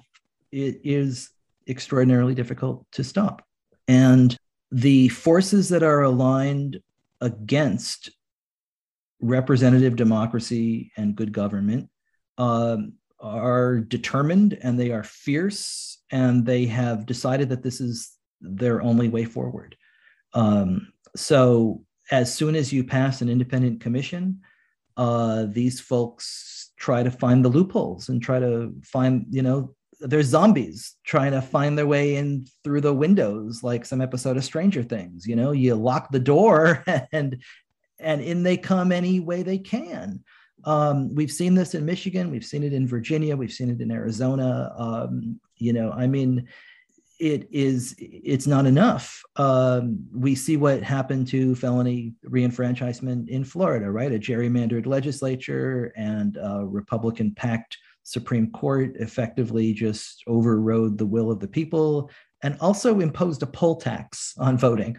it 0.51 0.81
is 0.83 1.31
extraordinarily 1.67 2.35
difficult 2.35 2.85
to 2.91 3.03
stop. 3.03 3.43
And 3.87 4.37
the 4.71 5.09
forces 5.09 5.69
that 5.69 5.83
are 5.83 6.01
aligned 6.01 6.81
against 7.21 8.11
representative 9.23 9.95
democracy 9.95 10.91
and 10.97 11.15
good 11.15 11.31
government 11.31 11.89
um, 12.37 12.93
are 13.19 13.79
determined 13.79 14.57
and 14.61 14.77
they 14.77 14.91
are 14.91 15.03
fierce 15.03 16.01
and 16.11 16.45
they 16.45 16.65
have 16.65 17.05
decided 17.05 17.49
that 17.49 17.63
this 17.63 17.79
is 17.79 18.11
their 18.41 18.81
only 18.81 19.07
way 19.07 19.23
forward. 19.23 19.77
Um, 20.33 20.91
so 21.15 21.85
as 22.11 22.33
soon 22.33 22.55
as 22.55 22.73
you 22.73 22.83
pass 22.83 23.21
an 23.21 23.29
independent 23.29 23.79
commission, 23.79 24.41
uh, 24.97 25.45
these 25.47 25.79
folks 25.79 26.71
try 26.77 27.01
to 27.01 27.09
find 27.09 27.45
the 27.45 27.49
loopholes 27.49 28.09
and 28.09 28.21
try 28.21 28.39
to 28.39 28.73
find, 28.83 29.25
you 29.29 29.41
know, 29.41 29.73
there's 30.01 30.27
zombies 30.27 30.95
trying 31.05 31.31
to 31.31 31.41
find 31.41 31.77
their 31.77 31.87
way 31.87 32.17
in 32.17 32.45
through 32.63 32.81
the 32.81 32.93
windows, 32.93 33.63
like 33.63 33.85
some 33.85 34.01
episode 34.01 34.35
of 34.35 34.43
Stranger 34.43 34.83
Things. 34.83 35.25
You 35.25 35.37
know, 35.37 35.53
you 35.53 35.75
lock 35.75 36.11
the 36.11 36.19
door 36.19 36.83
and 37.13 37.41
and 38.03 38.21
in 38.21 38.43
they 38.43 38.57
come 38.57 38.91
any 38.91 39.19
way 39.19 39.43
they 39.43 39.57
can. 39.57 40.23
Um, 40.65 41.13
we've 41.13 41.31
seen 41.31 41.55
this 41.55 41.75
in 41.75 41.85
Michigan, 41.85 42.31
we've 42.31 42.45
seen 42.45 42.63
it 42.63 42.73
in 42.73 42.87
Virginia, 42.87 43.35
we've 43.35 43.51
seen 43.51 43.69
it 43.69 43.81
in 43.81 43.91
Arizona. 43.91 44.73
Um, 44.77 45.39
you 45.57 45.73
know, 45.73 45.91
I 45.91 46.07
mean, 46.07 46.47
it 47.19 47.47
is 47.51 47.95
it's 47.97 48.47
not 48.47 48.65
enough. 48.65 49.23
Um, 49.35 50.05
we 50.13 50.35
see 50.35 50.57
what 50.57 50.83
happened 50.83 51.27
to 51.27 51.55
felony 51.55 52.13
reenfranchisement 52.25 53.29
in 53.29 53.43
Florida, 53.43 53.89
right? 53.89 54.11
A 54.11 54.19
gerrymandered 54.19 54.85
legislature 54.85 55.93
and 55.95 56.37
a 56.37 56.65
Republican-packed 56.65 57.77
Supreme 58.03 58.51
Court 58.51 58.95
effectively 58.99 59.73
just 59.73 60.23
overrode 60.27 60.97
the 60.97 61.05
will 61.05 61.31
of 61.31 61.39
the 61.39 61.47
people 61.47 62.09
and 62.41 62.57
also 62.59 62.99
imposed 62.99 63.41
a 63.41 63.47
poll 63.47 63.77
tax 63.77 64.33
on 64.37 64.57
voting, 64.57 64.97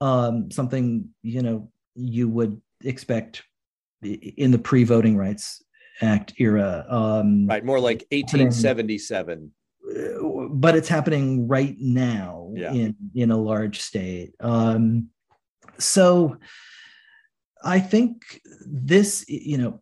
um, 0.00 0.50
something 0.50 1.08
you 1.22 1.42
know 1.42 1.70
you 1.96 2.28
would 2.28 2.60
expect 2.84 3.42
in 4.02 4.50
the 4.50 4.58
pre-voting 4.58 5.16
rights 5.16 5.62
act 6.02 6.34
era 6.38 6.84
um, 6.88 7.46
right 7.46 7.64
more 7.64 7.80
like 7.80 8.06
1877 8.12 9.50
uh, 9.88 10.48
but 10.50 10.76
it's 10.76 10.88
happening 10.88 11.48
right 11.48 11.76
now 11.78 12.52
yeah. 12.54 12.72
in 12.72 12.94
in 13.14 13.30
a 13.30 13.36
large 13.36 13.80
state 13.80 14.34
um, 14.40 15.08
so 15.78 16.36
i 17.64 17.80
think 17.80 18.40
this 18.66 19.24
you 19.28 19.56
know 19.56 19.80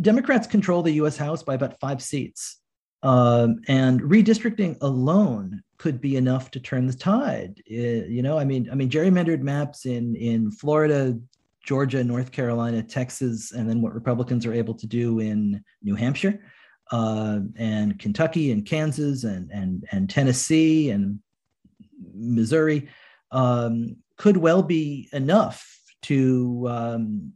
democrats 0.00 0.46
control 0.46 0.82
the 0.82 0.92
us 0.92 1.16
house 1.16 1.42
by 1.42 1.54
about 1.54 1.78
five 1.78 2.02
seats 2.02 2.58
um, 3.02 3.60
and 3.68 4.00
redistricting 4.00 4.78
alone 4.80 5.62
could 5.76 6.00
be 6.00 6.16
enough 6.16 6.50
to 6.52 6.60
turn 6.60 6.86
the 6.86 6.94
tide. 6.94 7.60
It, 7.66 8.08
you 8.08 8.22
know, 8.22 8.38
I 8.38 8.44
mean, 8.46 8.70
I 8.72 8.74
mean, 8.74 8.88
gerrymandered 8.88 9.42
maps 9.42 9.84
in 9.84 10.16
in 10.16 10.50
Florida 10.50 11.18
Georgia, 11.64 12.04
North 12.04 12.30
Carolina, 12.30 12.82
Texas, 12.82 13.52
and 13.52 13.68
then 13.68 13.80
what 13.80 13.94
Republicans 13.94 14.44
are 14.46 14.52
able 14.52 14.74
to 14.74 14.86
do 14.86 15.20
in 15.20 15.64
New 15.82 15.94
Hampshire 15.94 16.40
uh, 16.92 17.40
and 17.56 17.98
Kentucky 17.98 18.52
and 18.52 18.66
Kansas 18.66 19.24
and, 19.24 19.50
and, 19.50 19.86
and 19.90 20.08
Tennessee 20.08 20.90
and 20.90 21.20
Missouri 22.14 22.88
um, 23.30 23.96
could 24.16 24.36
well 24.36 24.62
be 24.62 25.08
enough 25.12 25.80
to 26.02 26.66
um, 26.68 27.32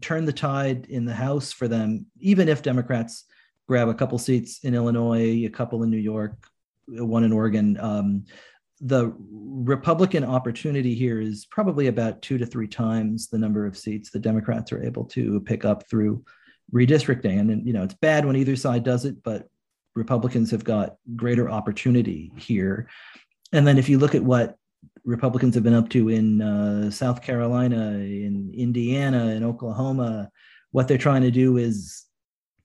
turn 0.00 0.24
the 0.24 0.32
tide 0.32 0.86
in 0.88 1.04
the 1.04 1.14
House 1.14 1.52
for 1.52 1.66
them, 1.66 2.06
even 2.20 2.48
if 2.48 2.62
Democrats 2.62 3.24
grab 3.66 3.88
a 3.88 3.94
couple 3.94 4.18
seats 4.18 4.64
in 4.64 4.74
Illinois, 4.74 5.46
a 5.46 5.50
couple 5.50 5.82
in 5.82 5.90
New 5.90 5.96
York, 5.96 6.34
one 6.86 7.24
in 7.24 7.32
Oregon. 7.32 7.78
Um, 7.80 8.24
the 8.82 9.14
Republican 9.20 10.24
opportunity 10.24 10.94
here 10.94 11.20
is 11.20 11.46
probably 11.46 11.86
about 11.86 12.20
two 12.20 12.36
to 12.36 12.44
three 12.44 12.66
times 12.66 13.28
the 13.28 13.38
number 13.38 13.64
of 13.64 13.78
seats 13.78 14.10
the 14.10 14.18
Democrats 14.18 14.72
are 14.72 14.82
able 14.82 15.04
to 15.04 15.40
pick 15.40 15.64
up 15.64 15.88
through 15.88 16.24
redistricting. 16.74 17.38
And 17.38 17.64
you 17.64 17.72
know, 17.72 17.84
it's 17.84 17.94
bad 17.94 18.26
when 18.26 18.34
either 18.34 18.56
side 18.56 18.82
does 18.82 19.04
it, 19.04 19.22
but 19.22 19.48
Republicans 19.94 20.50
have 20.50 20.64
got 20.64 20.96
greater 21.14 21.48
opportunity 21.48 22.32
here. 22.36 22.88
And 23.52 23.66
then 23.66 23.78
if 23.78 23.88
you 23.88 23.98
look 23.98 24.16
at 24.16 24.24
what 24.24 24.56
Republicans 25.04 25.54
have 25.54 25.64
been 25.64 25.74
up 25.74 25.88
to 25.90 26.08
in 26.08 26.42
uh, 26.42 26.90
South 26.90 27.22
Carolina, 27.22 27.92
in 27.92 28.52
Indiana, 28.56 29.28
in 29.28 29.44
Oklahoma, 29.44 30.30
what 30.72 30.88
they're 30.88 30.98
trying 30.98 31.22
to 31.22 31.30
do 31.30 31.56
is 31.56 32.04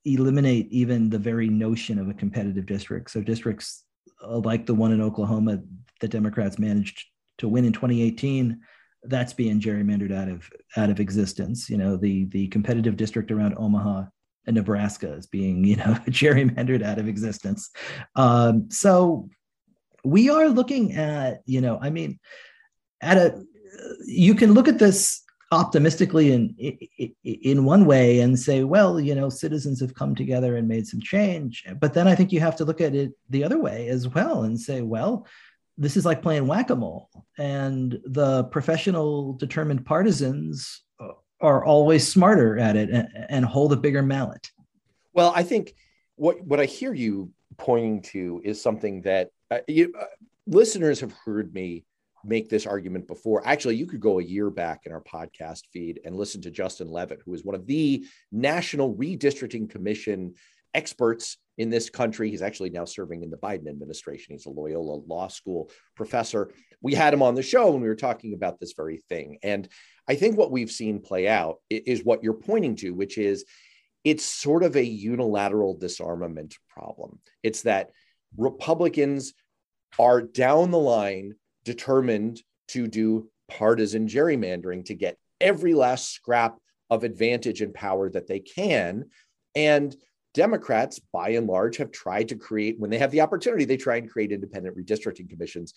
eliminate 0.05 0.67
even 0.71 1.09
the 1.09 1.19
very 1.19 1.49
notion 1.49 1.99
of 1.99 2.09
a 2.09 2.13
competitive 2.13 2.65
district. 2.65 3.11
So 3.11 3.21
districts 3.21 3.83
like 4.25 4.65
the 4.65 4.73
one 4.73 4.93
in 4.93 5.01
Oklahoma 5.01 5.59
the 5.99 6.07
Democrats 6.07 6.59
managed 6.59 7.05
to 7.39 7.47
win 7.47 7.65
in 7.65 7.73
2018, 7.73 8.59
that's 9.03 9.33
being 9.33 9.59
gerrymandered 9.59 10.13
out 10.13 10.27
of 10.27 10.49
out 10.75 10.89
of 10.89 10.99
existence. 10.99 11.69
You 11.69 11.77
know, 11.77 11.97
the 11.97 12.25
the 12.25 12.47
competitive 12.47 12.97
district 12.97 13.31
around 13.31 13.55
Omaha 13.57 14.05
and 14.45 14.55
Nebraska 14.55 15.13
is 15.13 15.27
being 15.27 15.63
you 15.63 15.75
know 15.75 15.83
gerrymandered 16.09 16.83
out 16.83 16.99
of 16.99 17.07
existence. 17.07 17.69
Um, 18.15 18.69
so 18.69 19.29
we 20.03 20.29
are 20.29 20.49
looking 20.49 20.93
at 20.93 21.41
you 21.45 21.61
know, 21.61 21.79
I 21.81 21.89
mean, 21.89 22.19
at 23.01 23.17
a 23.17 23.43
you 24.05 24.35
can 24.35 24.53
look 24.53 24.67
at 24.67 24.79
this 24.79 25.23
optimistically 25.51 26.33
in 26.33 26.53
in 27.23 27.63
one 27.63 27.85
way 27.85 28.19
and 28.19 28.37
say 28.37 28.65
well 28.65 28.99
you 28.99 29.15
know 29.15 29.29
citizens 29.29 29.79
have 29.79 29.95
come 29.95 30.13
together 30.13 30.57
and 30.57 30.67
made 30.67 30.85
some 30.85 30.99
change 30.99 31.63
but 31.79 31.93
then 31.93 32.05
i 32.05 32.13
think 32.13 32.33
you 32.33 32.39
have 32.41 32.57
to 32.57 32.65
look 32.65 32.81
at 32.81 32.93
it 32.93 33.11
the 33.29 33.45
other 33.45 33.57
way 33.57 33.87
as 33.87 34.09
well 34.09 34.43
and 34.43 34.59
say 34.59 34.81
well 34.81 35.25
this 35.77 35.97
is 35.97 36.05
like 36.05 36.21
playing 36.21 36.47
whack-a-mole 36.47 37.09
and 37.37 37.99
the 38.05 38.43
professional 38.45 39.33
determined 39.33 39.85
partisans 39.85 40.83
are 41.39 41.63
always 41.63 42.07
smarter 42.07 42.57
at 42.57 42.75
it 42.75 42.89
and, 42.89 43.07
and 43.29 43.45
hold 43.45 43.71
a 43.71 43.77
bigger 43.77 44.01
mallet 44.01 44.49
well 45.13 45.31
i 45.35 45.43
think 45.43 45.73
what 46.15 46.41
what 46.43 46.59
i 46.59 46.65
hear 46.65 46.93
you 46.93 47.31
pointing 47.57 48.01
to 48.01 48.41
is 48.43 48.61
something 48.61 49.01
that 49.01 49.29
uh, 49.51 49.59
you, 49.67 49.93
uh, 49.99 50.05
listeners 50.45 50.99
have 50.99 51.13
heard 51.25 51.53
me 51.53 51.85
make 52.23 52.49
this 52.49 52.65
argument 52.65 53.07
before. 53.07 53.45
Actually, 53.47 53.75
you 53.75 53.85
could 53.85 53.99
go 53.99 54.19
a 54.19 54.23
year 54.23 54.49
back 54.49 54.81
in 54.85 54.91
our 54.91 55.01
podcast 55.01 55.63
feed 55.71 56.01
and 56.03 56.15
listen 56.15 56.41
to 56.41 56.51
Justin 56.51 56.89
Levitt, 56.89 57.21
who 57.25 57.33
is 57.33 57.43
one 57.43 57.55
of 57.55 57.65
the 57.65 58.05
National 58.31 58.93
Redistricting 58.95 59.69
Commission 59.69 60.33
experts 60.73 61.37
in 61.57 61.69
this 61.69 61.89
country. 61.89 62.29
He's 62.29 62.41
actually 62.41 62.69
now 62.69 62.85
serving 62.85 63.23
in 63.23 63.29
the 63.29 63.37
Biden 63.37 63.67
administration. 63.67 64.33
He's 64.33 64.45
a 64.45 64.49
Loyola 64.49 65.01
Law 65.07 65.27
School 65.27 65.71
professor. 65.95 66.51
We 66.81 66.93
had 66.93 67.13
him 67.13 67.23
on 67.23 67.35
the 67.35 67.43
show 67.43 67.71
when 67.71 67.81
we 67.81 67.87
were 67.87 67.95
talking 67.95 68.33
about 68.33 68.59
this 68.59 68.73
very 68.73 68.97
thing. 69.09 69.39
And 69.43 69.67
I 70.07 70.15
think 70.15 70.37
what 70.37 70.51
we've 70.51 70.71
seen 70.71 71.01
play 71.01 71.27
out 71.27 71.57
is 71.69 72.03
what 72.03 72.23
you're 72.23 72.33
pointing 72.33 72.75
to, 72.77 72.91
which 72.91 73.17
is 73.17 73.45
it's 74.03 74.23
sort 74.23 74.63
of 74.63 74.75
a 74.75 74.83
unilateral 74.83 75.77
disarmament 75.77 76.55
problem. 76.69 77.19
It's 77.43 77.63
that 77.63 77.89
Republicans 78.37 79.33
are 79.99 80.21
down 80.21 80.71
the 80.71 80.77
line 80.77 81.33
determined 81.65 82.41
to 82.69 82.87
do 82.87 83.29
partisan 83.49 84.07
gerrymandering 84.07 84.85
to 84.85 84.93
get 84.93 85.17
every 85.41 85.73
last 85.73 86.11
scrap 86.11 86.57
of 86.89 87.03
advantage 87.03 87.61
and 87.61 87.73
power 87.73 88.09
that 88.09 88.27
they 88.27 88.39
can. 88.39 89.05
And 89.55 89.95
Democrats, 90.37 90.99
by 91.11 91.29
and 91.29 91.47
large, 91.47 91.77
have 91.77 91.91
tried 91.91 92.29
to 92.29 92.35
create, 92.35 92.79
when 92.79 92.91
they 92.91 92.99
have 92.99 93.09
the 93.09 93.21
opportunity, 93.21 93.65
they 93.65 93.75
try 93.75 93.95
and 93.95 94.07
create 94.07 94.31
independent 94.31 94.77
redistricting 94.77 95.27
commissions. 95.27 95.73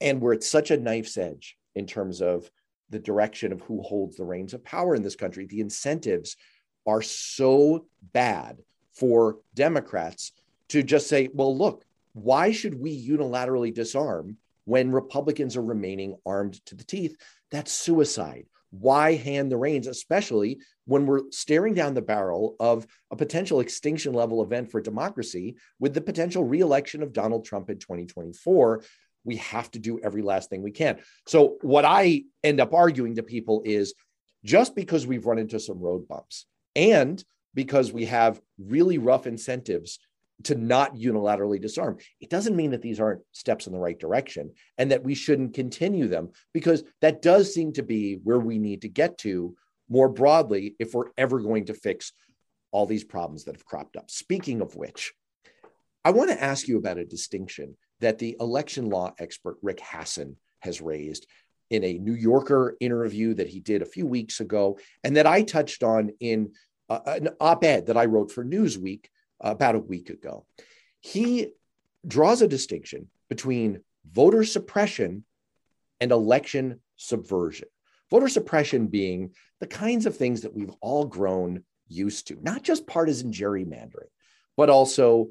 And 0.00 0.22
we're 0.22 0.32
at 0.32 0.42
such 0.42 0.70
a 0.70 0.78
knife's 0.78 1.18
edge 1.18 1.58
in 1.74 1.86
terms 1.86 2.22
of 2.22 2.50
the 2.88 2.98
direction 2.98 3.52
of 3.52 3.60
who 3.60 3.82
holds 3.82 4.16
the 4.16 4.24
reins 4.24 4.54
of 4.54 4.64
power 4.64 4.94
in 4.94 5.02
this 5.02 5.16
country. 5.16 5.44
The 5.44 5.60
incentives 5.60 6.38
are 6.86 7.02
so 7.02 7.84
bad 8.14 8.62
for 8.94 9.40
Democrats 9.54 10.32
to 10.70 10.82
just 10.82 11.06
say, 11.06 11.28
well, 11.34 11.54
look, 11.54 11.84
why 12.14 12.52
should 12.52 12.80
we 12.80 13.06
unilaterally 13.06 13.72
disarm 13.72 14.38
when 14.64 14.92
Republicans 14.92 15.58
are 15.58 15.62
remaining 15.62 16.16
armed 16.24 16.64
to 16.64 16.74
the 16.74 16.84
teeth? 16.84 17.18
That's 17.50 17.70
suicide. 17.70 18.46
Why 18.70 19.14
hand 19.14 19.50
the 19.50 19.56
reins, 19.56 19.86
especially 19.86 20.60
when 20.86 21.06
we're 21.06 21.30
staring 21.30 21.74
down 21.74 21.94
the 21.94 22.02
barrel 22.02 22.56
of 22.60 22.86
a 23.10 23.16
potential 23.16 23.60
extinction 23.60 24.12
level 24.12 24.42
event 24.42 24.70
for 24.70 24.80
democracy 24.80 25.56
with 25.78 25.94
the 25.94 26.00
potential 26.00 26.44
reelection 26.44 27.02
of 27.02 27.12
Donald 27.12 27.44
Trump 27.44 27.70
in 27.70 27.78
2024? 27.78 28.82
We 29.24 29.36
have 29.36 29.70
to 29.72 29.78
do 29.78 30.00
every 30.00 30.22
last 30.22 30.50
thing 30.50 30.62
we 30.62 30.70
can. 30.70 31.00
So, 31.26 31.58
what 31.62 31.84
I 31.84 32.24
end 32.42 32.60
up 32.60 32.72
arguing 32.72 33.16
to 33.16 33.22
people 33.22 33.62
is 33.64 33.94
just 34.44 34.74
because 34.74 35.06
we've 35.06 35.26
run 35.26 35.38
into 35.38 35.60
some 35.60 35.78
road 35.78 36.08
bumps 36.08 36.46
and 36.74 37.22
because 37.54 37.92
we 37.92 38.06
have 38.06 38.40
really 38.58 38.98
rough 38.98 39.26
incentives 39.26 39.98
to 40.44 40.54
not 40.54 40.94
unilaterally 40.94 41.60
disarm. 41.60 41.98
It 42.20 42.30
doesn't 42.30 42.56
mean 42.56 42.70
that 42.70 42.82
these 42.82 43.00
aren't 43.00 43.22
steps 43.32 43.66
in 43.66 43.72
the 43.72 43.78
right 43.78 43.98
direction 43.98 44.52
and 44.78 44.90
that 44.90 45.04
we 45.04 45.14
shouldn't 45.14 45.54
continue 45.54 46.08
them 46.08 46.30
because 46.52 46.84
that 47.00 47.22
does 47.22 47.52
seem 47.52 47.72
to 47.74 47.82
be 47.82 48.18
where 48.22 48.38
we 48.38 48.58
need 48.58 48.82
to 48.82 48.88
get 48.88 49.18
to 49.18 49.54
more 49.88 50.08
broadly 50.08 50.76
if 50.78 50.94
we're 50.94 51.10
ever 51.18 51.40
going 51.40 51.66
to 51.66 51.74
fix 51.74 52.12
all 52.70 52.86
these 52.86 53.04
problems 53.04 53.44
that 53.44 53.56
have 53.56 53.64
cropped 53.64 53.96
up. 53.96 54.10
Speaking 54.10 54.60
of 54.60 54.76
which, 54.76 55.12
I 56.04 56.12
want 56.12 56.30
to 56.30 56.42
ask 56.42 56.68
you 56.68 56.78
about 56.78 56.98
a 56.98 57.04
distinction 57.04 57.76
that 58.00 58.18
the 58.18 58.36
election 58.40 58.88
law 58.88 59.12
expert 59.18 59.58
Rick 59.62 59.80
Hasen 59.80 60.36
has 60.60 60.80
raised 60.80 61.26
in 61.68 61.84
a 61.84 61.98
New 61.98 62.14
Yorker 62.14 62.76
interview 62.80 63.34
that 63.34 63.48
he 63.48 63.60
did 63.60 63.82
a 63.82 63.86
few 63.86 64.06
weeks 64.06 64.40
ago, 64.40 64.78
and 65.04 65.16
that 65.16 65.26
I 65.26 65.42
touched 65.42 65.82
on 65.82 66.10
in 66.20 66.52
uh, 66.88 67.00
an 67.06 67.28
op 67.40 67.64
ed 67.64 67.86
that 67.86 67.96
I 67.96 68.06
wrote 68.06 68.32
for 68.32 68.44
Newsweek 68.44 69.06
about 69.40 69.74
a 69.74 69.80
week 69.80 70.10
ago. 70.10 70.46
He 71.00 71.52
draws 72.06 72.42
a 72.42 72.48
distinction 72.48 73.08
between 73.28 73.82
voter 74.10 74.44
suppression 74.44 75.24
and 76.00 76.12
election 76.12 76.80
subversion. 76.96 77.68
Voter 78.10 78.28
suppression 78.28 78.88
being 78.88 79.32
the 79.60 79.66
kinds 79.66 80.06
of 80.06 80.16
things 80.16 80.42
that 80.42 80.54
we've 80.54 80.74
all 80.80 81.04
grown 81.04 81.62
used 81.88 82.28
to, 82.28 82.38
not 82.42 82.62
just 82.62 82.86
partisan 82.86 83.32
gerrymandering, 83.32 84.10
but 84.56 84.70
also 84.70 85.28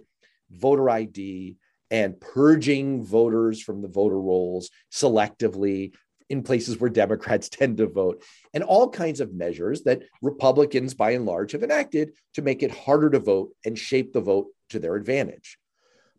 voter 0.51 0.89
ID 0.89 1.57
and 1.91 2.19
purging 2.19 3.03
voters 3.03 3.61
from 3.61 3.81
the 3.81 3.87
voter 3.87 4.19
rolls 4.19 4.69
selectively, 4.91 5.93
in 6.29 6.43
places 6.43 6.79
where 6.79 6.89
Democrats 6.89 7.49
tend 7.51 7.77
to 7.77 7.87
vote, 7.87 8.23
and 8.53 8.63
all 8.63 8.89
kinds 8.89 9.19
of 9.19 9.33
measures 9.33 9.83
that 9.83 10.03
Republicans, 10.21 10.93
by 10.93 11.11
and 11.11 11.25
large, 11.25 11.51
have 11.51 11.63
enacted 11.63 12.13
to 12.35 12.41
make 12.41 12.63
it 12.63 12.71
harder 12.71 13.09
to 13.09 13.19
vote 13.19 13.49
and 13.65 13.77
shape 13.77 14.13
the 14.13 14.21
vote 14.21 14.47
to 14.69 14.79
their 14.79 14.95
advantage. 14.95 15.57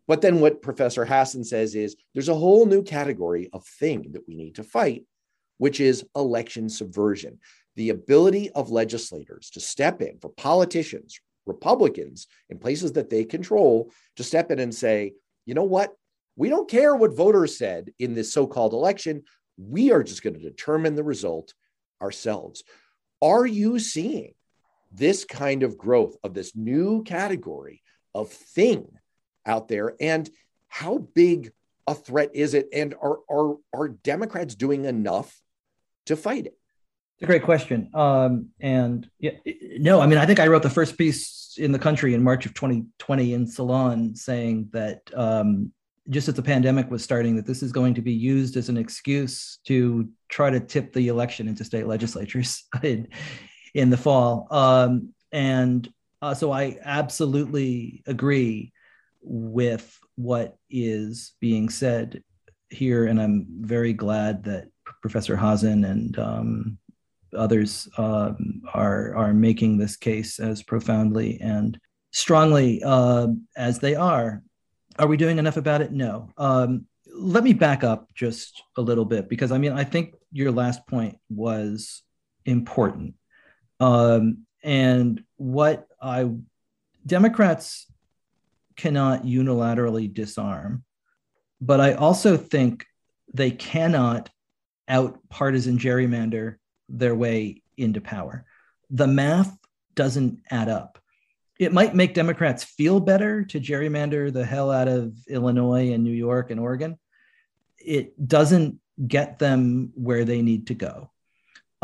But 0.07 0.21
then 0.21 0.41
what 0.41 0.61
Professor 0.61 1.05
Hasen 1.05 1.45
says 1.45 1.75
is 1.75 1.95
there's 2.13 2.29
a 2.29 2.35
whole 2.35 2.65
new 2.65 2.83
category 2.83 3.49
of 3.53 3.65
thing 3.65 4.11
that 4.11 4.27
we 4.27 4.35
need 4.35 4.55
to 4.55 4.63
fight, 4.63 5.05
which 5.57 5.79
is 5.79 6.05
election 6.15 6.67
subversion. 6.69 7.39
The 7.75 7.91
ability 7.91 8.49
of 8.49 8.71
legislators 8.71 9.49
to 9.51 9.61
step 9.61 10.01
in 10.01 10.17
for 10.19 10.29
politicians, 10.29 11.19
Republicans, 11.45 12.27
in 12.49 12.59
places 12.59 12.91
that 12.93 13.09
they 13.09 13.23
control, 13.23 13.91
to 14.17 14.23
step 14.23 14.51
in 14.51 14.59
and 14.59 14.75
say, 14.75 15.13
you 15.45 15.53
know 15.53 15.63
what? 15.63 15.93
We 16.35 16.49
don't 16.49 16.69
care 16.69 16.95
what 16.95 17.15
voters 17.15 17.57
said 17.57 17.91
in 17.99 18.13
this 18.13 18.33
so 18.33 18.47
called 18.47 18.73
election. 18.73 19.23
We 19.69 19.91
are 19.91 20.03
just 20.03 20.23
going 20.23 20.33
to 20.33 20.39
determine 20.39 20.95
the 20.95 21.03
result 21.03 21.53
ourselves. 22.01 22.63
Are 23.21 23.45
you 23.45 23.79
seeing 23.79 24.33
this 24.91 25.25
kind 25.25 25.63
of 25.63 25.77
growth 25.77 26.15
of 26.23 26.33
this 26.33 26.55
new 26.55 27.03
category 27.03 27.81
of 28.13 28.29
thing 28.29 28.87
out 29.45 29.67
there? 29.67 29.95
And 29.99 30.29
how 30.67 30.97
big 30.97 31.51
a 31.87 31.93
threat 31.93 32.31
is 32.33 32.53
it? 32.53 32.69
And 32.73 32.95
are, 33.01 33.19
are, 33.29 33.57
are 33.73 33.89
Democrats 33.89 34.55
doing 34.55 34.85
enough 34.85 35.39
to 36.07 36.15
fight 36.15 36.45
it? 36.47 36.57
It's 37.17 37.23
a 37.23 37.25
great 37.27 37.43
question. 37.43 37.91
Um, 37.93 38.47
and 38.59 39.07
yeah, 39.19 39.31
no, 39.77 40.01
I 40.01 40.07
mean, 40.07 40.17
I 40.17 40.25
think 40.25 40.39
I 40.39 40.47
wrote 40.47 40.63
the 40.63 40.71
first 40.71 40.97
piece 40.97 41.55
in 41.57 41.71
the 41.71 41.77
country 41.77 42.15
in 42.15 42.23
March 42.23 42.47
of 42.47 42.55
2020 42.55 43.33
in 43.33 43.45
Salon 43.45 44.15
saying 44.15 44.69
that 44.71 45.01
um, 45.13 45.71
just 46.11 46.27
as 46.27 46.35
the 46.35 46.43
pandemic 46.43 46.91
was 46.91 47.03
starting, 47.03 47.35
that 47.37 47.45
this 47.45 47.63
is 47.63 47.71
going 47.71 47.93
to 47.93 48.01
be 48.01 48.11
used 48.11 48.57
as 48.57 48.69
an 48.69 48.77
excuse 48.77 49.59
to 49.65 50.09
try 50.29 50.49
to 50.49 50.59
tip 50.59 50.93
the 50.93 51.07
election 51.07 51.47
into 51.47 51.63
state 51.63 51.87
legislatures 51.87 52.65
in, 52.83 53.07
in 53.73 53.89
the 53.89 53.97
fall. 53.97 54.47
Um, 54.51 55.13
and 55.31 55.91
uh, 56.21 56.33
so 56.33 56.51
I 56.51 56.77
absolutely 56.83 58.03
agree 58.05 58.73
with 59.21 59.97
what 60.15 60.57
is 60.69 61.33
being 61.39 61.69
said 61.69 62.23
here. 62.69 63.05
And 63.07 63.21
I'm 63.21 63.45
very 63.61 63.93
glad 63.93 64.43
that 64.43 64.67
Professor 65.01 65.37
Hasen 65.37 65.85
and 65.85 66.19
um, 66.19 66.77
others 67.35 67.87
um, 67.97 68.61
are, 68.73 69.15
are 69.15 69.33
making 69.33 69.77
this 69.77 69.95
case 69.95 70.39
as 70.39 70.61
profoundly 70.61 71.39
and 71.41 71.79
strongly 72.11 72.83
uh, 72.83 73.27
as 73.55 73.79
they 73.79 73.95
are. 73.95 74.43
Are 75.01 75.07
we 75.07 75.17
doing 75.17 75.39
enough 75.39 75.57
about 75.57 75.81
it? 75.81 75.91
No. 75.91 76.29
Um, 76.37 76.85
let 77.11 77.43
me 77.43 77.53
back 77.53 77.83
up 77.83 78.13
just 78.13 78.61
a 78.77 78.81
little 78.81 79.03
bit 79.03 79.27
because 79.27 79.51
I 79.51 79.57
mean, 79.57 79.71
I 79.71 79.83
think 79.83 80.13
your 80.31 80.51
last 80.51 80.85
point 80.85 81.17
was 81.27 82.03
important. 82.45 83.15
Um, 83.79 84.45
and 84.63 85.23
what 85.37 85.87
I, 85.99 86.29
Democrats 87.03 87.91
cannot 88.75 89.23
unilaterally 89.23 90.13
disarm, 90.13 90.83
but 91.59 91.81
I 91.81 91.93
also 91.93 92.37
think 92.37 92.85
they 93.33 93.49
cannot 93.49 94.29
out 94.87 95.17
partisan 95.29 95.79
gerrymander 95.79 96.57
their 96.89 97.15
way 97.15 97.63
into 97.75 98.01
power. 98.01 98.45
The 98.91 99.07
math 99.07 99.57
doesn't 99.95 100.41
add 100.51 100.69
up 100.69 101.00
it 101.61 101.71
might 101.71 101.93
make 101.93 102.15
Democrats 102.15 102.63
feel 102.63 102.99
better 102.99 103.45
to 103.45 103.59
gerrymander 103.59 104.33
the 104.33 104.43
hell 104.43 104.71
out 104.71 104.87
of 104.87 105.13
Illinois 105.29 105.91
and 105.93 106.03
New 106.03 106.11
York 106.11 106.49
and 106.49 106.59
Oregon. 106.59 106.97
It 107.77 108.27
doesn't 108.27 108.79
get 109.07 109.37
them 109.37 109.91
where 109.93 110.25
they 110.25 110.41
need 110.41 110.67
to 110.67 110.73
go. 110.73 111.11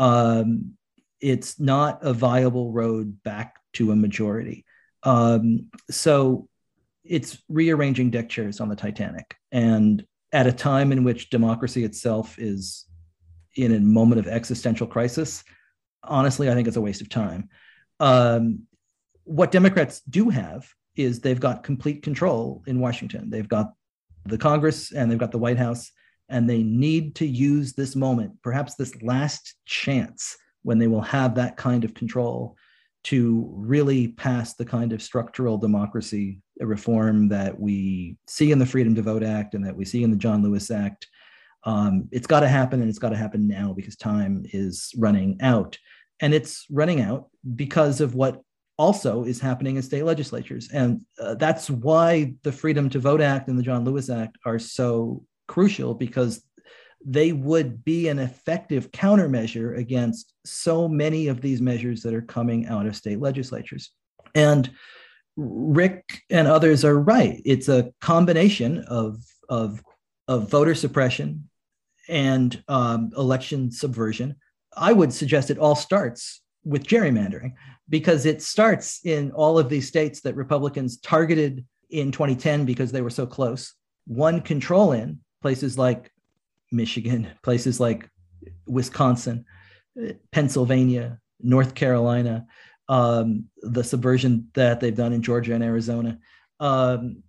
Um, 0.00 0.74
it's 1.20 1.60
not 1.60 2.00
a 2.02 2.12
viable 2.12 2.72
road 2.72 3.22
back 3.22 3.54
to 3.74 3.92
a 3.92 3.96
majority. 3.96 4.64
Um, 5.04 5.68
so 5.88 6.48
it's 7.04 7.38
rearranging 7.48 8.10
deck 8.10 8.28
chairs 8.28 8.60
on 8.60 8.68
the 8.68 8.74
Titanic. 8.74 9.36
And 9.52 10.04
at 10.32 10.48
a 10.48 10.52
time 10.52 10.90
in 10.90 11.04
which 11.04 11.30
democracy 11.30 11.84
itself 11.84 12.36
is 12.36 12.84
in 13.54 13.72
a 13.72 13.78
moment 13.78 14.18
of 14.18 14.26
existential 14.26 14.88
crisis, 14.88 15.44
honestly, 16.02 16.50
I 16.50 16.54
think 16.54 16.66
it's 16.66 16.76
a 16.76 16.80
waste 16.80 17.00
of 17.00 17.08
time. 17.08 17.48
Um, 18.00 18.64
what 19.28 19.50
Democrats 19.50 20.00
do 20.08 20.30
have 20.30 20.68
is 20.96 21.20
they've 21.20 21.38
got 21.38 21.62
complete 21.62 22.02
control 22.02 22.62
in 22.66 22.80
Washington. 22.80 23.30
They've 23.30 23.48
got 23.48 23.72
the 24.24 24.38
Congress 24.38 24.92
and 24.92 25.10
they've 25.10 25.18
got 25.18 25.32
the 25.32 25.38
White 25.38 25.58
House, 25.58 25.90
and 26.28 26.48
they 26.48 26.62
need 26.62 27.14
to 27.16 27.26
use 27.26 27.72
this 27.72 27.94
moment, 27.94 28.32
perhaps 28.42 28.74
this 28.74 29.00
last 29.02 29.54
chance 29.64 30.36
when 30.62 30.78
they 30.78 30.86
will 30.86 31.02
have 31.02 31.34
that 31.34 31.56
kind 31.56 31.84
of 31.84 31.94
control 31.94 32.56
to 33.04 33.48
really 33.54 34.08
pass 34.08 34.54
the 34.54 34.64
kind 34.64 34.92
of 34.92 35.02
structural 35.02 35.56
democracy 35.56 36.40
reform 36.60 37.28
that 37.28 37.58
we 37.58 38.16
see 38.26 38.50
in 38.50 38.58
the 38.58 38.66
Freedom 38.66 38.94
to 38.94 39.02
Vote 39.02 39.22
Act 39.22 39.54
and 39.54 39.64
that 39.64 39.76
we 39.76 39.84
see 39.84 40.02
in 40.02 40.10
the 40.10 40.16
John 40.16 40.42
Lewis 40.42 40.70
Act. 40.70 41.06
Um, 41.64 42.08
it's 42.12 42.26
got 42.26 42.40
to 42.40 42.48
happen 42.48 42.80
and 42.80 42.88
it's 42.88 42.98
got 42.98 43.10
to 43.10 43.16
happen 43.16 43.46
now 43.46 43.72
because 43.72 43.96
time 43.96 44.44
is 44.52 44.92
running 44.96 45.38
out. 45.40 45.78
And 46.20 46.34
it's 46.34 46.66
running 46.70 47.00
out 47.00 47.28
because 47.54 48.00
of 48.00 48.14
what 48.14 48.42
also 48.78 49.24
is 49.24 49.40
happening 49.40 49.76
in 49.76 49.82
state 49.82 50.04
legislatures. 50.04 50.70
And 50.72 51.04
uh, 51.20 51.34
that's 51.34 51.68
why 51.68 52.34
the 52.44 52.52
Freedom 52.52 52.88
to 52.90 53.00
Vote 53.00 53.20
Act 53.20 53.48
and 53.48 53.58
the 53.58 53.62
John 53.62 53.84
Lewis 53.84 54.08
Act 54.08 54.38
are 54.46 54.58
so 54.58 55.24
crucial 55.48 55.94
because 55.94 56.42
they 57.04 57.32
would 57.32 57.84
be 57.84 58.08
an 58.08 58.18
effective 58.18 58.90
countermeasure 58.90 59.76
against 59.76 60.32
so 60.44 60.88
many 60.88 61.28
of 61.28 61.40
these 61.40 61.60
measures 61.60 62.02
that 62.02 62.14
are 62.14 62.22
coming 62.22 62.66
out 62.66 62.86
of 62.86 62.96
state 62.96 63.20
legislatures. 63.20 63.90
And 64.34 64.70
Rick 65.36 66.22
and 66.30 66.48
others 66.48 66.84
are 66.84 66.98
right. 66.98 67.40
It's 67.44 67.68
a 67.68 67.92
combination 68.00 68.84
of, 68.88 69.22
of, 69.48 69.82
of 70.26 70.50
voter 70.50 70.74
suppression 70.74 71.48
and 72.08 72.62
um, 72.68 73.10
election 73.16 73.70
subversion. 73.70 74.36
I 74.76 74.92
would 74.92 75.12
suggest 75.12 75.50
it 75.50 75.58
all 75.58 75.76
starts 75.76 76.42
with 76.68 76.84
gerrymandering 76.84 77.54
because 77.88 78.26
it 78.26 78.42
starts 78.42 79.00
in 79.04 79.32
all 79.32 79.58
of 79.58 79.70
these 79.70 79.88
states 79.88 80.20
that 80.20 80.36
Republicans 80.36 80.98
targeted 80.98 81.64
in 81.88 82.12
2010 82.12 82.66
because 82.66 82.92
they 82.92 83.00
were 83.00 83.10
so 83.10 83.26
close. 83.26 83.74
One 84.06 84.42
control 84.42 84.92
in 84.92 85.20
places 85.40 85.78
like 85.78 86.12
Michigan, 86.70 87.28
places 87.42 87.80
like 87.80 88.10
Wisconsin, 88.66 89.46
Pennsylvania, 90.30 91.18
North 91.40 91.74
Carolina, 91.74 92.46
um, 92.90 93.46
the 93.62 93.82
subversion 93.82 94.48
that 94.54 94.80
they've 94.80 94.94
done 94.94 95.14
in 95.14 95.22
Georgia 95.22 95.54
and 95.54 95.64
Arizona. 95.64 96.18
Um, 96.60 97.22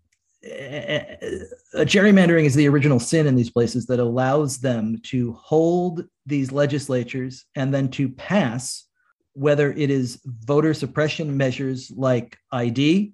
gerrymandering 0.44 2.46
is 2.46 2.56
the 2.56 2.68
original 2.68 3.00
sin 3.00 3.28
in 3.28 3.36
these 3.36 3.50
places 3.50 3.86
that 3.88 4.00
allows 4.00 4.60
them 4.60 5.00
to 5.04 5.34
hold 5.34 6.06
these 6.26 6.52
legislatures 6.52 7.46
and 7.56 7.74
then 7.74 7.88
to 7.90 8.10
pass 8.10 8.89
whether 9.34 9.72
it 9.72 9.90
is 9.90 10.22
voter 10.26 10.74
suppression 10.74 11.36
measures 11.36 11.92
like 11.92 12.38
ID 12.52 13.14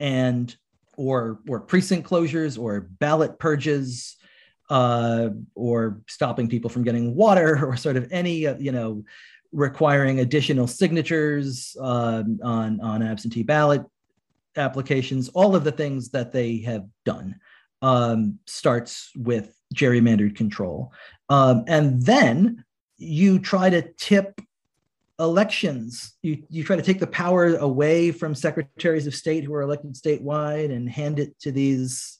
and 0.00 0.54
or 0.96 1.40
or 1.48 1.60
precinct 1.60 2.08
closures 2.08 2.58
or 2.58 2.80
ballot 2.80 3.38
purges 3.38 4.16
uh, 4.70 5.28
or 5.54 6.00
stopping 6.08 6.48
people 6.48 6.70
from 6.70 6.84
getting 6.84 7.14
water 7.14 7.64
or 7.66 7.76
sort 7.76 7.96
of 7.96 8.10
any 8.12 8.46
uh, 8.46 8.56
you 8.58 8.72
know 8.72 9.04
requiring 9.52 10.20
additional 10.20 10.66
signatures 10.66 11.76
uh, 11.80 12.22
on 12.42 12.80
on 12.80 13.02
absentee 13.02 13.42
ballot 13.42 13.82
applications 14.56 15.28
all 15.30 15.56
of 15.56 15.64
the 15.64 15.72
things 15.72 16.10
that 16.10 16.32
they 16.32 16.58
have 16.58 16.84
done 17.04 17.34
um, 17.84 18.38
starts 18.46 19.10
with 19.14 19.54
gerrymandered 19.74 20.36
control. 20.36 20.92
Um, 21.28 21.64
and 21.68 22.00
then 22.02 22.64
you 22.96 23.38
try 23.38 23.68
to 23.68 23.82
tip 23.98 24.40
elections. 25.18 26.14
You 26.22 26.42
you 26.48 26.64
try 26.64 26.76
to 26.76 26.82
take 26.82 27.00
the 27.00 27.06
power 27.06 27.56
away 27.56 28.10
from 28.10 28.34
secretaries 28.34 29.06
of 29.06 29.14
state 29.14 29.44
who 29.44 29.54
are 29.54 29.62
elected 29.62 29.94
statewide 29.94 30.74
and 30.74 30.88
hand 30.88 31.18
it 31.18 31.38
to 31.40 31.52
these 31.52 32.18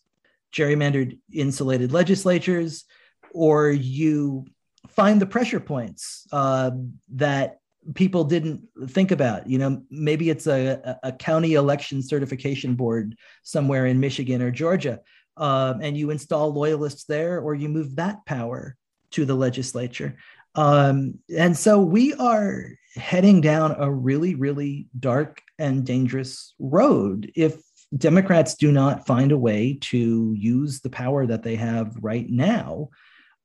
gerrymandered 0.53 1.19
insulated 1.33 1.93
legislatures 1.93 2.85
or 3.33 3.71
you 3.71 4.47
find 4.89 5.21
the 5.21 5.27
pressure 5.27 5.59
points 5.59 6.29
uh, 6.31 6.71
that 7.15 7.59
people 7.95 8.23
didn't 8.23 8.63
think 8.87 9.11
about. 9.11 9.49
You 9.49 9.59
know 9.59 9.83
maybe 9.91 10.31
it's 10.31 10.47
a, 10.47 10.99
a 11.03 11.13
county 11.13 11.55
election 11.55 12.03
certification 12.03 12.75
board 12.75 13.17
somewhere 13.43 13.87
in 13.87 14.01
michigan 14.01 14.41
or 14.41 14.51
georgia 14.51 15.01
uh, 15.37 15.75
and 15.81 15.97
you 15.97 16.11
install 16.11 16.53
loyalists 16.53 17.05
there 17.05 17.41
or 17.41 17.55
you 17.55 17.69
move 17.69 17.97
that 17.97 18.25
power 18.25 18.77
to 19.11 19.25
the 19.25 19.35
legislature. 19.35 20.17
Um, 20.55 21.19
and 21.37 21.57
so 21.57 21.81
we 21.81 22.15
are 22.15 22.71
heading 22.97 23.41
down 23.41 23.75
a 23.79 23.91
really, 23.91 24.35
really 24.35 24.89
dark 24.99 25.43
and 25.59 25.85
dangerous 25.85 26.55
road 26.59 27.31
if 27.35 27.61
Democrats 27.97 28.55
do 28.55 28.73
not 28.73 29.07
find 29.07 29.33
a 29.33 29.39
way 29.39 29.79
to 29.81 30.35
use 30.37 30.81
the 30.81 30.91
power 30.91 31.27
that 31.27 31.43
they 31.43 31.57
have 31.57 31.97
right 32.01 32.29
now. 32.29 32.89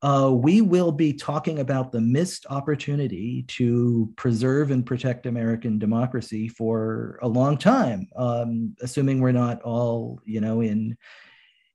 Uh, 0.02 0.30
we 0.32 0.62
will 0.62 0.92
be 0.92 1.12
talking 1.12 1.58
about 1.58 1.92
the 1.92 2.00
missed 2.00 2.46
opportunity 2.48 3.44
to 3.48 4.10
preserve 4.16 4.70
and 4.70 4.86
protect 4.86 5.26
American 5.26 5.78
democracy 5.78 6.48
for 6.48 7.18
a 7.20 7.28
long 7.28 7.58
time, 7.58 8.08
um, 8.16 8.74
assuming 8.80 9.20
we're 9.20 9.30
not 9.30 9.60
all, 9.60 10.18
you 10.24 10.40
know, 10.40 10.62
in 10.62 10.96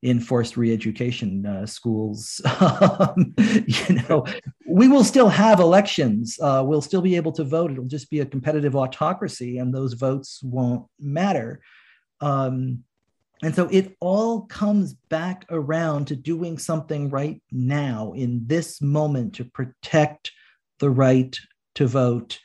in 0.06 0.20
forced 0.20 0.56
re-education 0.56 1.46
uh, 1.48 1.66
schools 1.66 2.40
um, 2.62 3.34
you 3.38 3.96
know. 4.08 4.24
We 4.68 4.88
will 4.88 5.04
still 5.04 5.30
have 5.30 5.60
elections 5.60 6.38
uh, 6.40 6.64
we'll 6.66 6.82
still 6.82 7.02
be 7.02 7.16
able 7.16 7.32
to 7.34 7.44
vote 7.44 7.72
it'll 7.72 7.86
just 7.86 8.12
be 8.12 8.20
a 8.20 8.26
competitive 8.26 8.76
autocracy 8.76 9.58
and 9.58 9.74
those 9.74 9.94
votes 9.94 10.42
won't 10.44 10.86
matter. 11.00 11.62
Um, 12.22 12.84
and 13.44 13.54
so 13.54 13.68
it 13.72 13.98
all 14.00 14.42
comes 14.42 14.94
back 14.94 15.46
around 15.50 16.08
to 16.08 16.16
doing 16.16 16.58
something 16.58 17.10
right 17.10 17.42
now 17.52 18.14
in 18.14 18.44
this 18.46 18.82
moment 18.82 19.36
to 19.36 19.46
protect 19.46 20.32
the 20.80 20.90
right 20.90 21.38
to 21.76 21.88
vote 21.88 22.40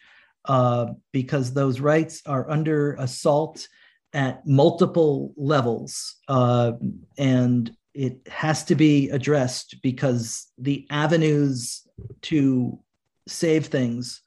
uh, 0.46 0.86
because 1.12 1.52
those 1.52 1.78
rights 1.78 2.22
are 2.26 2.50
under 2.50 2.94
assault 2.94 3.68
at 4.12 4.46
multiple 4.46 5.32
levels 5.36 6.16
uh, 6.28 6.72
and 7.18 7.72
it 7.94 8.26
has 8.28 8.64
to 8.64 8.74
be 8.74 9.10
addressed 9.10 9.76
because 9.82 10.50
the 10.58 10.86
avenues 10.90 11.86
to 12.22 12.78
save 13.26 13.66
things 13.66 14.22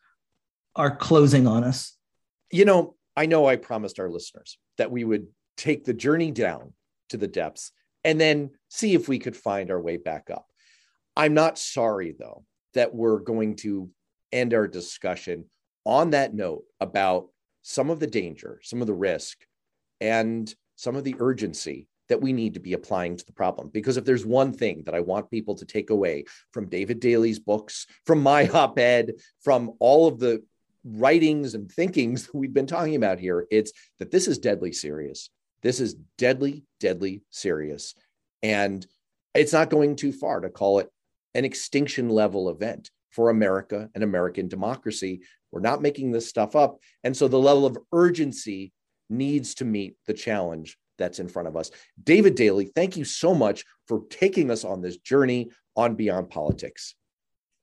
are 0.76 0.96
closing 0.96 1.48
on 1.48 1.64
us. 1.64 1.96
You 2.52 2.66
know 2.66 2.96
i 3.16 3.26
know 3.26 3.46
i 3.46 3.56
promised 3.56 4.00
our 4.00 4.10
listeners 4.10 4.58
that 4.78 4.92
we 4.92 5.04
would 5.04 5.28
take 5.58 5.84
the 5.84 5.94
journey 5.94 6.32
down 6.32 6.74
to 7.10 7.18
the 7.18 7.28
depths 7.28 7.72
and 8.04 8.20
then 8.20 8.52
see 8.70 8.94
if 8.94 9.08
we 9.08 9.20
could 9.20 9.36
find 9.36 9.72
our 9.72 9.80
way 9.80 9.98
back 9.98 10.30
up. 10.30 10.48
I'm 11.16 11.34
not 11.34 11.58
sorry 11.58 12.16
though 12.18 12.44
that 12.74 12.94
we're 12.94 13.20
going 13.20 13.56
to 13.58 13.90
end 14.32 14.54
our 14.54 14.68
discussion 14.68 15.46
on 15.86 16.12
that 16.12 16.34
note 16.34 16.64
about 16.80 17.28
some 17.62 17.90
of 17.90 18.00
the 18.00 18.08
danger 18.08 18.60
some 18.64 18.82
of 18.82 18.88
the 18.88 18.94
risk 18.94 19.38
and 20.04 20.54
some 20.76 20.98
of 20.98 21.06
the 21.06 21.16
urgency 21.20 21.88
that 22.10 22.22
we 22.22 22.34
need 22.34 22.56
to 22.56 22.60
be 22.60 22.74
applying 22.74 23.16
to 23.16 23.26
the 23.26 23.32
problem. 23.32 23.70
Because 23.70 23.96
if 23.96 24.04
there's 24.04 24.26
one 24.26 24.52
thing 24.52 24.84
that 24.86 24.94
I 24.94 25.00
want 25.00 25.32
people 25.32 25.56
to 25.56 25.66
take 25.66 25.92
away 25.92 26.26
from 26.52 26.68
David 26.68 27.00
Daley's 27.00 27.40
books, 27.40 27.88
from 28.06 28.22
my 28.22 28.48
op 28.54 28.78
ed, 28.78 29.14
from 29.42 29.72
all 29.80 30.08
of 30.08 30.20
the 30.20 30.44
writings 30.84 31.56
and 31.56 31.72
thinkings 31.72 32.26
that 32.26 32.36
we've 32.36 32.54
been 32.54 32.68
talking 32.68 32.96
about 32.96 33.18
here, 33.18 33.48
it's 33.50 33.72
that 34.00 34.12
this 34.12 34.28
is 34.28 34.40
deadly 34.40 34.74
serious. 34.74 35.30
This 35.62 35.80
is 35.80 35.96
deadly, 36.18 36.66
deadly 36.82 37.22
serious. 37.30 37.96
And 38.42 38.86
it's 39.34 39.54
not 39.54 39.70
going 39.70 39.96
too 39.96 40.12
far 40.12 40.42
to 40.42 40.50
call 40.50 40.80
it 40.80 40.90
an 41.34 41.46
extinction 41.46 42.10
level 42.10 42.50
event 42.50 42.92
for 43.12 43.30
America 43.30 43.90
and 43.96 44.04
American 44.04 44.50
democracy. 44.50 45.22
We're 45.50 45.62
not 45.62 45.82
making 45.82 46.12
this 46.12 46.28
stuff 46.28 46.58
up. 46.58 46.80
And 47.06 47.16
so 47.16 47.30
the 47.30 47.40
level 47.40 47.66
of 47.66 47.78
urgency 47.94 48.74
needs 49.18 49.56
to 49.56 49.66
meet 49.66 49.98
the 50.08 50.14
challenge 50.14 50.78
that's 50.98 51.20
in 51.20 51.28
front 51.28 51.48
of 51.48 51.56
us. 51.56 51.72
David 52.04 52.36
Daley, 52.36 52.72
thank 52.76 52.98
you 52.98 53.06
so 53.06 53.34
much 53.34 53.66
for 53.88 54.04
taking 54.10 54.52
us 54.52 54.64
on 54.64 54.82
this 54.82 54.98
journey 54.98 55.50
on 55.76 55.96
Beyond 55.96 56.30
Politics. 56.30 56.96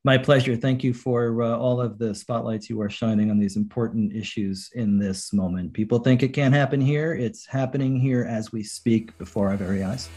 My 0.03 0.17
pleasure. 0.17 0.57
Thank 0.57 0.83
you 0.83 0.95
for 0.95 1.43
uh, 1.43 1.59
all 1.59 1.79
of 1.79 1.99
the 1.99 2.15
spotlights 2.15 2.71
you 2.71 2.81
are 2.81 2.89
shining 2.89 3.31
on 3.31 3.39
these 3.39 3.57
important 3.57 4.15
issues 4.15 4.71
in 4.75 4.99
this 4.99 5.31
moment. 5.35 5.75
People 5.75 5.99
think 5.99 6.23
it 6.23 6.29
can't 6.29 6.55
happen 6.55 6.81
here. 6.81 7.13
It's 7.13 7.47
happening 7.47 8.01
here 8.01 8.25
as 8.25 8.51
we 8.51 8.63
speak 8.63 9.17
before 9.19 9.49
our 9.51 9.59
very 9.59 9.85
eyes. 9.85 10.09